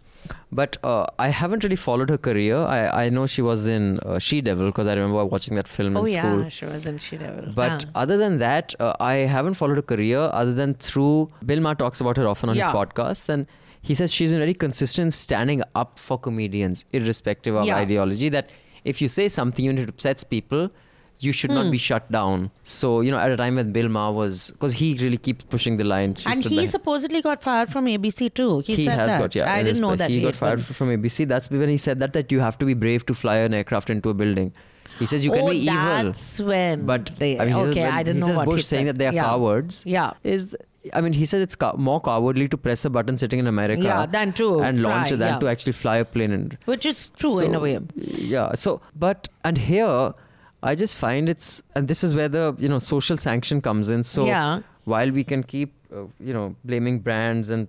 But 0.50 0.76
uh, 0.82 1.06
I 1.20 1.28
haven't 1.28 1.62
really 1.64 1.76
followed 1.76 2.08
her 2.10 2.18
career. 2.18 2.56
I, 2.56 3.04
I 3.04 3.08
know 3.10 3.26
she 3.26 3.42
was 3.42 3.66
in 3.68 4.00
uh, 4.00 4.18
She 4.18 4.40
Devil 4.40 4.66
because 4.66 4.86
I 4.88 4.94
remember 4.94 5.24
watching 5.24 5.54
that 5.56 5.68
film 5.68 5.96
Oh 5.96 6.04
in 6.04 6.12
yeah, 6.12 6.22
school. 6.22 6.48
she 6.50 6.64
was 6.64 6.86
in 6.86 6.98
She 6.98 7.16
Devil. 7.16 7.52
But 7.54 7.82
Yeah. 7.84 7.90
other 7.94 8.16
than 8.16 8.38
that, 8.38 8.74
uh, 8.80 8.94
I 8.98 9.14
haven't 9.34 9.54
followed 9.54 9.76
her 9.76 9.82
career 9.82 10.28
other 10.32 10.52
than 10.52 10.74
through 10.74 11.30
Bill 11.44 11.60
Maher 11.60 11.76
talks 11.76 12.00
about 12.00 12.16
her 12.16 12.26
often 12.26 12.48
on 12.48 12.56
Yeah. 12.56 12.66
his 12.66 12.74
podcasts 12.74 13.28
and 13.28 13.46
he 13.82 13.94
says 13.94 14.12
she's 14.12 14.30
been 14.30 14.40
very 14.40 14.54
consistent 14.54 15.14
standing 15.14 15.62
up 15.76 15.98
for 16.00 16.18
comedians 16.18 16.84
irrespective 16.92 17.54
of 17.54 17.64
Yeah. 17.66 17.76
ideology 17.76 18.28
that 18.30 18.50
if 18.92 19.02
you 19.02 19.08
say 19.08 19.28
something 19.28 19.66
if 19.66 19.78
it 19.84 19.88
upsets 19.94 20.24
people 20.36 20.70
you 21.18 21.32
should 21.32 21.50
not 21.50 21.66
Hmm. 21.66 21.70
be 21.70 21.78
shut 21.78 22.10
down. 22.12 22.50
So, 22.62 23.00
you 23.00 23.10
know, 23.10 23.18
at 23.18 23.30
a 23.30 23.36
time 23.36 23.56
when 23.56 23.72
Bill 23.72 23.88
Maher 23.88 24.12
was, 24.12 24.50
because 24.50 24.74
he 24.74 24.96
really 25.00 25.16
keeps 25.16 25.44
pushing 25.44 25.76
the 25.76 25.84
line. 25.84 26.14
she 26.14 26.28
and 26.30 26.44
he 26.44 26.66
supposedly 26.66 27.22
got 27.22 27.42
fired 27.42 27.70
from 27.70 27.86
ABC 27.86 28.32
too. 28.34 28.60
He, 28.60 28.74
he 28.74 28.84
said 28.84 28.98
has 28.98 29.10
that. 29.12 29.20
got, 29.20 29.34
yeah. 29.34 29.52
I 29.52 29.62
didn't 29.62 29.80
know 29.80 29.96
that 29.96 30.10
He 30.10 30.20
got 30.20 30.36
fired 30.36 30.64
from 30.64 30.88
ABC. 30.88 31.26
That's 31.26 31.50
when 31.50 31.68
he 31.68 31.78
said 31.78 32.00
that, 32.00 32.12
that 32.12 32.30
you 32.30 32.40
have 32.40 32.58
to 32.58 32.66
be 32.66 32.74
brave 32.74 33.06
to 33.06 33.14
fly 33.14 33.36
an 33.36 33.54
aircraft 33.54 33.90
into 33.90 34.10
a 34.10 34.14
building. 34.14 34.52
He 34.98 35.06
says 35.06 35.24
you 35.24 35.30
can 35.30 35.44
oh, 35.44 35.50
be 35.50 35.58
evil. 35.58 35.74
that's 35.74 36.40
when. 36.40 36.86
But 36.86 37.10
they, 37.18 37.38
I 37.38 37.44
mean, 37.46 37.54
says 37.54 37.70
okay, 37.70 37.84
I 37.84 38.02
didn't 38.02 38.20
know 38.20 38.26
says 38.28 38.36
what 38.38 38.46
Bush 38.46 38.56
he 38.56 38.62
saying 38.62 38.86
that 38.86 38.98
they 38.98 39.06
are 39.06 39.12
yeah. 39.12 39.24
cowards. 39.24 39.82
Yeah. 39.86 40.12
Is 40.22 40.56
I 40.94 41.00
mean, 41.00 41.12
he 41.12 41.26
says 41.26 41.42
it's 41.42 41.56
more 41.76 42.00
cowardly 42.00 42.48
to 42.48 42.56
press 42.56 42.84
a 42.84 42.90
button 42.90 43.16
sitting 43.16 43.38
in 43.38 43.46
America. 43.46 43.82
Yeah, 43.82 44.06
than 44.06 44.32
to 44.34 44.60
and 44.60 44.82
launch 44.82 45.12
it 45.12 45.18
than 45.18 45.34
yeah. 45.34 45.38
to 45.40 45.48
actually 45.48 45.72
fly 45.72 45.96
a 45.96 46.04
plane 46.04 46.32
and. 46.32 46.58
Which 46.66 46.86
is 46.86 47.10
true 47.10 47.38
in 47.40 47.54
a 47.54 47.60
way. 47.60 47.78
Yeah. 47.94 48.54
So, 48.54 48.80
but 48.94 49.28
and 49.44 49.58
here, 49.58 50.14
I 50.62 50.74
just 50.74 50.96
find 50.96 51.28
it's 51.28 51.62
and 51.74 51.88
this 51.88 52.02
is 52.04 52.14
where 52.14 52.28
the 52.28 52.54
you 52.58 52.68
know 52.68 52.78
social 52.78 53.16
sanction 53.16 53.60
comes 53.60 53.90
in. 53.90 54.02
So 54.02 54.26
Yeah. 54.26 54.60
while 54.84 55.10
we 55.10 55.24
can 55.24 55.42
keep 55.42 55.72
uh, 55.94 56.04
you 56.20 56.32
know 56.32 56.54
blaming 56.64 56.98
brands 57.00 57.50
and 57.50 57.68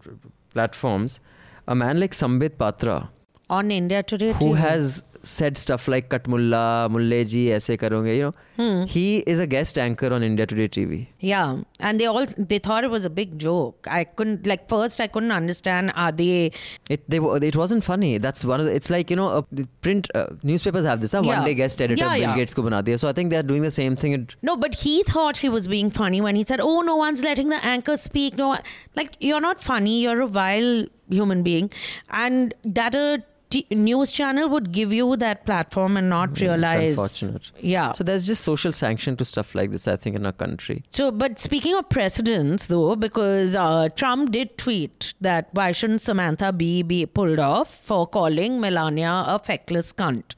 platforms, 0.54 1.20
a 1.68 1.76
man 1.76 2.00
like 2.00 2.14
Sambit 2.14 2.58
Patra 2.58 3.10
On 3.50 3.72
India 3.72 4.04
Today. 4.04 4.32
who 4.34 4.52
TV. 4.54 4.58
has 4.58 5.04
said 5.30 5.58
stuff 5.58 5.88
like 5.94 6.10
Katmulla, 6.10 6.90
mulla, 6.90 6.90
mulle 6.96 7.24
ji, 7.32 7.42
aise 7.58 7.70
karunge, 7.84 8.16
you 8.18 8.24
know, 8.28 8.34
Hmm. 8.60 8.86
he 8.94 9.04
is 9.34 9.40
a 9.40 9.48
guest 9.54 9.78
anchor 9.86 10.12
on 10.18 10.24
India 10.28 10.46
Today 10.52 10.68
TV. 10.78 11.00
Yeah, 11.20 11.58
and 11.80 12.00
they 12.00 12.06
all 12.14 12.26
they 12.54 12.60
thought 12.68 12.84
it 12.90 12.92
was 12.96 13.06
a 13.06 13.10
big 13.20 13.38
joke. 13.46 13.88
I 14.00 14.04
couldn't 14.04 14.48
like 14.52 14.68
first 14.74 15.02
I 15.06 15.08
couldn't 15.18 15.32
understand. 15.40 15.92
Are 16.06 16.12
they? 16.12 16.52
It 16.90 17.08
they 17.16 17.20
it 17.52 17.56
wasn't 17.64 17.84
funny. 17.90 18.18
That's 18.28 18.46
one 18.54 18.60
of 18.66 18.66
the, 18.68 18.74
it's 18.82 18.90
like 18.96 19.10
you 19.16 19.20
know 19.22 19.30
uh, 19.40 19.42
the 19.62 19.68
print 19.88 20.10
uh, 20.16 20.26
newspapers 20.54 20.86
have 20.94 21.02
this. 21.06 21.14
Uh, 21.14 21.22
Yeah. 21.28 21.36
One 21.38 21.46
day 21.46 21.54
guest 21.62 21.82
editor 21.88 22.04
Yeah, 22.04 22.14
Bill 22.16 22.22
yeah. 22.30 22.36
Gates 22.42 22.54
ko 22.60 22.64
bana 22.70 22.82
diya. 22.90 23.00
So 23.06 23.08
I 23.14 23.14
think 23.22 23.32
they're 23.36 23.48
doing 23.54 23.64
the 23.70 23.72
same 23.80 23.96
thing. 24.04 24.14
It, 24.20 24.36
No, 24.52 24.58
but 24.66 24.76
he 24.86 24.98
thought 25.14 25.38
he 25.46 25.50
was 25.60 25.68
being 25.78 25.90
funny 26.02 26.22
when 26.28 26.36
he 26.42 26.44
said, 26.52 26.62
"Oh, 26.72 26.76
no 26.92 26.96
one's 27.06 27.24
letting 27.30 27.50
the 27.56 27.64
anchor 27.76 27.98
speak." 28.04 28.38
No, 28.44 28.50
one-" 28.56 28.62
like 29.02 29.18
you're 29.32 29.42
not 29.48 29.62
funny. 29.72 29.96
You're 30.04 30.22
a 30.22 30.28
vile 30.28 30.86
human 31.10 31.42
being, 31.44 31.72
and 32.10 32.54
that 32.80 32.96
a 32.96 33.24
t- 33.50 33.66
news 33.72 34.12
channel 34.12 34.50
would 34.50 34.72
give 34.72 34.94
you 34.94 35.16
that 35.18 35.46
platform 35.46 35.98
and 35.98 36.10
not 36.10 36.40
realize. 36.40 36.98
it's 37.00 37.22
unfortunate. 37.22 37.52
Yeah. 37.60 37.92
So 37.94 38.04
there's 38.04 38.26
just 38.26 38.44
social 38.44 38.72
sanction 38.72 39.16
to 39.18 39.26
stuff 39.26 39.56
like 39.56 39.72
this. 39.72 39.88
I 39.88 39.96
think 39.96 40.16
in 40.16 40.26
our 40.26 40.32
country. 40.32 40.84
So, 40.92 41.12
but 41.12 41.40
speaking 41.40 41.76
of 41.76 41.90
precedents, 41.90 42.68
though, 42.68 42.96
because 42.96 43.56
uh, 43.56 43.90
Trump 43.90 44.32
did 44.32 44.58
tweet 44.58 45.14
that 45.22 45.50
why 45.52 45.72
shouldn't 45.72 46.02
Samantha 46.02 46.52
Bee 46.52 46.82
be 46.82 47.06
pulled 47.06 47.40
off 47.40 47.74
for 47.74 48.08
calling 48.08 48.60
Melania 48.60 49.24
a 49.28 49.40
feckless 49.40 49.94
cunt, 49.94 50.34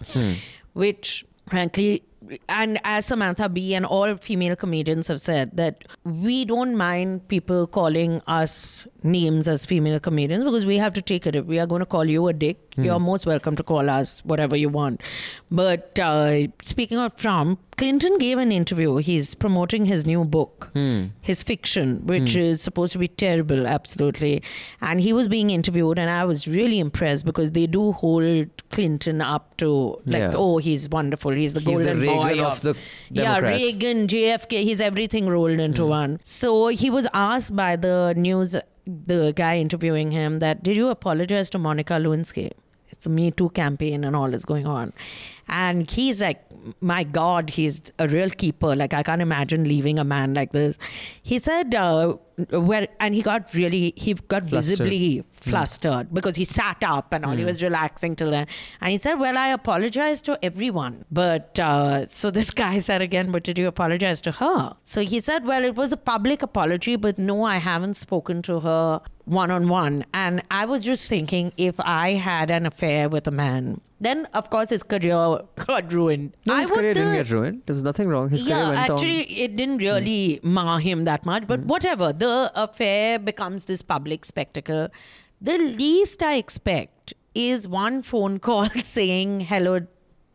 which 0.74 1.26
frankly, 1.48 2.04
and 2.47 2.79
as 2.84 3.05
Samantha 3.05 3.47
Bee 3.49 3.73
and 3.73 3.86
all 3.86 4.15
female 4.17 4.55
comedians 4.55 5.08
have 5.08 5.21
said, 5.21 5.55
that 5.55 5.86
we 6.03 6.45
don't 6.45 6.75
mind 6.75 7.27
people 7.27 7.65
calling 7.67 8.21
us 8.27 8.88
names 9.03 9.47
as 9.47 9.65
female 9.65 9.99
comedians 9.99 10.43
because 10.43 10.65
we 10.65 10.77
have 10.77 10.93
to 10.93 11.01
take 11.01 11.25
it. 11.25 11.36
If 11.36 11.45
we 11.45 11.60
are 11.60 11.67
going 11.67 11.79
to 11.79 11.86
call 11.86 12.05
you 12.05 12.27
a 12.27 12.34
dick, 12.34 12.58
hmm. 12.75 12.84
you're 12.84 12.99
most 12.99 13.25
welcome 13.25 13.55
to 13.55 13.63
call 13.63 13.89
us 13.89 14.19
whatever 14.25 14.58
you 14.58 14.69
want. 14.69 15.01
But 15.49 15.97
uh, 15.99 16.47
speaking 16.62 16.97
of 16.97 17.15
Trump, 17.15 17.60
Clinton 17.77 18.17
gave 18.17 18.38
an 18.38 18.51
interview. 18.51 18.97
He's 18.97 19.34
promoting 19.34 19.86
his 19.86 20.05
new 20.05 20.25
book, 20.25 20.69
hmm. 20.73 21.05
his 21.21 21.41
fiction, 21.41 22.05
which 22.05 22.34
hmm. 22.34 22.39
is 22.39 22.62
supposed 22.62 22.91
to 22.93 22.99
be 22.99 23.08
terrible, 23.08 23.65
absolutely. 23.65 24.43
And 24.82 24.99
he 24.99 25.13
was 25.13 25.29
being 25.29 25.49
interviewed, 25.49 25.97
and 25.97 26.10
I 26.10 26.25
was 26.25 26.47
really 26.47 26.79
impressed 26.79 27.25
because 27.25 27.53
they 27.53 27.67
do 27.67 27.93
hold 27.93 28.49
Clinton 28.71 29.21
up 29.21 29.55
to 29.58 29.97
like, 30.05 30.19
Yeah. 30.19 30.34
oh, 30.36 30.58
he's 30.58 30.89
wonderful. 30.89 31.32
He's 31.32 31.53
the 31.53 31.62
He's 31.62 31.79
the 31.79 31.86
golden 31.86 32.01
Reagan 32.10 32.38
boy 32.38 32.43
of 32.45 32.62
the 32.62 32.76
yeah, 33.10 33.38
Reagan, 33.39 34.08
JFK. 34.08 34.63
He's 34.63 34.82
everything 34.82 35.28
rolled 35.28 35.60
into 35.60 35.84
Hmm. 35.84 35.89
one. 35.89 36.19
So 36.24 36.67
he 36.67 36.89
was 36.89 37.08
asked 37.13 37.56
by 37.56 37.76
the 37.76 38.13
news, 38.15 38.56
the 38.86 39.34
guy 39.36 39.58
interviewing 39.58 40.12
him, 40.12 40.39
that 40.39 40.63
did 40.63 40.76
you 40.76 40.89
apologize 40.89 41.50
to 41.52 41.58
Monica 41.60 41.93
Lewinsky? 41.93 42.52
It's 42.99 43.05
a 43.05 43.09
Me 43.09 43.31
Too 43.31 43.49
campaign 43.51 44.03
and 44.03 44.13
all 44.13 44.33
is 44.33 44.43
going 44.43 44.67
on. 44.67 44.91
And 45.47 45.89
he's 45.89 46.21
like, 46.21 46.41
my 46.81 47.05
God, 47.05 47.49
he's 47.49 47.93
a 47.97 48.09
real 48.09 48.29
keeper. 48.29 48.75
Like, 48.75 48.93
I 48.93 49.03
can't 49.03 49.21
imagine 49.21 49.63
leaving 49.63 49.97
a 49.97 50.03
man 50.03 50.33
like 50.33 50.51
this. 50.51 50.77
He 51.23 51.39
said, 51.39 51.73
uh, 51.73 52.17
well, 52.51 52.85
and 52.99 53.15
he 53.15 53.21
got 53.21 53.53
really, 53.53 53.93
he 53.95 54.15
got 54.15 54.43
Flustered. 54.43 54.79
visibly 54.79 55.23
flustered 55.31 56.13
because 56.13 56.35
he 56.35 56.43
sat 56.43 56.83
up 56.83 57.13
and 57.13 57.25
all. 57.25 57.38
He 57.38 57.45
was 57.45 57.63
relaxing 57.63 58.17
till 58.17 58.31
then. 58.31 58.47
And 58.81 58.91
he 58.91 58.97
said, 58.97 59.15
Well, 59.15 59.38
I 59.38 59.47
apologize 59.49 60.21
to 60.23 60.38
everyone. 60.43 61.05
But 61.09 61.57
uh, 61.57 62.05
so 62.05 62.29
this 62.39 62.51
guy 62.51 62.79
said 62.79 63.01
again, 63.01 63.31
But 63.31 63.43
did 63.43 63.57
you 63.57 63.67
apologize 63.67 64.19
to 64.21 64.33
her? 64.33 64.75
So 64.83 65.01
he 65.01 65.21
said, 65.21 65.45
Well, 65.45 65.63
it 65.63 65.75
was 65.75 65.93
a 65.93 65.97
public 65.97 66.41
apology, 66.41 66.97
but 66.97 67.17
no, 67.17 67.43
I 67.43 67.57
haven't 67.57 67.95
spoken 67.95 68.41
to 68.43 68.59
her 68.59 69.01
one 69.29 69.51
on 69.51 69.69
one. 69.69 70.05
And 70.13 70.43
I 70.49 70.65
was 70.65 70.83
just 70.83 71.07
thinking, 71.07 71.53
if 71.57 71.75
I 71.79 72.13
had 72.13 72.51
an 72.51 72.65
affair 72.65 73.07
with 73.07 73.27
a 73.27 73.31
man, 73.31 73.81
then 74.01 74.27
of 74.33 74.49
course 74.49 74.69
his 74.69 74.83
career 74.83 75.39
got 75.67 75.93
ruined. 75.93 76.35
No, 76.45 76.55
his 76.55 76.69
would, 76.69 76.79
career 76.79 76.93
didn't 76.93 77.11
uh, 77.11 77.15
get 77.15 77.29
ruined. 77.29 77.63
There 77.65 77.73
was 77.73 77.83
nothing 77.83 78.07
wrong. 78.07 78.29
His 78.29 78.43
yeah, 78.43 78.55
career 78.55 78.67
went 78.69 78.89
actually, 78.89 79.19
on. 79.19 79.43
It 79.43 79.55
didn't 79.55 79.77
really 79.77 80.39
mar 80.43 80.80
him 80.80 81.03
that 81.05 81.25
much. 81.25 81.47
But 81.47 81.61
whatever, 81.61 82.11
the 82.11 82.51
affair 82.55 83.19
becomes 83.19 83.65
this 83.65 83.82
public 83.82 84.25
spectacle. 84.25 84.89
The 85.41 85.57
least 85.57 86.23
I 86.23 86.36
expect 86.36 87.13
is 87.36 87.67
one 87.67 88.01
phone 88.01 88.39
call 88.39 88.69
saying, 88.84 89.41
"Hello, 89.41 89.82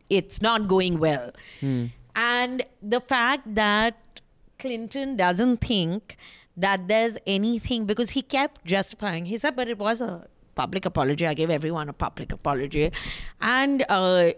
it's 0.09 0.41
not 0.41 0.69
going 0.69 0.99
well," 0.99 1.33
Hmm. 1.61 1.87
and 2.15 2.65
the 2.81 3.01
fact 3.01 3.55
that 3.55 4.21
Clinton 4.59 5.17
doesn't 5.17 5.59
think 5.59 6.17
that 6.57 6.89
there's 6.89 7.19
anything 7.27 7.85
because 7.87 8.11
he 8.11 8.23
kept 8.23 8.65
justifying. 8.65 9.27
He 9.27 9.37
said, 9.37 9.57
"But 9.57 9.69
it 9.69 9.79
was 9.79 10.01
a." 10.01 10.27
public 10.55 10.85
apology. 10.87 11.27
I 11.27 11.35
gave 11.35 11.51
everyone 11.51 11.89
a 11.89 11.93
public 11.93 12.33
apology. 12.33 12.93
And 13.41 13.85
uh, 13.89 14.35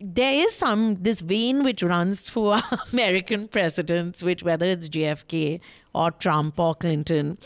there 0.00 0.46
is 0.46 0.54
some, 0.54 1.02
this 1.02 1.20
vein 1.20 1.64
which 1.64 1.82
runs 1.82 2.20
through 2.20 2.46
our 2.58 2.62
American 2.92 3.48
presidents, 3.48 4.22
which 4.22 4.42
whether 4.42 4.66
it's 4.66 4.88
JFK 4.88 5.60
or 5.94 6.10
Trump 6.12 6.60
or 6.60 6.74
Clinton, 6.74 7.38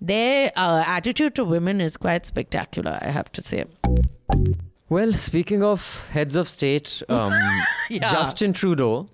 their 0.00 0.50
uh, 0.56 0.82
attitude 0.86 1.34
to 1.36 1.44
women 1.44 1.80
is 1.80 1.96
quite 1.96 2.26
spectacular, 2.26 2.98
I 3.00 3.10
have 3.10 3.30
to 3.32 3.42
say. 3.42 3.64
Well, 4.88 5.12
speaking 5.12 5.62
of 5.62 6.08
heads 6.08 6.34
of 6.34 6.48
state, 6.48 7.02
um, 7.08 7.32
Yeah. 7.90 8.10
Justin 8.10 8.52
Trudeau, 8.52 9.08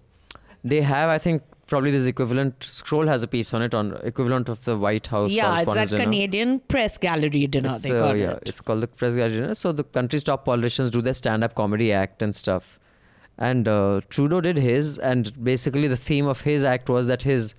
they 0.63 0.81
have, 0.81 1.09
I 1.09 1.19
think, 1.19 1.43
probably 1.67 1.91
this 1.91 2.07
equivalent. 2.07 2.63
Scroll 2.63 3.07
has 3.07 3.23
a 3.23 3.29
piece 3.29 3.53
on 3.55 3.63
it 3.63 3.75
on 3.75 3.99
equivalent 4.03 4.49
of 4.49 4.65
the 4.65 4.77
White 4.77 5.07
House. 5.09 5.33
Yeah, 5.33 5.61
it's 5.61 5.75
a 5.75 5.87
Dinner. 5.87 6.05
Canadian 6.05 6.61
press 6.61 6.99
gallery 6.99 7.47
dinner, 7.47 7.71
It's, 7.71 7.83
they 7.83 7.91
uh, 7.91 8.03
call 8.03 8.17
yeah, 8.17 8.33
it. 8.33 8.43
it's 8.47 8.61
called 8.61 8.83
the 8.83 8.89
press 8.89 9.15
gallery 9.15 9.35
dinner. 9.41 9.55
So 9.55 9.73
the 9.73 9.85
country's 9.85 10.23
top 10.23 10.45
politicians 10.45 10.91
do 10.91 11.01
their 11.01 11.15
stand-up 11.15 11.55
comedy 11.55 11.93
act 11.93 12.23
and 12.23 12.35
stuff. 12.35 12.79
And 13.37 13.67
uh, 13.67 14.01
Trudeau 14.11 14.41
did 14.41 14.59
his, 14.59 14.99
and 14.99 15.43
basically 15.43 15.89
the 15.89 15.97
theme 15.97 16.27
of 16.27 16.43
his 16.43 16.63
act 16.63 16.89
was 16.89 17.09
that 17.09 17.23
his 17.23 17.55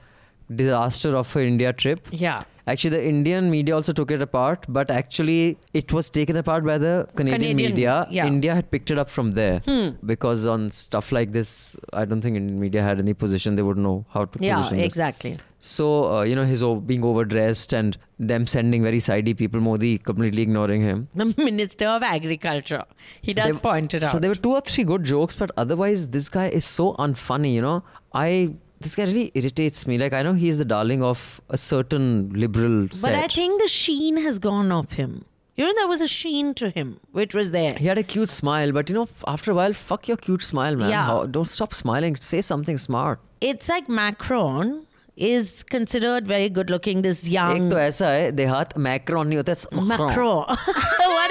disaster 0.54 1.16
of 1.16 1.36
a 1.36 1.46
India 1.46 1.74
trip. 1.74 2.08
Yeah. 2.12 2.42
Actually, 2.68 2.90
the 2.90 3.08
Indian 3.08 3.52
media 3.52 3.76
also 3.76 3.94
took 3.94 4.10
it 4.10 4.24
apart, 4.24 4.66
but 4.68 4.90
actually, 4.90 5.56
it 5.76 5.94
was 5.94 6.10
taken 6.10 6.36
apart 6.36 6.66
by 6.66 6.80
the 6.80 7.08
Canadian, 7.16 7.42
Canadian, 7.42 7.72
media. 7.74 8.08
yeah. 8.10 8.24
Hmm. 8.24 8.34
India 8.34 8.56
had 8.56 8.72
picked 8.72 8.90
it 8.90 8.98
up 8.98 9.08
from 9.08 9.32
there 9.32 9.62
because 10.04 10.48
on 10.48 10.72
stuff 10.72 11.12
like 11.12 11.32
this, 11.32 11.76
I 11.94 12.06
don't 12.06 12.22
think 12.22 12.36
Indian 12.36 12.60
media 12.60 12.82
had 12.82 12.98
any 12.98 13.14
position. 13.14 13.56
They 13.56 13.62
would 13.62 13.78
know 13.78 14.08
how 14.10 14.26
to 14.26 14.40
Yeah, 14.44 14.56
position 14.58 14.78
this. 14.78 14.86
exactly. 14.88 15.36
So, 15.60 16.12
uh, 16.12 16.24
you 16.24 16.36
know, 16.36 16.44
his 16.44 16.64
o- 16.64 16.76
being 16.78 17.04
overdressed 17.04 17.72
and 17.72 18.00
them 18.18 18.48
sending 18.48 18.82
very 18.82 19.00
sidey 19.00 19.36
people, 19.36 19.60
Modi 19.60 20.00
completely 20.00 20.42
ignoring 20.42 20.82
him. 20.82 21.08
The 21.16 21.36
Minister 21.38 21.86
of 21.86 22.02
Agriculture. 22.02 22.84
He 23.22 23.36
does 23.36 23.54
They- 23.54 23.60
point 23.60 23.94
it 23.94 24.04
out. 24.04 24.12
So 24.12 24.18
there 24.18 24.32
were 24.32 24.36
two 24.50 24.54
or 24.54 24.62
three 24.62 24.84
good 24.86 25.04
jokes, 25.04 25.36
but 25.36 25.52
otherwise, 25.56 26.10
this 26.10 26.30
guy 26.30 26.48
is 26.48 26.66
so 26.66 26.94
unfunny. 26.96 27.54
You 27.54 27.62
know, 27.62 27.82
I 28.12 28.56
this 28.81 28.95
guy 28.97 29.05
really 29.05 29.31
irritates 29.35 29.87
me. 29.87 29.99
Like 29.99 30.13
I 30.13 30.23
know 30.23 30.33
he's 30.43 30.59
the 30.59 30.65
darling 30.65 31.03
of 31.03 31.25
a 31.51 31.59
certain 31.59 32.07
liberal 32.45 32.79
but 32.87 32.95
set. 33.01 33.15
I 33.25 33.27
think 33.29 33.61
the 33.63 33.69
sheen 33.69 34.17
has 34.29 34.39
gone 34.39 34.73
off 34.73 34.93
him. 34.93 35.25
You 35.57 35.67
know, 35.67 35.73
there 35.79 35.89
was 35.89 36.01
a 36.01 36.07
sheen 36.09 36.53
to 36.59 36.71
him, 36.71 36.93
which 37.13 37.35
was 37.35 37.51
there. 37.51 37.73
he 37.77 37.87
had 37.87 37.99
a 37.99 38.03
cute 38.03 38.31
smile, 38.31 38.71
but 38.73 38.89
you 38.89 38.95
know, 38.95 39.03
f- 39.03 39.25
after 39.33 39.51
a 39.51 39.55
while, 39.55 39.75
fuck 39.75 40.09
your 40.09 40.17
cute 40.17 40.43
smile, 40.43 40.77
man. 40.77 40.89
Yeah. 40.91 41.03
How- 41.09 41.27
don't 41.27 41.51
stop 41.57 41.75
smiling. 41.75 42.17
Say 42.29 42.41
something 42.41 42.79
smart. 42.79 43.21
It's 43.43 43.69
like 43.69 43.91
Macron 43.99 44.87
is 45.17 45.63
considered 45.75 46.27
very 46.27 46.49
good 46.49 46.71
looking, 46.71 47.03
this 47.03 47.21
young. 47.29 47.57
एक 47.57 47.71
तो 47.71 47.79
ऐसा 47.79 48.09
है 48.11 48.31
देहात 48.41 48.77
Macron 48.89 49.27
नहीं 49.29 49.39
होता 49.39 49.53
it's 49.53 49.67
Macron. 49.73 50.09
Macron. 50.09 50.57
what 51.17 51.31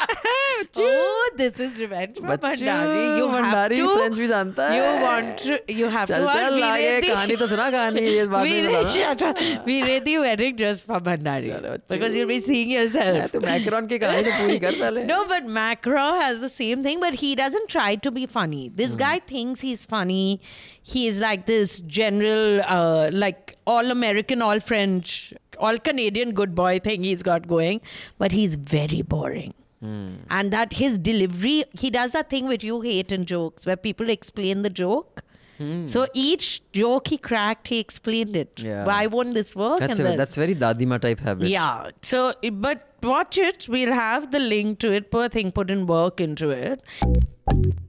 Oh, 0.77 1.29
this 1.37 1.59
is 1.59 1.79
revenge 1.79 2.17
for 2.17 2.23
Bachchu, 2.27 2.65
Bhandari. 2.65 3.17
You 3.17 3.27
have 3.29 3.43
Bhandari 3.45 3.77
to. 3.77 3.87
French 3.95 4.17
भी 4.17 4.27
जानता 4.27 4.67
है 4.69 4.77
You 4.77 5.03
want 5.03 5.37
to. 5.43 5.57
You 5.79 5.89
have 5.95 6.07
चल 6.07 6.25
to. 6.25 6.33
चल 6.33 6.63
आगे 6.63 7.01
कहानी 7.01 7.35
तो 7.41 7.47
सुना 7.47 7.69
कहानी 7.71 8.01
ये 8.01 8.25
बात 8.33 8.45
नहीं 8.45 8.61
We 8.61 8.67
बता 8.67 8.93
shut 8.95 9.23
up. 9.29 9.65
We 9.69 9.77
read 9.89 10.05
the 10.09 10.17
wedding 10.25 10.55
dress 10.61 10.83
for 10.83 10.99
Bhandari 11.07 11.51
चलो, 11.53 11.71
बच्चू। 11.73 11.93
because 11.95 12.15
you'll 12.19 12.31
be 12.33 12.39
seeing 12.47 12.69
मैं 12.69 12.77
yourself. 12.77 13.31
तो 13.31 13.39
मैक्रोन 13.47 13.87
की 13.87 13.99
कहानी 14.05 14.23
तो 14.23 14.37
पूरी 14.41 14.59
कर 14.65 14.79
पहले 14.81 15.05
No, 15.07 15.19
but 15.33 15.49
Macron 15.59 16.21
has 16.21 16.39
the 16.45 16.51
same 16.57 16.83
thing, 16.89 16.99
but 17.07 17.19
he 17.23 17.33
doesn't 17.43 17.69
try 17.77 17.89
to 18.07 18.11
be 18.19 18.25
funny. 18.37 18.63
This 18.83 18.95
guy 19.03 19.15
thinks 19.33 19.61
he's 19.61 19.85
funny. 19.97 20.39
He 20.93 21.07
is 21.07 21.21
like 21.21 21.45
this 21.45 21.79
general, 21.99 22.61
uh, 22.77 23.09
like 23.25 23.57
all 23.65 23.91
American, 23.97 24.41
all 24.41 24.59
French, 24.71 25.33
all 25.57 25.77
Canadian 25.91 26.33
good 26.41 26.53
boy 26.63 26.79
thing 26.79 27.03
he's 27.03 27.23
got 27.23 27.47
going, 27.47 27.81
but 28.17 28.31
he's 28.41 28.55
very 28.77 29.01
boring. 29.01 29.53
Hmm. 29.80 30.08
And 30.28 30.52
that 30.52 30.74
his 30.74 30.98
delivery, 30.98 31.64
he 31.78 31.90
does 31.90 32.12
that 32.12 32.28
thing 32.30 32.46
which 32.46 32.62
you 32.62 32.80
hate 32.82 33.12
in 33.12 33.24
jokes, 33.24 33.66
where 33.66 33.76
people 33.76 34.10
explain 34.10 34.62
the 34.62 34.70
joke. 34.70 35.22
Hmm. 35.58 35.86
So 35.86 36.06
each 36.14 36.62
joke 36.72 37.08
he 37.08 37.18
cracked, 37.18 37.68
he 37.68 37.78
explained 37.78 38.34
it. 38.36 38.60
Yeah. 38.62 38.84
Why 38.84 39.06
won't 39.06 39.34
this 39.34 39.54
work? 39.56 39.78
That's 39.78 39.98
And 39.98 40.08
a, 40.08 40.16
that's 40.16 40.36
very 40.36 40.54
dadima 40.54 41.00
type 41.00 41.20
habit. 41.20 41.48
yeah. 41.48 41.90
So, 42.02 42.32
but 42.52 42.84
watch 43.02 43.36
it. 43.38 43.68
We'll 43.68 43.92
have 43.92 44.30
the 44.30 44.38
link 44.38 44.78
to 44.80 44.92
it. 44.92 45.10
Poor 45.10 45.28
thing 45.28 45.50
put 45.52 45.70
in 45.70 45.86
work 45.86 46.20
into 46.20 46.50
it. 46.50 46.82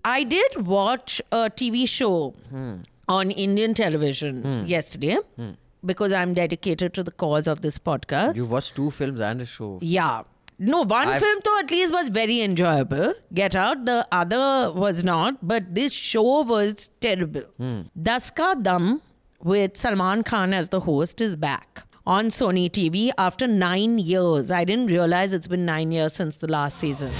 I 0.03 0.23
did 0.23 0.65
watch 0.67 1.21
a 1.31 1.49
TV 1.49 1.87
show 1.87 2.31
hmm. 2.49 2.75
on 3.07 3.31
Indian 3.31 3.73
television 3.73 4.65
yesterday 4.67 5.17
because 5.85 6.11
I'm 6.11 6.33
dedicated 6.33 6.93
to 6.95 7.03
the 7.03 7.11
cause 7.11 7.47
of 7.47 7.61
this 7.61 7.79
podcast. 7.79 8.35
You 8.35 8.47
watched 8.47 8.75
two 8.75 8.91
films 8.91 9.19
and 9.21 9.41
a 9.41 9.45
show. 9.45 9.79
yeah. 9.81 10.23
No, 10.63 10.83
one 10.83 11.07
I've- 11.07 11.19
film 11.25 11.39
though 11.43 11.57
at 11.59 11.71
least 11.71 11.91
was 11.91 12.09
very 12.09 12.41
enjoyable. 12.41 13.13
Get 13.33 13.55
Out. 13.55 13.85
The 13.85 14.07
other 14.11 14.71
was 14.71 15.03
not, 15.03 15.45
but 15.53 15.73
this 15.73 15.91
show 15.91 16.41
was 16.43 16.89
terrible. 17.01 17.41
Hmm. 17.57 17.81
Das 18.09 18.29
Ka 18.31 18.53
Dam 18.53 19.01
with 19.43 19.75
Salman 19.75 20.21
Khan 20.23 20.53
as 20.53 20.69
the 20.69 20.81
host 20.81 21.19
is 21.19 21.35
back 21.35 21.83
on 22.05 22.27
Sony 22.27 22.69
TV 22.69 23.11
after 23.17 23.47
nine 23.47 23.97
years. 23.99 24.51
I 24.51 24.63
didn't 24.63 24.87
realize 24.87 25.33
it's 25.33 25.47
been 25.47 25.65
nine 25.65 25.91
years 25.91 26.13
since 26.13 26.37
the 26.37 26.47
last 26.47 26.77
season. 26.77 27.11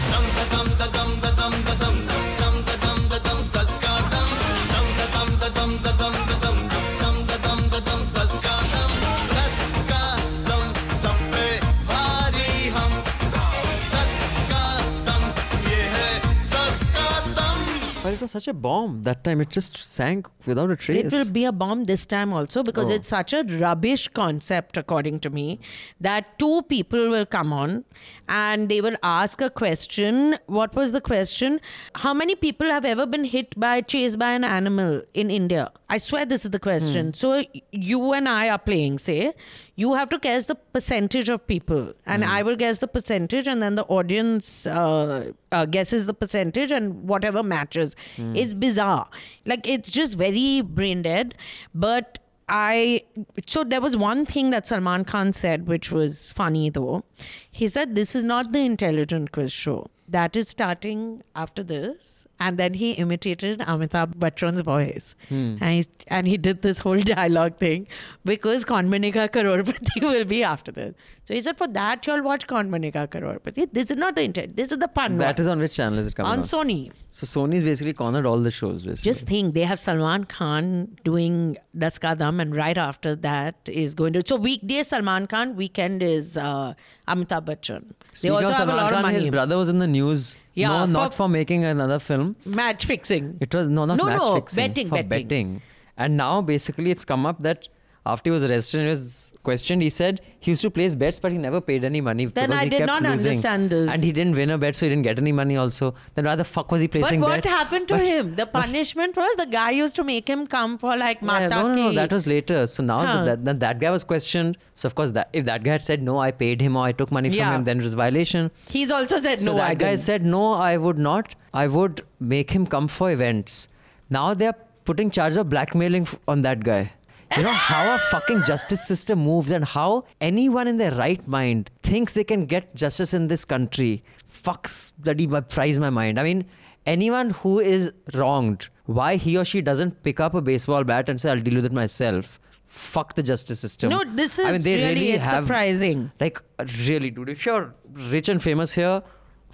It 18.21 18.25
was 18.25 18.31
such 18.31 18.47
a 18.47 18.53
bomb 18.53 19.01
that 19.03 19.23
time. 19.23 19.41
It 19.41 19.49
just 19.49 19.77
sank 19.77 20.27
without 20.45 20.69
a 20.69 20.75
trace. 20.75 21.05
It 21.05 21.11
will 21.11 21.31
be 21.31 21.45
a 21.45 21.51
bomb 21.51 21.85
this 21.85 22.05
time 22.05 22.31
also 22.33 22.61
because 22.63 22.89
Oh. 22.89 22.93
it's 22.93 23.07
such 23.07 23.33
a 23.33 23.43
rubbish 23.61 24.07
concept, 24.09 24.77
according 24.77 25.19
to 25.21 25.29
me, 25.29 25.59
that 25.99 26.37
two 26.37 26.61
people 26.63 27.09
will 27.09 27.25
come 27.25 27.51
on 27.51 27.83
and 28.29 28.69
they 28.69 28.79
will 28.81 28.95
ask 29.03 29.41
a 29.41 29.49
question. 29.49 30.37
What 30.45 30.75
was 30.75 30.91
the 30.91 31.01
question? 31.01 31.59
How 31.95 32.13
many 32.13 32.35
people 32.35 32.67
have 32.67 32.85
ever 32.85 33.05
been 33.05 33.23
hit 33.25 33.59
by, 33.59 33.81
chased 33.81 34.19
by 34.19 34.31
an 34.33 34.43
animal 34.43 35.01
in 35.13 35.31
India? 35.31 35.71
I 35.89 35.97
swear 35.97 36.25
this 36.25 36.45
is 36.45 36.51
the 36.51 36.59
question. 36.59 37.07
Hmm. 37.07 37.13
So 37.13 37.43
you 37.71 38.13
and 38.13 38.29
I 38.29 38.49
are 38.49 38.59
playing, 38.59 38.99
say, 38.99 39.33
you 39.75 39.93
have 39.95 40.09
to 40.09 40.19
guess 40.19 40.45
the 40.45 40.55
percentage 40.55 41.27
of 41.29 41.45
people, 41.47 41.93
and 42.05 42.23
Hmm. 42.23 42.29
I 42.29 42.43
will 42.43 42.55
guess 42.55 42.77
the 42.79 42.87
percentage, 42.87 43.47
and 43.47 43.63
then 43.63 43.75
the 43.75 43.83
audience 43.85 44.67
uh, 44.67 45.31
uh, 45.51 45.65
guesses 45.65 46.05
the 46.05 46.13
percentage, 46.13 46.71
and 46.71 47.03
whatever 47.09 47.41
matches. 47.43 47.95
Hmm. 48.15 48.35
It's 48.35 48.53
bizarre. 48.53 49.07
Like 49.45 49.67
it's 49.67 49.91
just 49.91 50.17
very 50.17 50.61
brain 50.61 51.01
dead. 51.01 51.35
But 51.73 52.19
I 52.49 53.03
so 53.47 53.63
there 53.63 53.79
was 53.81 53.95
one 53.95 54.25
thing 54.25 54.49
that 54.49 54.67
Salman 54.67 55.05
Khan 55.05 55.31
said, 55.31 55.67
which 55.67 55.91
was 55.91 56.31
funny 56.31 56.69
though. 56.69 57.03
He 57.51 57.67
said, 57.67 57.95
"This 57.95 58.15
is 58.15 58.23
not 58.23 58.51
the 58.51 58.59
intelligent 58.59 59.31
quiz 59.31 59.51
show." 59.51 59.87
That 60.07 60.35
is 60.35 60.49
starting 60.49 61.23
after 61.37 61.63
this, 61.63 62.25
and 62.37 62.57
then 62.57 62.73
he 62.73 62.91
imitated 62.91 63.59
Amitabh 63.59 64.15
Bachchan's 64.19 64.59
voice, 64.59 65.15
and, 65.29 65.61
he, 65.61 65.85
and 66.07 66.27
he 66.27 66.35
did 66.37 66.63
this 66.63 66.79
whole 66.79 66.97
dialogue 67.11 67.55
thing 67.57 67.87
because 68.25 68.65
Kaun 68.65 68.89
Banega 68.89 69.29
Crorepati 69.29 70.01
will 70.13 70.25
be 70.25 70.43
after 70.43 70.73
this. 70.73 70.95
So 71.23 71.33
he 71.33 71.41
said, 71.41 71.57
for 71.57 71.67
that 71.67 72.05
you'll 72.05 72.23
watch 72.23 72.45
Kaun 72.47 72.69
Banega 72.69 73.07
Crorepati. 73.07 73.71
This 73.71 73.89
is 73.89 73.95
not 73.95 74.15
the 74.15 74.23
intent. 74.23 74.57
This 74.57 74.73
is 74.73 74.79
the 74.79 74.89
pun. 74.89 75.17
That 75.17 75.37
one. 75.37 75.45
is 75.45 75.49
on 75.49 75.59
which 75.59 75.75
channel 75.75 75.97
is 75.99 76.07
it 76.07 76.15
coming 76.15 76.29
on 76.29 76.39
on? 76.39 76.43
Sony. 76.43 76.91
So 77.09 77.25
Sony's 77.25 77.63
basically 77.63 77.93
cornered 77.93 78.25
all 78.25 78.39
the 78.39 78.51
shows. 78.51 78.83
Basically. 78.83 79.09
Just 79.09 79.27
think 79.27 79.53
they 79.53 79.61
have 79.61 79.79
Salman 79.79 80.25
Khan 80.25 80.97
doing 81.05 81.57
Das 81.77 81.97
Ka 81.99 82.15
Dam, 82.15 82.41
and 82.41 82.53
right 82.53 82.77
after 82.77 83.15
that 83.15 83.55
is 83.65 83.95
going 83.95 84.11
to. 84.13 84.23
So 84.25 84.35
weekday 84.35 84.83
Salman 84.83 85.27
Khan, 85.27 85.55
weekend 85.55 86.03
is 86.03 86.37
uh, 86.37 86.73
Amitabh 87.07 87.40
Bachchan. 87.45 87.83
They 88.21 88.29
also 88.29 88.51
have 88.53 88.69
a 88.69 88.75
lot 88.75 88.89
Khan, 88.91 88.99
of 88.99 89.01
money. 89.03 89.15
his 89.15 89.27
brother 89.27 89.57
was 89.57 89.69
in 89.69 89.77
the 89.79 89.87
news. 89.87 90.37
Yeah, 90.53 90.67
no, 90.67 90.85
not 90.85 91.13
for- 91.13 91.29
making 91.29 91.63
another 91.63 91.99
film. 91.99 92.35
Match 92.45 92.85
fixing. 92.85 93.37
It 93.39 93.53
was 93.55 93.69
no, 93.69 93.85
not 93.85 93.97
No, 93.97 94.05
match 94.05 94.19
no, 94.19 94.35
fixing. 94.35 94.67
betting, 94.67 94.89
for 94.89 95.01
betting. 95.03 95.61
And 95.97 96.17
now 96.17 96.41
basically 96.41 96.91
it's 96.91 97.05
come 97.05 97.25
up 97.25 97.41
that 97.43 97.67
after 98.05 98.29
he 98.29 98.33
was 98.33 98.43
arrested 98.43 98.79
and 98.79 98.87
he 98.87 98.91
was 98.91 99.33
questioned, 99.43 99.81
he 99.81 99.89
said 99.89 100.21
he 100.39 100.51
used 100.51 100.61
to 100.63 100.69
place 100.71 100.93
bets, 100.95 101.19
but 101.19 101.31
he 101.31 101.37
never 101.37 101.61
paid 101.61 101.83
any 101.83 102.01
money. 102.01 102.25
Then 102.25 102.47
because 102.49 102.59
I 102.61 102.63
he 102.63 102.69
did 102.69 102.77
kept 102.79 102.87
not 102.87 103.03
losing. 103.03 103.29
understand 103.33 103.69
this. 103.69 103.91
And 103.91 104.03
he 104.03 104.11
didn't 104.11 104.35
win 104.35 104.49
a 104.49 104.57
bet, 104.57 104.75
so 104.75 104.85
he 104.85 104.89
didn't 104.89 105.03
get 105.03 105.19
any 105.19 105.31
money 105.31 105.55
also. 105.57 105.93
Then 106.15 106.25
why 106.25 106.35
the 106.35 106.43
fuck 106.43 106.71
was 106.71 106.81
he 106.81 106.87
placing 106.87 107.19
bets? 107.21 107.29
But 107.29 107.35
what 107.37 107.43
bets? 107.43 107.51
happened 107.53 107.87
to 107.89 107.97
But- 107.97 108.07
him? 108.07 108.35
The 108.35 108.45
punishment 108.47 109.15
was 109.15 109.35
the 109.37 109.45
guy 109.45 109.69
used 109.71 109.95
to 109.97 110.03
make 110.03 110.27
him 110.27 110.47
come 110.47 110.77
for 110.79 110.97
like 110.97 111.21
Yeah, 111.21 111.25
Mata 111.27 111.49
no, 111.49 111.67
no, 111.67 111.73
no, 111.75 111.91
that 111.93 112.11
was 112.11 112.25
later. 112.25 112.65
So 112.67 112.81
now 112.83 113.01
Huh. 113.01 113.25
that, 113.25 113.45
that, 113.45 113.59
that 113.59 113.79
guy 113.79 113.91
was 113.91 114.03
questioned. 114.03 114.57
So 114.75 114.87
of 114.87 114.95
course, 114.95 115.11
that 115.11 115.29
if 115.33 115.45
that 115.45 115.63
guy 115.63 115.73
had 115.73 115.83
said 115.83 116.01
no, 116.01 116.17
I 116.19 116.31
paid 116.31 116.59
him 116.61 116.75
or 116.75 116.85
I 116.85 116.91
took 116.93 117.11
money 117.11 117.29
from 117.29 117.37
Yeah. 117.37 117.55
him, 117.55 117.63
then 117.65 117.79
it 117.79 117.83
was 117.83 117.93
violation. 117.93 118.49
He's 118.69 118.89
also 118.91 119.19
said 119.19 119.39
So 119.41 119.53
no. 119.55 119.61
I 119.61 119.69
that 119.69 119.77
guy 119.77 119.89
didn't. 119.91 119.99
said 120.01 120.25
no, 120.25 120.53
I 120.53 120.77
would 120.77 120.97
not. 120.97 121.35
I 121.53 121.67
would 121.67 122.01
make 122.19 122.49
him 122.51 122.65
come 122.65 122.87
for 122.87 123.11
events. 123.11 123.67
Now 124.09 124.33
they 124.33 124.47
are 124.47 124.55
putting 124.85 125.11
charge 125.11 125.37
of 125.37 125.49
blackmailing 125.49 126.07
on 126.27 126.41
that 126.41 126.63
guy. 126.63 126.91
You 127.37 127.43
know 127.43 127.53
how 127.53 127.87
our 127.91 127.97
fucking 127.97 128.43
justice 128.45 128.85
system 128.85 129.19
moves 129.19 129.51
and 129.51 129.63
how 129.63 130.03
anyone 130.19 130.67
in 130.67 130.77
their 130.77 130.91
right 130.91 131.25
mind 131.27 131.69
thinks 131.81 132.11
they 132.13 132.25
can 132.25 132.45
get 132.45 132.75
justice 132.75 133.13
in 133.13 133.27
this 133.27 133.45
country 133.45 134.03
fucks 134.29 134.91
bloody 134.99 135.27
my- 135.27 135.43
fries 135.49 135.79
my 135.79 135.89
mind. 135.89 136.19
I 136.19 136.23
mean, 136.23 136.45
anyone 136.85 137.29
who 137.29 137.59
is 137.59 137.93
wronged, 138.13 138.67
why 138.85 139.15
he 139.15 139.37
or 139.37 139.45
she 139.45 139.61
doesn't 139.61 140.03
pick 140.03 140.19
up 140.19 140.33
a 140.33 140.41
baseball 140.41 140.83
bat 140.83 141.07
and 141.07 141.21
say, 141.21 141.31
I'll 141.31 141.39
deal 141.39 141.55
with 141.55 141.65
it 141.65 141.71
myself. 141.71 142.37
Fuck 142.65 143.15
the 143.15 143.23
justice 143.23 143.59
system. 143.61 143.89
No, 143.91 144.03
this 144.05 144.37
is 144.37 144.45
I 144.45 144.51
mean, 144.51 144.61
they 144.63 144.75
really- 144.77 144.87
really 144.95 145.11
it's 145.11 145.23
have 145.23 145.43
surprising. 145.45 146.11
like 146.19 146.41
really 146.87 147.11
dude 147.11 147.29
if 147.29 147.45
you're 147.45 147.73
rich 147.93 148.27
and 148.29 148.41
famous 148.43 148.73
here 148.73 149.01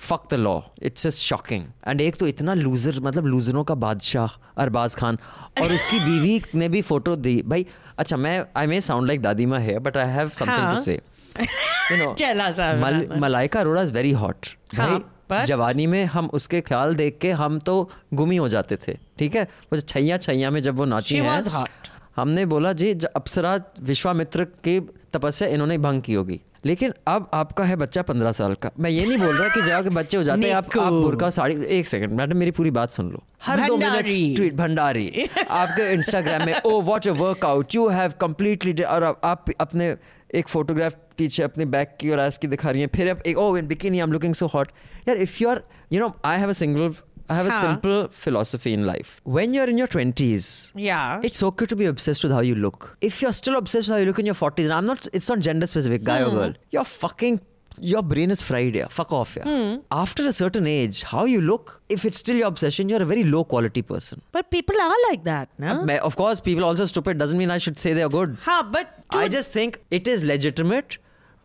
fuck 0.06 0.30
the 0.34 0.46
law. 0.46 0.62
It's 0.84 1.06
just 1.06 1.32
shocking. 1.32 1.62
And 1.88 2.02
एक 2.02 2.16
तो 2.16 2.28
इतना 2.28 2.54
loser 2.54 3.00
मतलब 3.00 3.26
लूजरों 3.26 3.64
का 3.64 3.76
बादशाह 3.76 4.28
अरबाज 4.58 4.96
खान 4.96 5.18
और 5.62 5.74
उसकी 5.74 6.00
बीवी 6.00 6.42
ने 6.56 6.70
भी 6.70 6.82
फ़ोटो 6.82 7.16
दी। 7.16 7.44
भाई 7.46 7.66
अच्छा 7.98 8.18
मैं 8.18 8.46
आई 8.56 8.68
मे 8.68 8.82
साउंड 8.82 9.08
लाइक 9.08 9.22
दादीमा 9.22 9.60
है। 9.60 9.80
But 9.80 9.98
I 9.98 10.10
have 10.10 10.30
something. 10.30 10.76
To 10.76 10.82
say 10.82 11.02
you 11.92 11.98
know 11.98 13.20
Malaika 13.20 13.60
Arora 13.60 13.82
is 13.82 13.94
very 13.94 14.12
hot 14.12 14.48
भाई 14.76 15.00
पर? 15.30 15.44
जवानी 15.44 15.88
में 15.88 16.06
हम 16.06 16.30
उसके 16.34 16.62
ख्याल 16.62 16.96
देख 16.96 17.18
के 17.22 17.32
हम 17.32 17.60
तो 17.60 17.92
गुम 18.14 18.32
ही 18.32 18.50
जाते 18.50 18.76
थे 18.76 18.98
ठीक 19.20 19.36
है? 19.36 19.44
वो 19.44 19.80
छैया 19.80 20.18
छैया 20.18 20.52
में 20.52 20.62
जब 20.62 20.76
वो 20.76 20.86
नाची 20.86 21.18
हैं. 21.18 21.66
हमने 22.16 22.46
बोला 22.46 22.74
ज- 22.74 23.06
अप्सरा 23.06 23.60
विश्वामित्र 23.80 24.44
की 24.44 24.80
तपस्या 25.14 25.48
इन्होंने 25.48 25.78
भंग 25.78 26.02
की 26.02 26.14
होगी। 26.14 26.42
लेकिन 26.68 26.94
अब 27.08 27.30
आपका 27.34 27.64
है 27.64 27.76
बच्चा 27.76 28.02
पंद्रह 28.02 28.32
साल 28.32 28.54
का। 28.54 28.72
मैं 28.80 28.90
ये 28.90 29.06
नहीं 29.06 29.18
बोल 29.18 29.38
रहा 29.38 29.50
कि 29.50 29.62
जहाँ 29.62 29.84
के 29.84 29.90
बच्चे 29.90 30.18
हो 30.18 30.24
जाते 30.24 30.42
हैं 30.42 30.54
आप 30.56 30.78
आप 30.80 30.94
बुरका 30.94 31.30
साड़ी 31.30 31.66
एक 31.78 31.88
सेकंड 31.88 32.14
मैडम 32.14 32.38
मेरी 32.38 32.52
पूरी 32.52 32.72
बात 32.72 32.90
सुन 32.90 33.10
लो। 33.12 33.24
हर 33.44 33.68
दो 33.68 33.78
मिनट 33.78 34.36
ट्वीट 34.36 34.54
भंडारी। 34.54 35.30
आपके 35.50 35.92
इंस्टाग्राम 35.94 36.46
में 36.46 36.62
ओ 36.66 36.82
what 36.82 37.08
a 37.08 37.12
workout 37.12 37.76
you 37.76 37.88
have 37.88 38.14
completely 38.22 38.82
और 38.84 39.04
आप- 39.04 39.26
आप 39.26 39.46
अपने 39.60 39.96
एक 40.36 40.48
फोटोग्राफ 40.48 40.96
पीछे 41.18 41.44
अपने 41.44 41.66
बैक 41.66 41.96
की 42.00 42.10
और 42.10 42.20
एस 42.20 42.38
की 42.38 42.48
दिखा 42.48 42.70
रही 42.70 42.82
हैं। 42.82 42.90
फिर 42.96 43.10
आप 43.10 43.22
एक 43.28 43.38
ओ 43.38 43.58
in 43.58 43.68
bikini 43.68 44.00
I 44.00 44.04
am 44.04 44.12
looking 44.12 44.36
so 44.36 44.48
hot 44.48 44.72
यार 45.08 45.18
if 45.18 45.38
you 45.42 45.50
are 45.50 45.62
you 45.94 46.00
know 46.00 46.16
I 46.26 46.38
have 46.40 46.50
a 46.50 46.54
single 46.54 46.94
I 47.30 47.36
have 47.36 47.48
a 47.48 47.52
simple 47.52 48.08
philosophy 48.10 48.74
in 48.74 48.86
life. 48.86 49.20
When 49.24 49.54
you're 49.54 49.70
in 49.70 49.78
your 49.78 49.88
20s, 49.88 50.72
Yeah. 50.76 51.20
it's 51.24 51.44
okay 51.44 51.66
to 51.66 51.76
be 51.76 51.86
obsessed 51.86 52.24
with 52.24 52.32
how 52.32 52.40
you 52.40 52.56
look. 52.56 52.98
If 53.02 53.22
you're 53.22 53.34
still 53.34 53.58
obsessed 53.58 53.90
with 53.90 53.96
how 53.96 54.00
you 54.00 54.06
look 54.06 54.20
in 54.20 54.26
your 54.26 54.36
40s, 54.36 54.66
and 54.66 54.74
I'm 54.74 54.86
not, 54.86 55.08
it's 55.14 55.28
not 55.28 55.40
gender 55.40 55.68
specific, 55.68 56.04
guy 56.04 56.22
or 56.22 56.30
hmm. 56.30 56.36
girl, 56.36 56.54
you're 56.72 56.86
fucking, 56.86 57.42
your 57.80 58.02
brain 58.02 58.32
is 58.32 58.42
fried, 58.42 58.76
yeah. 58.76 58.88
Fuck 58.88 59.12
off, 59.12 59.36
yeah. 59.36 59.44
Hmm. 59.44 59.82
After 59.92 60.26
a 60.26 60.32
certain 60.32 60.68
age, 60.68 61.04
how 61.04 61.26
you 61.26 61.42
look, 61.42 61.82
if 61.90 62.06
it's 62.06 62.18
still 62.18 62.38
your 62.38 62.48
obsession, 62.48 62.88
you're 62.88 63.02
a 63.02 63.06
very 63.06 63.24
low 63.24 63.44
quality 63.44 63.82
person. 63.82 64.22
But 64.32 64.50
people 64.50 64.80
are 64.82 64.96
like 65.10 65.26
that, 65.26 65.50
no? 65.58 65.84
Uh, 65.84 66.00
of 66.04 66.16
course, 66.16 66.40
people 66.40 66.64
also 66.64 66.86
stupid 66.86 67.18
doesn't 67.18 67.38
mean 67.38 67.52
I 67.52 67.58
should 67.58 67.78
say 67.78 67.94
they're 67.94 68.10
good. 68.10 68.38
Ha, 68.44 68.68
but 68.72 69.04
I 69.10 69.28
just 69.28 69.52
think 69.52 69.82
it 69.92 70.08
is 70.08 70.24
legitimate 70.24 70.98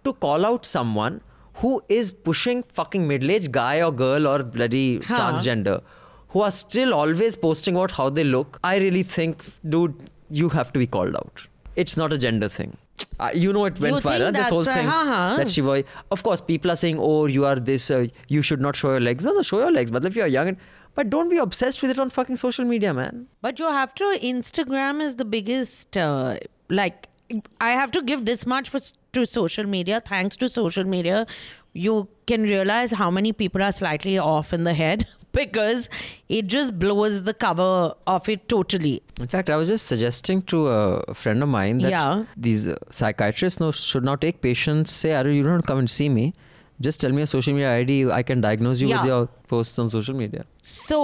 to 0.04 0.12
call 0.12 0.46
out 0.46 0.64
someone 0.64 1.20
who 1.56 1.82
is 1.88 2.10
pushing 2.12 2.62
fucking 2.62 3.06
middle 3.06 3.30
aged 3.30 3.52
guy 3.52 3.82
or 3.82 3.92
girl 3.92 4.26
or 4.26 4.42
bloody 4.42 4.98
Huh. 4.98 5.18
transgender 5.18 5.82
who 6.28 6.40
are 6.40 6.50
still 6.50 6.94
always 6.94 7.36
posting 7.36 7.74
about 7.76 7.90
how 7.92 8.08
they 8.08 8.24
look. 8.24 8.58
I 8.64 8.78
really 8.78 9.02
think, 9.02 9.44
dude, 9.68 10.10
you 10.30 10.48
have 10.48 10.72
to 10.72 10.78
be 10.78 10.86
called 10.86 11.14
out. 11.14 11.46
It's 11.76 11.96
not 11.96 12.12
a 12.12 12.18
gender 12.18 12.48
thing. 12.48 12.76
Uh, 13.18 13.30
you 13.34 13.52
know 13.52 13.64
it 13.66 13.78
went 13.80 13.96
You 13.96 14.00
viral. 14.00 14.32
This 14.32 14.48
whole 14.48 14.64
right, 14.64 14.74
thing 14.74 14.86
huh, 14.86 15.04
huh. 15.04 15.36
that 15.36 15.50
she 15.50 15.60
was. 15.60 15.84
Of 16.10 16.22
course, 16.22 16.40
people 16.40 16.70
are 16.70 16.76
saying, 16.76 16.98
"Oh, 16.98 17.26
you 17.26 17.44
are 17.44 17.56
this. 17.56 17.90
Uh, 17.90 18.06
you 18.28 18.42
should 18.42 18.60
not 18.60 18.76
show 18.76 18.90
your 18.90 19.00
legs." 19.00 19.24
No, 19.24 19.32
no, 19.32 19.42
show 19.42 19.58
your 19.58 19.72
legs. 19.72 19.90
But 19.90 20.04
if 20.04 20.16
you're 20.16 20.26
young, 20.26 20.48
and, 20.48 20.56
but 20.94 21.10
don't 21.10 21.28
be 21.28 21.38
obsessed 21.38 21.82
with 21.82 21.90
it 21.90 21.98
on 21.98 22.10
fucking 22.10 22.36
social 22.36 22.64
media, 22.64 22.94
man. 22.94 23.26
But 23.40 23.58
you 23.58 23.66
have 23.66 23.94
to. 23.96 24.04
Instagram 24.22 25.02
is 25.02 25.16
the 25.16 25.24
biggest. 25.24 25.96
Uh, 25.96 26.38
like, 26.68 27.08
I 27.60 27.70
have 27.70 27.90
to 27.92 28.02
give 28.02 28.24
this 28.24 28.46
much 28.46 28.70
for 28.70 28.80
to 29.12 29.26
social 29.26 29.64
media. 29.64 30.00
Thanks 30.00 30.36
to 30.38 30.48
social 30.48 30.84
media, 30.84 31.26
you 31.72 32.08
can 32.26 32.42
realize 32.42 32.90
how 32.92 33.10
many 33.10 33.32
people 33.32 33.62
are 33.62 33.72
slightly 33.72 34.18
off 34.18 34.52
in 34.52 34.64
the 34.64 34.74
head 34.74 35.06
because 35.32 35.88
it 36.28 36.46
just 36.46 36.78
blows 36.78 37.22
the 37.24 37.34
cover 37.34 37.94
off 38.06 38.28
it 38.28 38.48
totally. 38.48 39.02
In 39.20 39.28
fact, 39.28 39.48
I 39.50 39.56
was 39.56 39.68
just 39.68 39.86
suggesting 39.86 40.42
to 40.42 40.66
a 40.68 41.14
friend 41.14 41.42
of 41.42 41.48
mine 41.48 41.78
that 41.78 41.90
Yeah. 41.90 42.24
these 42.36 42.68
uh, 42.68 42.76
psychiatrists 42.90 43.60
now 43.60 43.70
should 43.70 44.04
not 44.04 44.20
take 44.20 44.40
patients, 44.40 44.92
say, 44.92 45.12
Aru, 45.14 45.30
you 45.30 45.42
don't 45.42 45.66
come 45.66 45.78
and 45.78 45.88
see 45.90 46.08
me. 46.08 46.32
Just 46.80 47.00
tell 47.00 47.12
me 47.12 47.22
a 47.22 47.26
social 47.26 47.52
media 47.52 47.74
ID. 47.76 48.10
I 48.10 48.22
can 48.22 48.40
diagnose 48.40 48.80
you 48.80 48.88
Yeah. 48.88 49.00
with 49.02 49.06
your 49.08 49.28
posts 49.52 49.78
on 49.84 49.90
social 49.94 50.18
media. 50.22 50.44
So, 50.72 50.98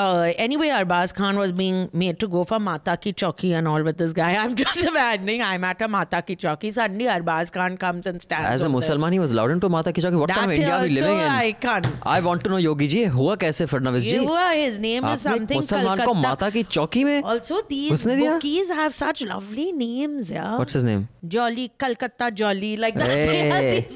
uh, 0.00 0.32
anyway, 0.46 0.68
Arbaz 0.78 1.14
Khan 1.18 1.38
was 1.42 1.52
being 1.60 1.78
made 2.02 2.18
to 2.24 2.28
go 2.34 2.44
for 2.50 2.58
Mata 2.64 2.96
Ki 3.04 3.12
Chauki 3.22 3.52
and 3.60 3.70
all 3.74 3.82
with 3.88 3.96
this 4.02 4.12
guy. 4.18 4.28
I'm 4.42 4.54
just 4.62 4.84
imagining 4.90 5.42
I'm 5.50 5.64
at 5.70 5.80
a 5.86 5.88
Mata 5.94 6.20
Ki 6.30 6.36
Chauki. 6.36 6.72
Suddenly, 6.78 7.06
Arbaz 7.14 7.52
Khan 7.58 7.78
comes 7.84 8.10
and 8.12 8.20
stands. 8.26 8.50
As 8.50 8.62
a. 8.62 8.68
Muslim, 8.74 9.06
he 9.16 9.18
was 9.24 9.32
allowed 9.36 9.54
into 9.56 9.68
Mata 9.76 9.92
ki 9.92 10.02
Chauki. 10.06 10.18
What 10.24 10.30
kind 10.30 10.52
of 10.52 10.56
India 10.58 10.74
are 10.76 10.82
we 10.82 10.90
living 10.98 11.18
in? 11.24 11.30
I 11.36 11.52
can't. 11.52 11.88
I 12.02 12.20
want 12.28 12.44
to 12.44 12.50
know, 12.54 12.60
Yogi 12.66 12.88
ji, 12.96 13.04
हुआ 13.16 13.36
कैसे 13.44 13.66
फडणवीस 13.72 14.04
जी? 14.04 14.16
You 14.18 14.36
his 14.58 14.78
name 14.86 15.08
is 15.14 15.26
something 15.28 15.60
मुसलमान 15.62 16.04
को. 16.04 16.14
माता 16.22 16.50
की 16.58 16.62
चौकी 16.76 17.04
में 17.04 17.22
Also, 17.22 17.62
these 17.72 17.92
उसने 17.92 18.16
दिया? 18.16 18.38
bookies 18.38 18.70
have 18.82 18.94
such 19.00 19.22
lovely 19.32 19.68
names, 19.72 20.30
yeah. 20.30 20.56
What's 20.58 20.78
his 20.80 20.84
name? 20.84 21.08
Jolly, 21.36 21.70
Calcutta 21.86 22.30
Jolly, 22.42 22.76
like 22.76 23.02
that. 23.04 23.08
Hey. 23.08 23.86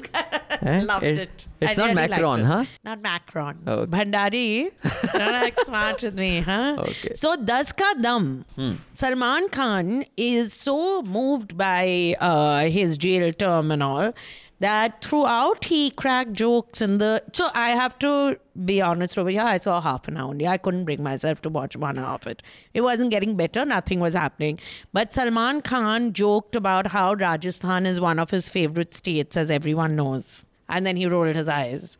Eh? 0.61 0.81
Loved 0.91 1.03
It- 1.03 1.19
it. 1.19 1.45
It's 1.63 1.77
I 1.77 1.87
not 1.87 1.95
really 1.95 2.07
Macron, 2.09 2.43
huh? 2.43 2.65
Not 2.83 3.01
Macron. 3.01 3.57
Oh, 3.67 3.73
okay. 3.73 3.91
Bhandari. 3.91 4.71
Don't 5.13 5.21
act 5.21 5.65
smart 5.65 6.01
with 6.01 6.15
me, 6.15 6.41
huh? 6.41 6.75
Okay. 6.79 7.09
Hmm. 7.09 7.15
So, 7.15 7.35
Das 7.35 7.71
Ka 7.71 7.93
Dam. 8.01 8.45
Salman 8.93 9.49
Khan 9.49 10.05
is 10.17 10.53
so 10.53 11.01
moved 11.01 11.57
by 11.57 12.15
uh, 12.19 12.65
his 12.69 12.97
jail 12.97 13.31
term 13.33 13.71
and 13.71 13.83
all 13.83 14.13
that 14.59 15.03
throughout 15.03 15.65
he 15.65 15.89
cracked 15.91 16.33
jokes 16.33 16.81
in 16.81 16.97
the. 16.97 17.21
So, 17.33 17.49
I 17.53 17.71
have 17.71 17.97
to 17.99 18.39
be 18.65 18.81
honest 18.81 19.17
over 19.17 19.29
here. 19.29 19.41
I 19.41 19.57
saw 19.57 19.81
half 19.81 20.07
an 20.07 20.17
hour 20.17 20.29
only. 20.29 20.47
I 20.47 20.57
couldn't 20.57 20.85
bring 20.85 21.03
myself 21.03 21.41
to 21.41 21.49
watch 21.49 21.75
one 21.75 21.97
hour 21.99 22.15
of 22.15 22.27
it. 22.27 22.41
It 22.73 22.81
wasn't 22.81 23.09
getting 23.11 23.35
better. 23.35 23.65
Nothing 23.65 23.99
was 23.99 24.13
happening. 24.13 24.59
But 24.93 25.11
Salman 25.13 25.61
Khan 25.61 26.13
joked 26.13 26.55
about 26.55 26.87
how 26.87 27.13
Rajasthan 27.13 27.85
is 27.85 27.99
one 27.99 28.19
of 28.19 28.29
his 28.31 28.47
favorite 28.49 28.93
states, 28.93 29.35
as 29.35 29.51
everyone 29.51 29.95
knows 29.95 30.45
And 30.72 30.84
then 30.84 30.96
he 30.96 31.06
rolled 31.06 31.34
his 31.34 31.48
eyes. 31.48 31.96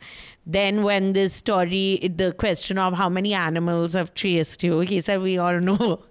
Then, 0.47 0.83
when 0.83 1.13
this 1.15 1.33
story, 1.33 2.11
the 2.15 2.33
question 2.33 2.77
of 2.79 2.93
how 2.95 3.09
many 3.09 3.33
animals 3.33 3.95
have 3.95 4.15
chased 4.15 4.63
you, 4.63 4.81
he 4.81 5.01
said, 5.01 5.23
We 5.23 5.39
all 5.39 5.59
know. 5.61 6.03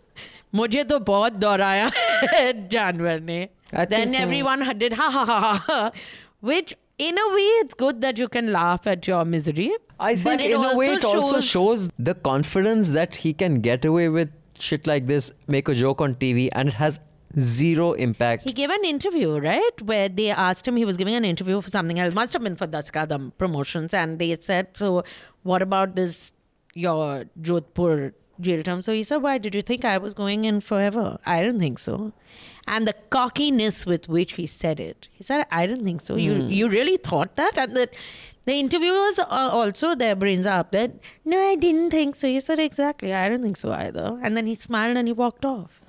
मुझे 0.55 0.83
तो 0.89 0.97
बहुत 1.05 1.33
दौड़ाया 1.39 1.91
है 2.33 2.69
जानवर 2.69 3.19
ने 3.21 3.47
I 3.73 3.85
then 3.85 4.11
think, 4.11 4.15
uh, 4.15 4.21
everyone 4.23 4.77
did 4.79 4.93
ha 4.93 5.09
ha 5.11 5.25
ha 5.25 5.39
ha 5.41 5.63
ha 5.67 5.91
which 6.39 6.73
in 6.97 7.17
a 7.23 7.25
way 7.33 7.47
it's 7.63 7.73
good 7.73 7.99
that 8.01 8.17
you 8.17 8.27
can 8.29 8.51
laugh 8.53 8.87
at 8.87 9.05
your 9.07 9.25
misery 9.25 9.67
I 9.99 10.13
but 10.15 10.21
think 10.23 10.41
it 10.41 10.51
in 10.51 10.63
a 10.63 10.75
way 10.77 10.87
it 10.93 11.03
also 11.03 11.33
shows- 11.41 11.45
shows 11.49 11.89
the 11.99 12.15
confidence 12.29 12.91
that 12.91 13.17
he 13.25 13.33
can 13.33 13.59
get 13.67 13.83
away 13.83 14.07
with 14.07 14.31
shit 14.59 14.87
like 14.87 15.05
this, 15.07 15.31
make 15.47 15.67
a 15.67 15.75
joke 15.75 15.99
on 16.01 16.15
TV, 16.15 16.47
and 16.53 16.69
it 16.69 16.73
has 16.75 16.99
zero 17.38 17.92
impact. 17.92 18.44
He 18.44 18.52
gave 18.52 18.70
an 18.70 18.84
interview, 18.84 19.38
right? 19.38 19.82
Where 19.82 20.08
they 20.08 20.30
asked 20.30 20.66
him, 20.66 20.76
he 20.76 20.84
was 20.84 20.96
giving 20.96 21.14
an 21.14 21.24
interview 21.24 21.60
for 21.60 21.70
something 21.70 21.98
else, 21.98 22.14
must 22.14 22.32
have 22.32 22.42
been 22.42 22.56
for 22.56 22.66
Das 22.66 22.90
Ka 22.90 23.06
Dam 23.06 23.32
promotions. 23.38 23.94
And 23.94 24.18
they 24.18 24.36
said, 24.40 24.68
So, 24.74 25.04
what 25.42 25.62
about 25.62 25.94
this, 25.96 26.32
your 26.74 27.24
Jodhpur 27.40 28.12
jail 28.40 28.62
term? 28.62 28.82
So 28.82 28.92
he 28.92 29.02
said, 29.02 29.18
Why 29.18 29.38
did 29.38 29.54
you 29.54 29.62
think 29.62 29.84
I 29.84 29.98
was 29.98 30.14
going 30.14 30.44
in 30.44 30.60
forever? 30.60 31.18
I 31.26 31.42
didn't 31.42 31.60
think 31.60 31.78
so. 31.78 32.12
And 32.66 32.86
the 32.86 32.94
cockiness 33.10 33.86
with 33.86 34.08
which 34.08 34.34
he 34.34 34.46
said 34.46 34.78
it, 34.78 35.08
he 35.12 35.24
said, 35.24 35.46
I 35.50 35.66
didn't 35.66 35.84
think 35.84 36.00
so. 36.00 36.16
You, 36.16 36.34
hmm. 36.34 36.48
you 36.48 36.68
really 36.68 36.96
thought 36.96 37.36
that? 37.36 37.58
And 37.58 37.76
that 37.76 37.94
the 38.44 38.54
interviewers 38.54 39.18
are 39.18 39.50
also, 39.50 39.94
their 39.94 40.16
brains 40.16 40.46
are 40.46 40.58
up 40.60 40.72
there. 40.72 40.88
No, 41.24 41.38
I 41.40 41.54
didn't 41.54 41.90
think 41.90 42.16
so. 42.16 42.26
He 42.28 42.40
said, 42.40 42.58
Exactly. 42.58 43.14
I 43.14 43.28
don't 43.28 43.42
think 43.42 43.56
so 43.56 43.72
either. 43.72 44.18
And 44.22 44.36
then 44.36 44.46
he 44.46 44.54
smiled 44.54 44.96
and 44.96 45.06
he 45.06 45.12
walked 45.12 45.44
off. 45.44 45.80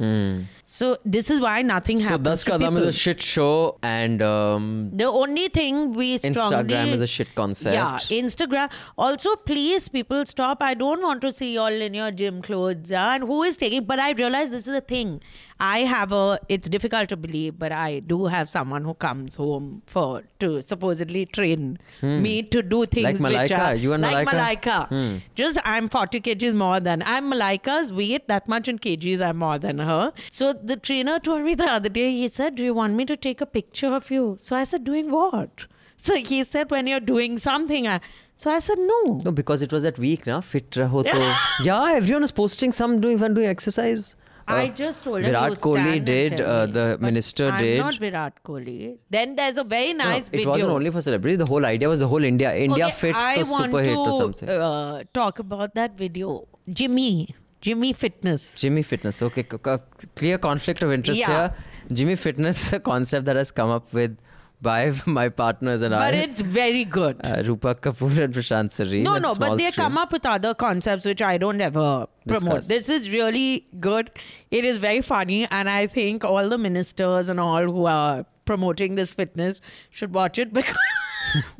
So 0.63 0.97
this 1.03 1.29
is 1.29 1.39
why 1.39 1.61
nothing 1.61 1.97
So 1.99 2.09
happens. 2.09 2.23
Das 2.25 2.43
to 2.43 2.51
Kadam 2.51 2.77
is 2.77 2.85
a 2.85 2.91
shit 2.93 3.21
show, 3.21 3.77
and 3.83 4.21
um, 4.21 4.91
The 4.93 5.05
only 5.05 5.47
thing 5.49 5.93
we 5.93 6.17
strongly 6.17 6.73
Instagram 6.73 6.91
is 6.91 7.01
a 7.01 7.07
shit 7.07 7.33
concept. 7.35 7.73
Yeah, 7.73 7.97
Instagram. 8.19 8.71
Also, 8.97 9.35
please, 9.35 9.89
people, 9.89 10.25
stop. 10.25 10.61
I 10.61 10.73
don't 10.73 11.01
want 11.01 11.21
to 11.21 11.31
see 11.31 11.53
you 11.53 11.59
all 11.61 11.67
in 11.87 11.93
your 11.93 12.11
gym 12.11 12.41
clothes. 12.41 12.91
Yeah? 12.91 13.15
And 13.15 13.23
who 13.23 13.43
is 13.43 13.57
taking? 13.57 13.83
But 13.85 13.99
I 13.99 14.11
realize 14.11 14.49
this 14.51 14.67
is 14.67 14.75
a 14.75 14.81
thing. 14.81 15.21
I 15.65 15.79
have 15.89 16.11
a. 16.11 16.39
It's 16.49 16.69
difficult 16.75 17.09
to 17.09 17.17
believe, 17.25 17.57
but 17.57 17.71
I 17.71 17.99
do 17.99 18.25
have 18.25 18.49
someone 18.53 18.83
who 18.83 18.93
comes 19.05 19.35
home 19.35 19.67
for 19.85 20.23
to 20.43 20.61
supposedly 20.71 21.25
train 21.25 21.77
me 22.01 22.33
to 22.55 22.61
do 22.61 22.85
things 22.85 23.19
Hmm. 23.19 23.23
Like 23.25 23.49
which 23.49 23.51
are 23.57 23.75
you 23.75 23.93
and 23.97 24.03
like 24.07 24.27
Malaika? 24.27 24.87
Hmm. 24.89 25.17
Just 25.35 25.59
I'm 25.63 25.87
40 25.89 26.21
kgs 26.21 26.57
more 26.63 26.79
than 26.79 27.03
I'm 27.13 27.31
Malaika's 27.31 27.91
weight 28.01 28.27
that 28.33 28.49
much 28.55 28.67
in 28.73 28.79
kgs 28.87 29.21
I'm 29.27 29.37
more 29.37 29.57
than 29.67 29.79
her. 29.91 30.11
So 30.31 30.51
the 30.71 30.77
trainer 30.89 31.19
told 31.19 31.43
me 31.43 31.55
the 31.55 31.69
other 31.77 31.93
day. 31.99 32.09
He 32.23 32.27
said, 32.39 32.55
"Do 32.55 32.63
you 32.71 32.73
want 32.81 32.99
me 33.01 33.05
to 33.13 33.17
take 33.27 33.45
a 33.47 33.49
picture 33.59 33.93
of 34.01 34.11
you?" 34.17 34.25
So 34.49 34.57
I 34.57 34.65
said, 34.73 34.83
"Doing 34.91 35.11
what?" 35.19 35.65
So 36.05 36.15
he 36.29 36.37
said, 36.51 36.71
"When 36.75 36.87
you're 36.91 37.05
doing 37.09 37.37
something." 37.43 37.87
I, 37.91 37.99
so 38.35 38.51
I 38.53 38.59
said, 38.67 38.79
"No." 38.87 38.97
No, 39.27 39.31
because 39.37 39.61
it 39.67 39.71
was 39.75 39.83
that 39.87 39.99
week, 40.05 40.25
na? 40.31 40.41
Fit 40.41 40.79
raho 40.81 41.03
to. 41.09 41.21
yeah, 41.69 41.93
everyone 42.01 42.27
was 42.27 42.33
posting 42.41 42.73
some 42.79 42.99
doing 43.05 43.21
fun 43.23 43.37
doing 43.39 43.47
exercise. 43.53 44.03
I 44.47 44.65
Uh, 44.65 44.67
just 44.79 45.03
told 45.05 45.17
him 45.19 45.25
Virat 45.25 45.49
you 45.51 45.55
Kohli 45.55 46.03
did, 46.05 46.41
uh, 46.41 46.65
the 46.65 46.97
minister 46.99 47.47
I'm 47.49 47.61
did. 47.63 47.77
not 47.79 47.95
Virat 47.95 48.33
Kohli. 48.43 48.97
Then 49.09 49.35
there's 49.35 49.57
a 49.57 49.63
very 49.63 49.93
No, 49.93 50.03
nice 50.05 50.27
it 50.27 50.31
video. 50.31 50.49
wasn't 50.49 50.71
only 50.71 50.89
for 50.91 51.01
celebrities. 51.01 51.37
The 51.37 51.45
whole 51.45 51.65
idea 51.65 51.87
was 51.89 51.99
the 52.01 52.07
whole 52.07 52.23
India 52.23 52.55
India 52.55 52.85
Okay, 52.87 52.95
fit 53.03 53.15
I 53.15 53.35
to 53.37 53.45
super 53.45 53.81
hit 53.81 53.95
or 53.97 54.13
something. 54.13 54.49
Uh, 54.49 55.03
talk 55.13 55.39
about 55.39 55.75
that 55.75 55.97
video. 55.97 56.47
Jimmy, 56.69 57.33
Jimmy 57.61 57.93
Fitness. 57.93 58.55
Jimmy 58.59 58.81
Fitness. 58.81 59.21
Okay, 59.21 59.43
clear 59.43 60.37
conflict 60.37 60.83
of 60.83 60.91
interest 60.91 61.21
Yeah. 61.21 61.31
here. 61.33 61.53
Jimmy 61.91 62.15
Fitness, 62.15 62.73
a 62.79 62.79
concept 62.79 63.25
that 63.25 63.35
has 63.37 63.51
come 63.51 63.69
up 63.69 63.93
with 63.93 64.17
by 64.63 64.93
my 65.05 65.29
partners 65.29 65.81
and 65.81 65.91
But 65.91 66.01
I. 66.01 66.11
But 66.11 66.15
it's 66.29 66.41
very 66.41 66.83
good. 66.85 67.19
uh, 67.23 67.43
Rupa 67.45 67.75
Kapoor 67.75 68.17
and 68.25 68.33
Prashant 68.33 68.71
Sareen. 68.77 69.03
no, 69.03 69.17
no, 69.17 69.35
but 69.35 69.57
they 69.57 69.71
screen. 69.71 69.85
come 69.85 69.97
up 69.97 70.11
with 70.11 70.25
other 70.25 70.53
concepts 70.53 71.05
which 71.05 71.21
I 71.21 71.37
don't 71.37 71.61
ever 71.61 72.07
promote. 72.27 72.61
Discuss. 72.61 72.67
This 72.67 72.89
is 72.89 73.09
really 73.13 73.65
good. 73.79 74.11
It 74.51 74.65
is 74.65 74.77
very 74.89 75.01
funny, 75.01 75.45
and 75.59 75.69
I 75.69 75.87
think 75.87 76.23
all 76.33 76.49
the 76.49 76.57
ministers 76.57 77.29
and 77.29 77.39
all 77.39 77.63
who 77.77 77.85
are 77.85 78.25
promoting 78.45 78.95
this 78.95 79.13
fitness 79.13 79.61
should 79.89 80.13
watch 80.13 80.37
it 80.37 80.53
because 80.59 80.77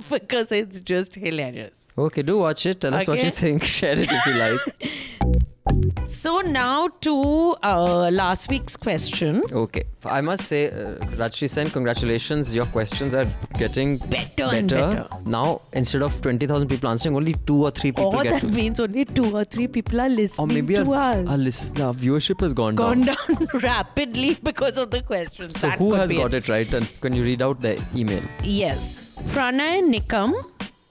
because 0.10 0.52
it's 0.52 0.82
just 0.82 1.16
hilarious. 1.16 1.92
Okay, 1.98 2.22
do 2.22 2.38
watch 2.40 2.66
it. 2.66 2.82
Tell 2.82 2.94
us 2.94 3.08
what 3.08 3.24
you 3.24 3.32
think. 3.32 3.64
Share 3.78 3.98
it 4.00 4.10
if 4.12 4.26
you 4.26 4.34
like. 4.34 5.23
So 6.08 6.40
now 6.42 6.88
to 7.02 7.56
uh, 7.64 8.10
last 8.12 8.50
week's 8.50 8.76
question. 8.76 9.42
Okay, 9.52 9.84
I 10.06 10.22
must 10.22 10.46
say, 10.46 10.68
uh, 10.68 10.96
Rajyasree 11.18 11.50
Sen, 11.50 11.70
congratulations. 11.70 12.54
Your 12.54 12.66
questions 12.68 13.14
are 13.16 13.26
getting 13.58 13.98
Better 13.98 14.44
and 14.44 14.70
better. 14.70 15.08
Now, 15.26 15.62
instead 15.72 16.02
of 16.02 16.22
20,000 16.22 16.68
people 16.68 16.90
answering, 16.90 17.16
only 17.16 17.34
two 17.46 17.64
or 17.64 17.72
three 17.72 17.92
people 17.92 18.16
Or 18.16 18.24
get 18.24 18.42
that 18.42 18.52
means 18.52 18.80
only 18.80 19.06
two 19.06 19.36
or 19.36 19.46
three 19.46 19.68
people 19.68 20.02
are 20.02 20.06
Or 20.06 20.10
listening 20.10 20.48
maybe 20.54 20.76
to 20.76 20.94
our, 20.94 21.14
us. 21.14 21.28
our, 21.28 21.38
listen, 21.38 21.82
our 21.82 21.94
viewership 21.94 22.42
has 22.42 22.54
gone, 22.54 22.76
down. 22.76 23.02
Gone 23.02 23.16
down. 23.16 23.36
down 23.46 23.48
rapidly 23.62 24.38
because 24.44 24.78
of 24.78 24.92
the 24.92 25.02
questions. 25.02 25.60
So, 25.60 25.68
That 25.68 25.80
who 25.80 25.94
has 25.94 26.12
got 26.12 26.34
it 26.34 26.50
right? 26.50 26.72
And 26.74 27.02
can 27.02 27.14
you 27.14 27.24
read 27.24 27.42
out 27.42 27.62
the 27.62 27.82
email? 27.96 28.22
Yes. 28.44 29.10
Pranay 29.34 29.82
Nikam 29.82 30.34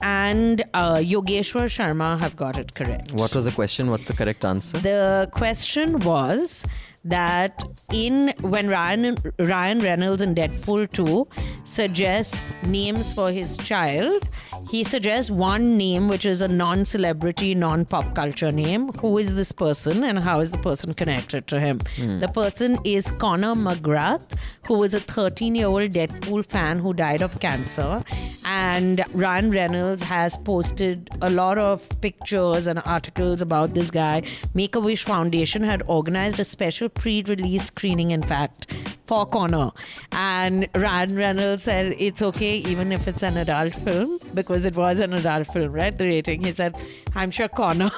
and 0.03 0.62
uh, 0.74 0.96
Yogeshwar 0.96 1.66
Sharma 1.66 2.18
have 2.18 2.36
got 2.36 2.59
it 2.59 2.74
correct. 2.74 3.12
What 3.12 3.34
was 3.34 3.44
the 3.44 3.53
question? 3.53 3.88
What's 3.90 4.07
the 4.09 4.14
correct 4.14 4.44
answer? 4.44 4.78
The 4.78 5.28
question 5.32 5.98
was 6.00 6.64
that 7.05 7.62
in 7.92 8.32
when 8.40 8.68
Ryan 8.68 9.16
Ryan 9.38 9.80
Reynolds 9.80 10.22
in 10.22 10.34
Deadpool 10.34 10.92
2 10.92 11.28
suggests 11.64 12.55
names 12.66 13.12
for 13.12 13.30
his 13.30 13.57
child, 13.57 14.28
he 14.68 14.84
suggests 14.84 15.30
one 15.30 15.76
name 15.76 16.09
which 16.09 16.24
is 16.26 16.40
a 16.40 16.48
non-celebrity, 16.48 17.55
non-pop 17.55 18.14
culture 18.14 18.53
name. 18.53 18.92
Who 19.00 19.18
is 19.18 19.34
this 19.34 19.53
person 19.53 20.05
and 20.05 20.18
how 20.18 20.40
is 20.40 20.50
the 20.50 20.59
person 20.59 20.94
connected 20.94 21.46
to 21.48 21.61
him? 21.61 21.80
Hmm. 21.96 22.20
The 22.20 22.28
person 22.28 22.78
is 22.84 23.11
Connor 23.11 23.55
McGrath, 23.55 24.38
who 24.66 24.82
is 24.82 24.94
a 24.94 25.00
13-year-old 25.00 25.90
Deadpool 25.90 26.46
fan 26.46 26.78
who 26.78 26.94
died 26.94 27.22
of 27.22 27.38
cancer. 27.40 28.03
And 28.44 29.05
Ryan 29.12 29.50
Reynolds 29.50 30.03
has 30.03 30.36
posted 30.36 31.09
a 31.20 31.30
lot 31.30 31.59
of 31.59 31.88
pictures 32.00 32.66
and 32.66 32.80
articles 32.84 33.42
about 33.42 33.74
this 33.74 33.90
guy. 33.90 34.22
Make 34.55 34.74
a 34.74 34.80
Wish 34.80 35.05
Foundation 35.05 35.62
had 35.62 35.82
organized 35.86 36.40
a 36.40 36.44
special 36.44 36.88
pre 36.95 37.22
release 37.22 37.66
screening, 37.66 38.11
in 38.11 38.22
fact, 38.22 38.72
for 39.07 39.26
Connor. 39.26 39.70
And 40.12 40.68
Ryan 40.74 41.16
Reynolds 41.16 41.64
said 41.64 41.95
it's 41.99 42.22
okay 42.22 42.59
even 42.59 42.93
if 42.93 43.07
it's 43.09 43.22
an 43.22 43.36
adult 43.36 43.74
film 43.74 44.18
because 44.34 44.64
it 44.64 44.76
was 44.76 45.01
an 45.01 45.12
adult 45.12 45.53
film, 45.53 45.72
right? 45.72 45.97
The 45.97 46.07
rating. 46.07 46.45
He 46.45 46.53
said, 46.53 46.80
I'm 47.14 47.30
sure 47.30 47.49
Connor 47.49 47.90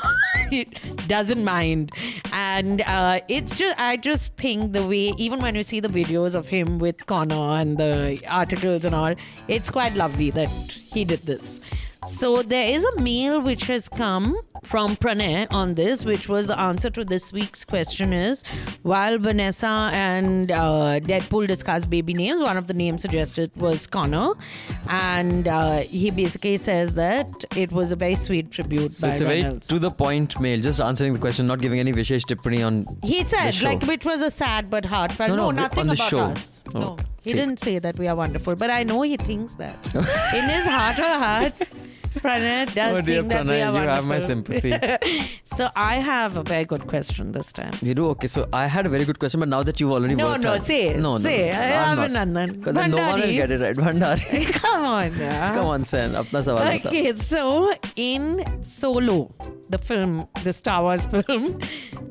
doesn't 1.06 1.44
mind. 1.44 1.92
And 2.32 2.80
uh, 2.82 3.20
it's 3.28 3.56
just, 3.56 3.78
I 3.78 3.96
just 3.96 4.36
think 4.36 4.72
the 4.72 4.86
way, 4.86 5.12
even 5.16 5.40
when 5.40 5.54
you 5.54 5.62
see 5.62 5.80
the 5.80 5.88
videos 5.88 6.34
of 6.34 6.48
him 6.48 6.78
with 6.78 7.06
Connor 7.06 7.60
and 7.60 7.78
the 7.78 8.20
articles 8.28 8.84
and 8.84 8.94
all, 8.94 9.14
it's 9.48 9.70
quite 9.70 9.94
lovely 9.94 10.30
that 10.30 10.48
he 10.48 11.04
did 11.04 11.20
this. 11.20 11.60
So 12.08 12.42
there 12.42 12.68
is 12.68 12.84
a 12.84 13.00
mail 13.00 13.40
which 13.40 13.64
has 13.64 13.88
come 13.88 14.38
from 14.62 14.96
Pranay 14.96 15.46
on 15.52 15.74
this, 15.74 16.04
which 16.04 16.28
was 16.28 16.46
the 16.46 16.58
answer 16.58 16.88
to 16.90 17.04
this 17.04 17.32
week's 17.32 17.64
question 17.64 18.12
is 18.12 18.42
while 18.82 19.18
Vanessa 19.18 19.90
and 19.92 20.50
uh, 20.50 21.00
Deadpool 21.00 21.46
discussed 21.48 21.90
baby 21.90 22.14
names, 22.14 22.40
one 22.40 22.56
of 22.56 22.66
the 22.66 22.74
names 22.74 23.02
suggested 23.02 23.50
was 23.56 23.86
Connor, 23.86 24.32
and 24.88 25.48
uh, 25.48 25.78
he 25.78 26.10
basically 26.10 26.56
says 26.56 26.94
that 26.94 27.26
it 27.56 27.72
was 27.72 27.90
a 27.92 27.96
very 27.96 28.14
sweet 28.16 28.50
tribute 28.50 28.92
So 28.92 29.08
it's 29.08 29.20
a 29.20 29.24
very 29.24 29.42
Reynolds. 29.42 29.66
to 29.68 29.78
the 29.78 29.90
point 29.90 30.38
mail, 30.40 30.60
just 30.60 30.80
answering 30.80 31.12
the 31.14 31.18
question, 31.18 31.46
not 31.46 31.60
giving 31.60 31.78
any 31.80 31.92
Vishesh 31.92 32.22
Tippani 32.24 32.66
on. 32.66 32.86
He 33.02 33.24
said 33.24 33.60
like 33.62 33.82
it 33.88 34.04
was 34.04 34.20
a 34.22 34.30
sad 34.30 34.70
but 34.70 34.84
heartfelt. 34.86 35.30
No, 35.30 35.36
No, 35.36 35.50
no, 35.50 35.62
nothing 35.62 35.80
on 35.80 35.86
the 35.88 35.94
about 35.94 36.10
show. 36.10 36.20
us. 36.20 36.62
Oh, 36.74 36.80
no, 36.80 36.96
he 37.22 37.32
didn't 37.32 37.60
say 37.60 37.78
that 37.78 37.98
we 37.98 38.08
are 38.08 38.16
wonderful, 38.16 38.56
but 38.56 38.70
I 38.70 38.82
know 38.82 39.02
he 39.02 39.16
thinks 39.16 39.54
that 39.56 39.76
in 39.94 40.48
his 40.48 40.66
heart 40.66 40.98
of 40.98 41.20
hearts. 41.20 41.62
Pranay 42.14 42.72
does 42.74 42.98
Oh 42.98 43.02
dear 43.02 43.20
think 43.22 43.32
that 43.32 43.46
we 43.46 43.52
Pranay, 43.52 43.72
are 43.74 43.82
you 43.82 43.88
have 43.88 44.04
my 44.06 44.18
sympathy. 44.20 44.74
So 45.56 45.68
I 45.76 45.96
have 45.96 46.36
a 46.36 46.42
very 46.42 46.64
good 46.64 46.86
question 46.88 47.30
this 47.32 47.52
time. 47.52 47.72
You 47.80 47.94
do 47.94 48.06
okay. 48.12 48.26
So 48.26 48.48
I 48.52 48.66
had 48.66 48.86
a 48.86 48.88
very 48.88 49.04
good 49.04 49.18
question, 49.20 49.38
but 49.40 49.48
now 49.48 49.62
that 49.62 49.78
you've 49.80 49.92
already 49.92 50.14
No, 50.16 50.26
worked 50.30 50.40
no, 50.42 50.54
out- 50.54 50.62
say 50.64 50.96
no, 50.96 51.12
no, 51.16 51.18
say 51.18 51.48
it. 51.50 51.54
I 51.54 51.92
I'm. 51.92 51.98
Nandan. 52.12 52.54
Because 52.54 52.74
no 52.74 52.96
one 52.96 53.20
will 53.20 53.32
get 53.32 53.52
it 53.52 53.60
right. 53.60 53.76
Bhandari. 53.76 54.52
Come 54.62 54.84
on, 54.84 55.16
yeah. 55.16 55.54
Come 55.54 55.66
on, 55.66 55.84
Sen. 55.84 56.10
Apna 56.10 56.42
sawal 56.48 56.64
bata. 56.64 56.88
Okay, 56.88 57.14
so 57.14 57.72
in 57.96 58.44
Solo, 58.64 59.32
the 59.70 59.78
film, 59.78 60.26
the 60.42 60.52
Star 60.52 60.82
Wars 60.82 61.06
film, 61.14 61.60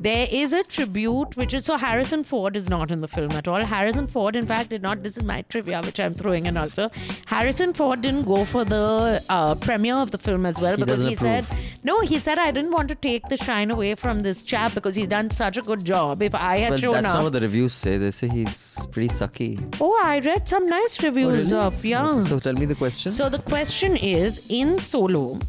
there 0.07 0.27
is 0.31 0.53
a 0.53 0.63
tribute 0.63 1.35
which 1.35 1.53
is 1.53 1.65
so 1.65 1.77
Harrison 1.77 2.23
Ford 2.23 2.55
is 2.55 2.69
not 2.69 2.91
in 2.91 2.99
the 2.99 3.07
film 3.09 3.31
at 3.31 3.47
all. 3.47 3.61
Harrison 3.73 4.07
Ford, 4.07 4.35
in 4.37 4.47
fact, 4.47 4.69
did 4.69 4.81
not. 4.81 5.03
This 5.03 5.17
is 5.17 5.25
my 5.25 5.41
trivia, 5.43 5.81
which 5.81 5.99
I'm 5.99 6.13
throwing 6.13 6.45
in 6.45 6.55
also. 6.55 6.89
Harrison 7.25 7.73
Ford 7.73 8.01
didn't 8.01 8.23
go 8.23 8.45
for 8.45 8.63
the 8.63 9.21
uh, 9.29 9.55
premiere 9.55 9.92
of 10.01 10.11
the 10.11 10.17
film 10.17 10.45
as 10.45 10.59
well 10.59 10.75
He 10.75 10.83
because 10.83 11.03
he 11.03 11.15
said, 11.15 11.45
no, 11.83 11.99
he 12.01 12.19
said, 12.19 12.37
I 12.39 12.51
didn't 12.51 12.71
want 12.71 12.89
to 12.89 12.95
take 12.95 13.27
the 13.29 13.37
shine 13.37 13.71
away 13.71 13.95
from 13.95 14.23
this 14.23 14.43
chap 14.43 14.73
because 14.73 14.95
he's 14.95 15.07
done 15.07 15.29
such 15.29 15.57
a 15.57 15.61
good 15.61 15.83
job. 15.85 16.21
If 16.21 16.35
I 16.35 16.57
had 16.57 16.71
But 16.71 16.79
shown 16.79 16.93
that's 16.93 17.07
up. 17.07 17.15
not 17.15 17.23
what 17.23 17.33
the 17.33 17.41
reviews 17.41 17.73
say. 17.73 17.97
They 17.97 18.11
say 18.11 18.27
he's 18.27 18.77
pretty 18.91 19.09
sucky. 19.09 19.61
oh, 19.81 19.99
I 20.03 20.19
read 20.19 20.47
some 20.47 20.65
nice 20.67 21.01
reviews 21.03 21.53
oh, 21.53 21.59
of, 21.61 21.85
yeah. 21.85 22.07
Okay, 22.07 22.27
so 22.27 22.39
tell 22.39 22.53
me 22.53 22.65
the 22.65 22.75
question. 22.75 23.11
So 23.11 23.29
the 23.29 23.39
question 23.39 23.95
is 23.97 24.45
in 24.49 24.79
Solo, 24.79 25.39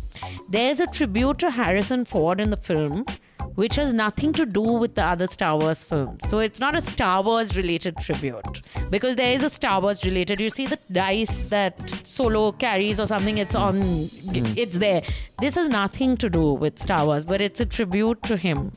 there's 0.48 0.80
a 0.80 0.86
tribute 0.86 1.38
to 1.40 1.50
Harrison 1.50 2.04
Ford 2.04 2.40
in 2.40 2.50
the 2.50 2.56
film, 2.56 3.04
which 3.54 3.76
has 3.76 3.94
nothing 3.94 4.32
to 4.32 4.46
do 4.46 4.60
with 4.60 4.94
the 4.94 5.04
other 5.04 5.26
Star 5.26 5.58
Wars 5.58 5.84
films. 5.84 6.28
So 6.28 6.38
it's 6.38 6.60
not 6.60 6.76
a 6.76 6.82
Star 6.82 7.22
Wars 7.22 7.56
related 7.56 7.96
tribute 7.98 8.60
because 8.90 9.16
there 9.16 9.32
is 9.32 9.42
a 9.42 9.50
Star 9.50 9.80
Wars 9.80 10.04
related. 10.04 10.40
You 10.40 10.50
see 10.50 10.66
the 10.66 10.78
dice 10.90 11.42
that 11.42 11.76
Solo 12.06 12.52
carries 12.52 13.00
or 13.00 13.06
something. 13.06 13.38
It's 13.38 13.54
on. 13.54 13.80
Mm. 13.82 14.56
It's 14.56 14.78
there. 14.78 15.02
This 15.38 15.54
has 15.54 15.68
nothing 15.68 16.16
to 16.18 16.30
do 16.30 16.52
with 16.52 16.78
Star 16.78 17.06
Wars, 17.06 17.24
but 17.24 17.40
it's 17.40 17.60
a 17.60 17.66
tribute 17.66 18.22
to 18.24 18.36
him. 18.36 18.72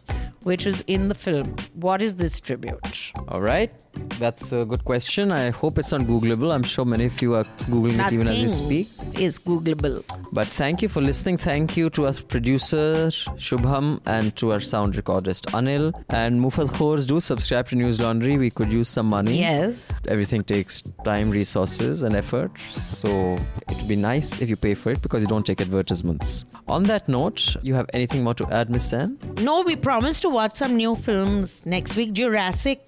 Which 0.47 0.65
is 0.65 0.83
in 0.87 1.09
the 1.09 1.15
film. 1.15 1.55
What 1.73 2.01
is 2.01 2.15
this 2.15 2.39
tribute? 2.39 3.11
All 3.27 3.41
right. 3.41 3.71
That's 4.17 4.51
a 4.53 4.63
good 4.65 4.83
question. 4.85 5.31
I 5.31 5.49
hope 5.49 5.77
it's 5.77 5.91
not 5.91 6.01
Googleable. 6.01 6.53
I'm 6.53 6.63
sure 6.63 6.85
many 6.85 7.05
of 7.05 7.21
you 7.21 7.35
are 7.35 7.43
Googling 7.71 7.99
it 8.05 8.13
even 8.13 8.27
as 8.29 8.37
we 8.37 8.43
Nothing 8.43 8.85
speak. 8.85 9.19
is 9.21 9.39
Googleable. 9.39 10.03
But 10.31 10.47
thank 10.47 10.81
you 10.81 10.87
for 10.87 11.01
listening. 11.01 11.37
Thank 11.37 11.75
you 11.75 11.89
to 11.91 12.07
our 12.07 12.13
producer 12.13 13.09
Shubham 13.47 13.99
and 14.05 14.35
to 14.37 14.53
our 14.53 14.61
sound 14.61 14.93
recordist 14.93 15.47
Anil 15.59 15.93
and 16.09 16.39
Mufal 16.41 16.69
Khors. 16.77 17.05
Do 17.05 17.19
subscribe 17.19 17.67
to 17.69 17.75
Newslaundry. 17.75 18.39
We 18.39 18.49
could 18.49 18.69
use 18.69 18.87
some 18.87 19.07
money. 19.07 19.39
Yes. 19.39 19.99
Everything 20.07 20.43
takes 20.45 20.81
time, 21.03 21.29
resources, 21.29 22.03
and 22.03 22.15
effort. 22.15 22.51
So 22.71 23.35
it 23.69 23.75
would 23.77 23.87
be 23.89 23.97
nice 23.97 24.41
if 24.41 24.49
you 24.49 24.55
pay 24.55 24.75
for 24.75 24.91
it 24.91 25.01
because 25.01 25.21
you 25.21 25.27
don't 25.27 25.45
take 25.45 25.59
advertisements. 25.59 26.45
On 26.69 26.83
that 26.83 27.09
note, 27.09 27.55
you 27.61 27.73
have 27.73 27.89
anything 27.93 28.23
more 28.23 28.33
to 28.35 28.47
add, 28.51 28.69
Miss 28.69 28.89
Sen? 28.89 29.17
No, 29.41 29.61
we 29.61 29.75
promised 29.75 30.21
to 30.23 30.36
watch 30.37 30.55
some 30.55 30.75
new 30.77 30.95
films 30.95 31.65
next 31.65 31.95
week. 31.95 32.13
Jurassic 32.13 32.79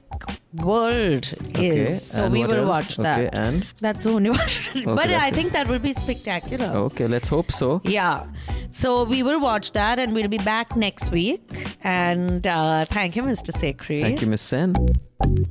World 0.53 1.25
Okay, 1.49 1.67
is. 1.67 2.05
So 2.05 2.23
and 2.25 2.33
we 2.33 2.45
will 2.45 2.63
else? 2.65 2.67
watch 2.75 2.97
that. 2.97 3.19
Okay, 3.19 3.29
and? 3.47 3.63
That's 3.81 4.03
the 4.05 4.11
only 4.11 4.29
one. 4.31 4.39
but 4.85 5.07
that's 5.07 5.23
I 5.23 5.27
it. 5.29 5.35
think 5.35 5.51
that 5.53 5.67
will 5.67 5.79
be 5.79 5.93
spectacular. 5.93 6.67
Okay, 6.87 7.07
let's 7.07 7.27
hope 7.29 7.51
so. 7.51 7.81
Yeah. 7.83 8.25
So 8.71 9.03
we 9.03 9.21
will 9.23 9.39
watch 9.39 9.71
that 9.73 9.99
and 9.99 10.13
we'll 10.13 10.27
be 10.27 10.37
back 10.39 10.75
next 10.75 11.11
week. 11.11 11.41
And 11.83 12.45
uh, 12.47 12.85
thank 12.85 13.15
you, 13.15 13.23
Mr. 13.23 13.51
Sekhri. 13.61 13.99
Thank 14.01 14.21
you, 14.21 14.27
Miss 14.27 14.41
Sen. 14.41 14.75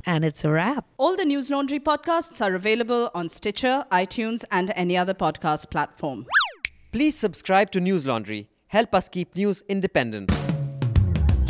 And 0.05 0.25
it's 0.25 0.43
a 0.43 0.49
wrap. 0.49 0.85
All 0.97 1.15
the 1.15 1.23
Newslaundry 1.25 1.79
podcasts 1.79 2.41
are 2.45 2.55
available 2.55 3.09
on 3.13 3.29
Stitcher, 3.29 3.85
iTunes, 3.91 4.43
and 4.51 4.71
any 4.75 4.97
other 4.97 5.13
podcast 5.13 5.69
platform. 5.69 6.25
Please 6.91 7.15
subscribe 7.17 7.71
to 7.71 7.79
Newslaundry. 7.79 8.47
Help 8.67 8.93
us 8.95 9.07
keep 9.09 9.35
news 9.35 9.63
independent. 9.67 10.31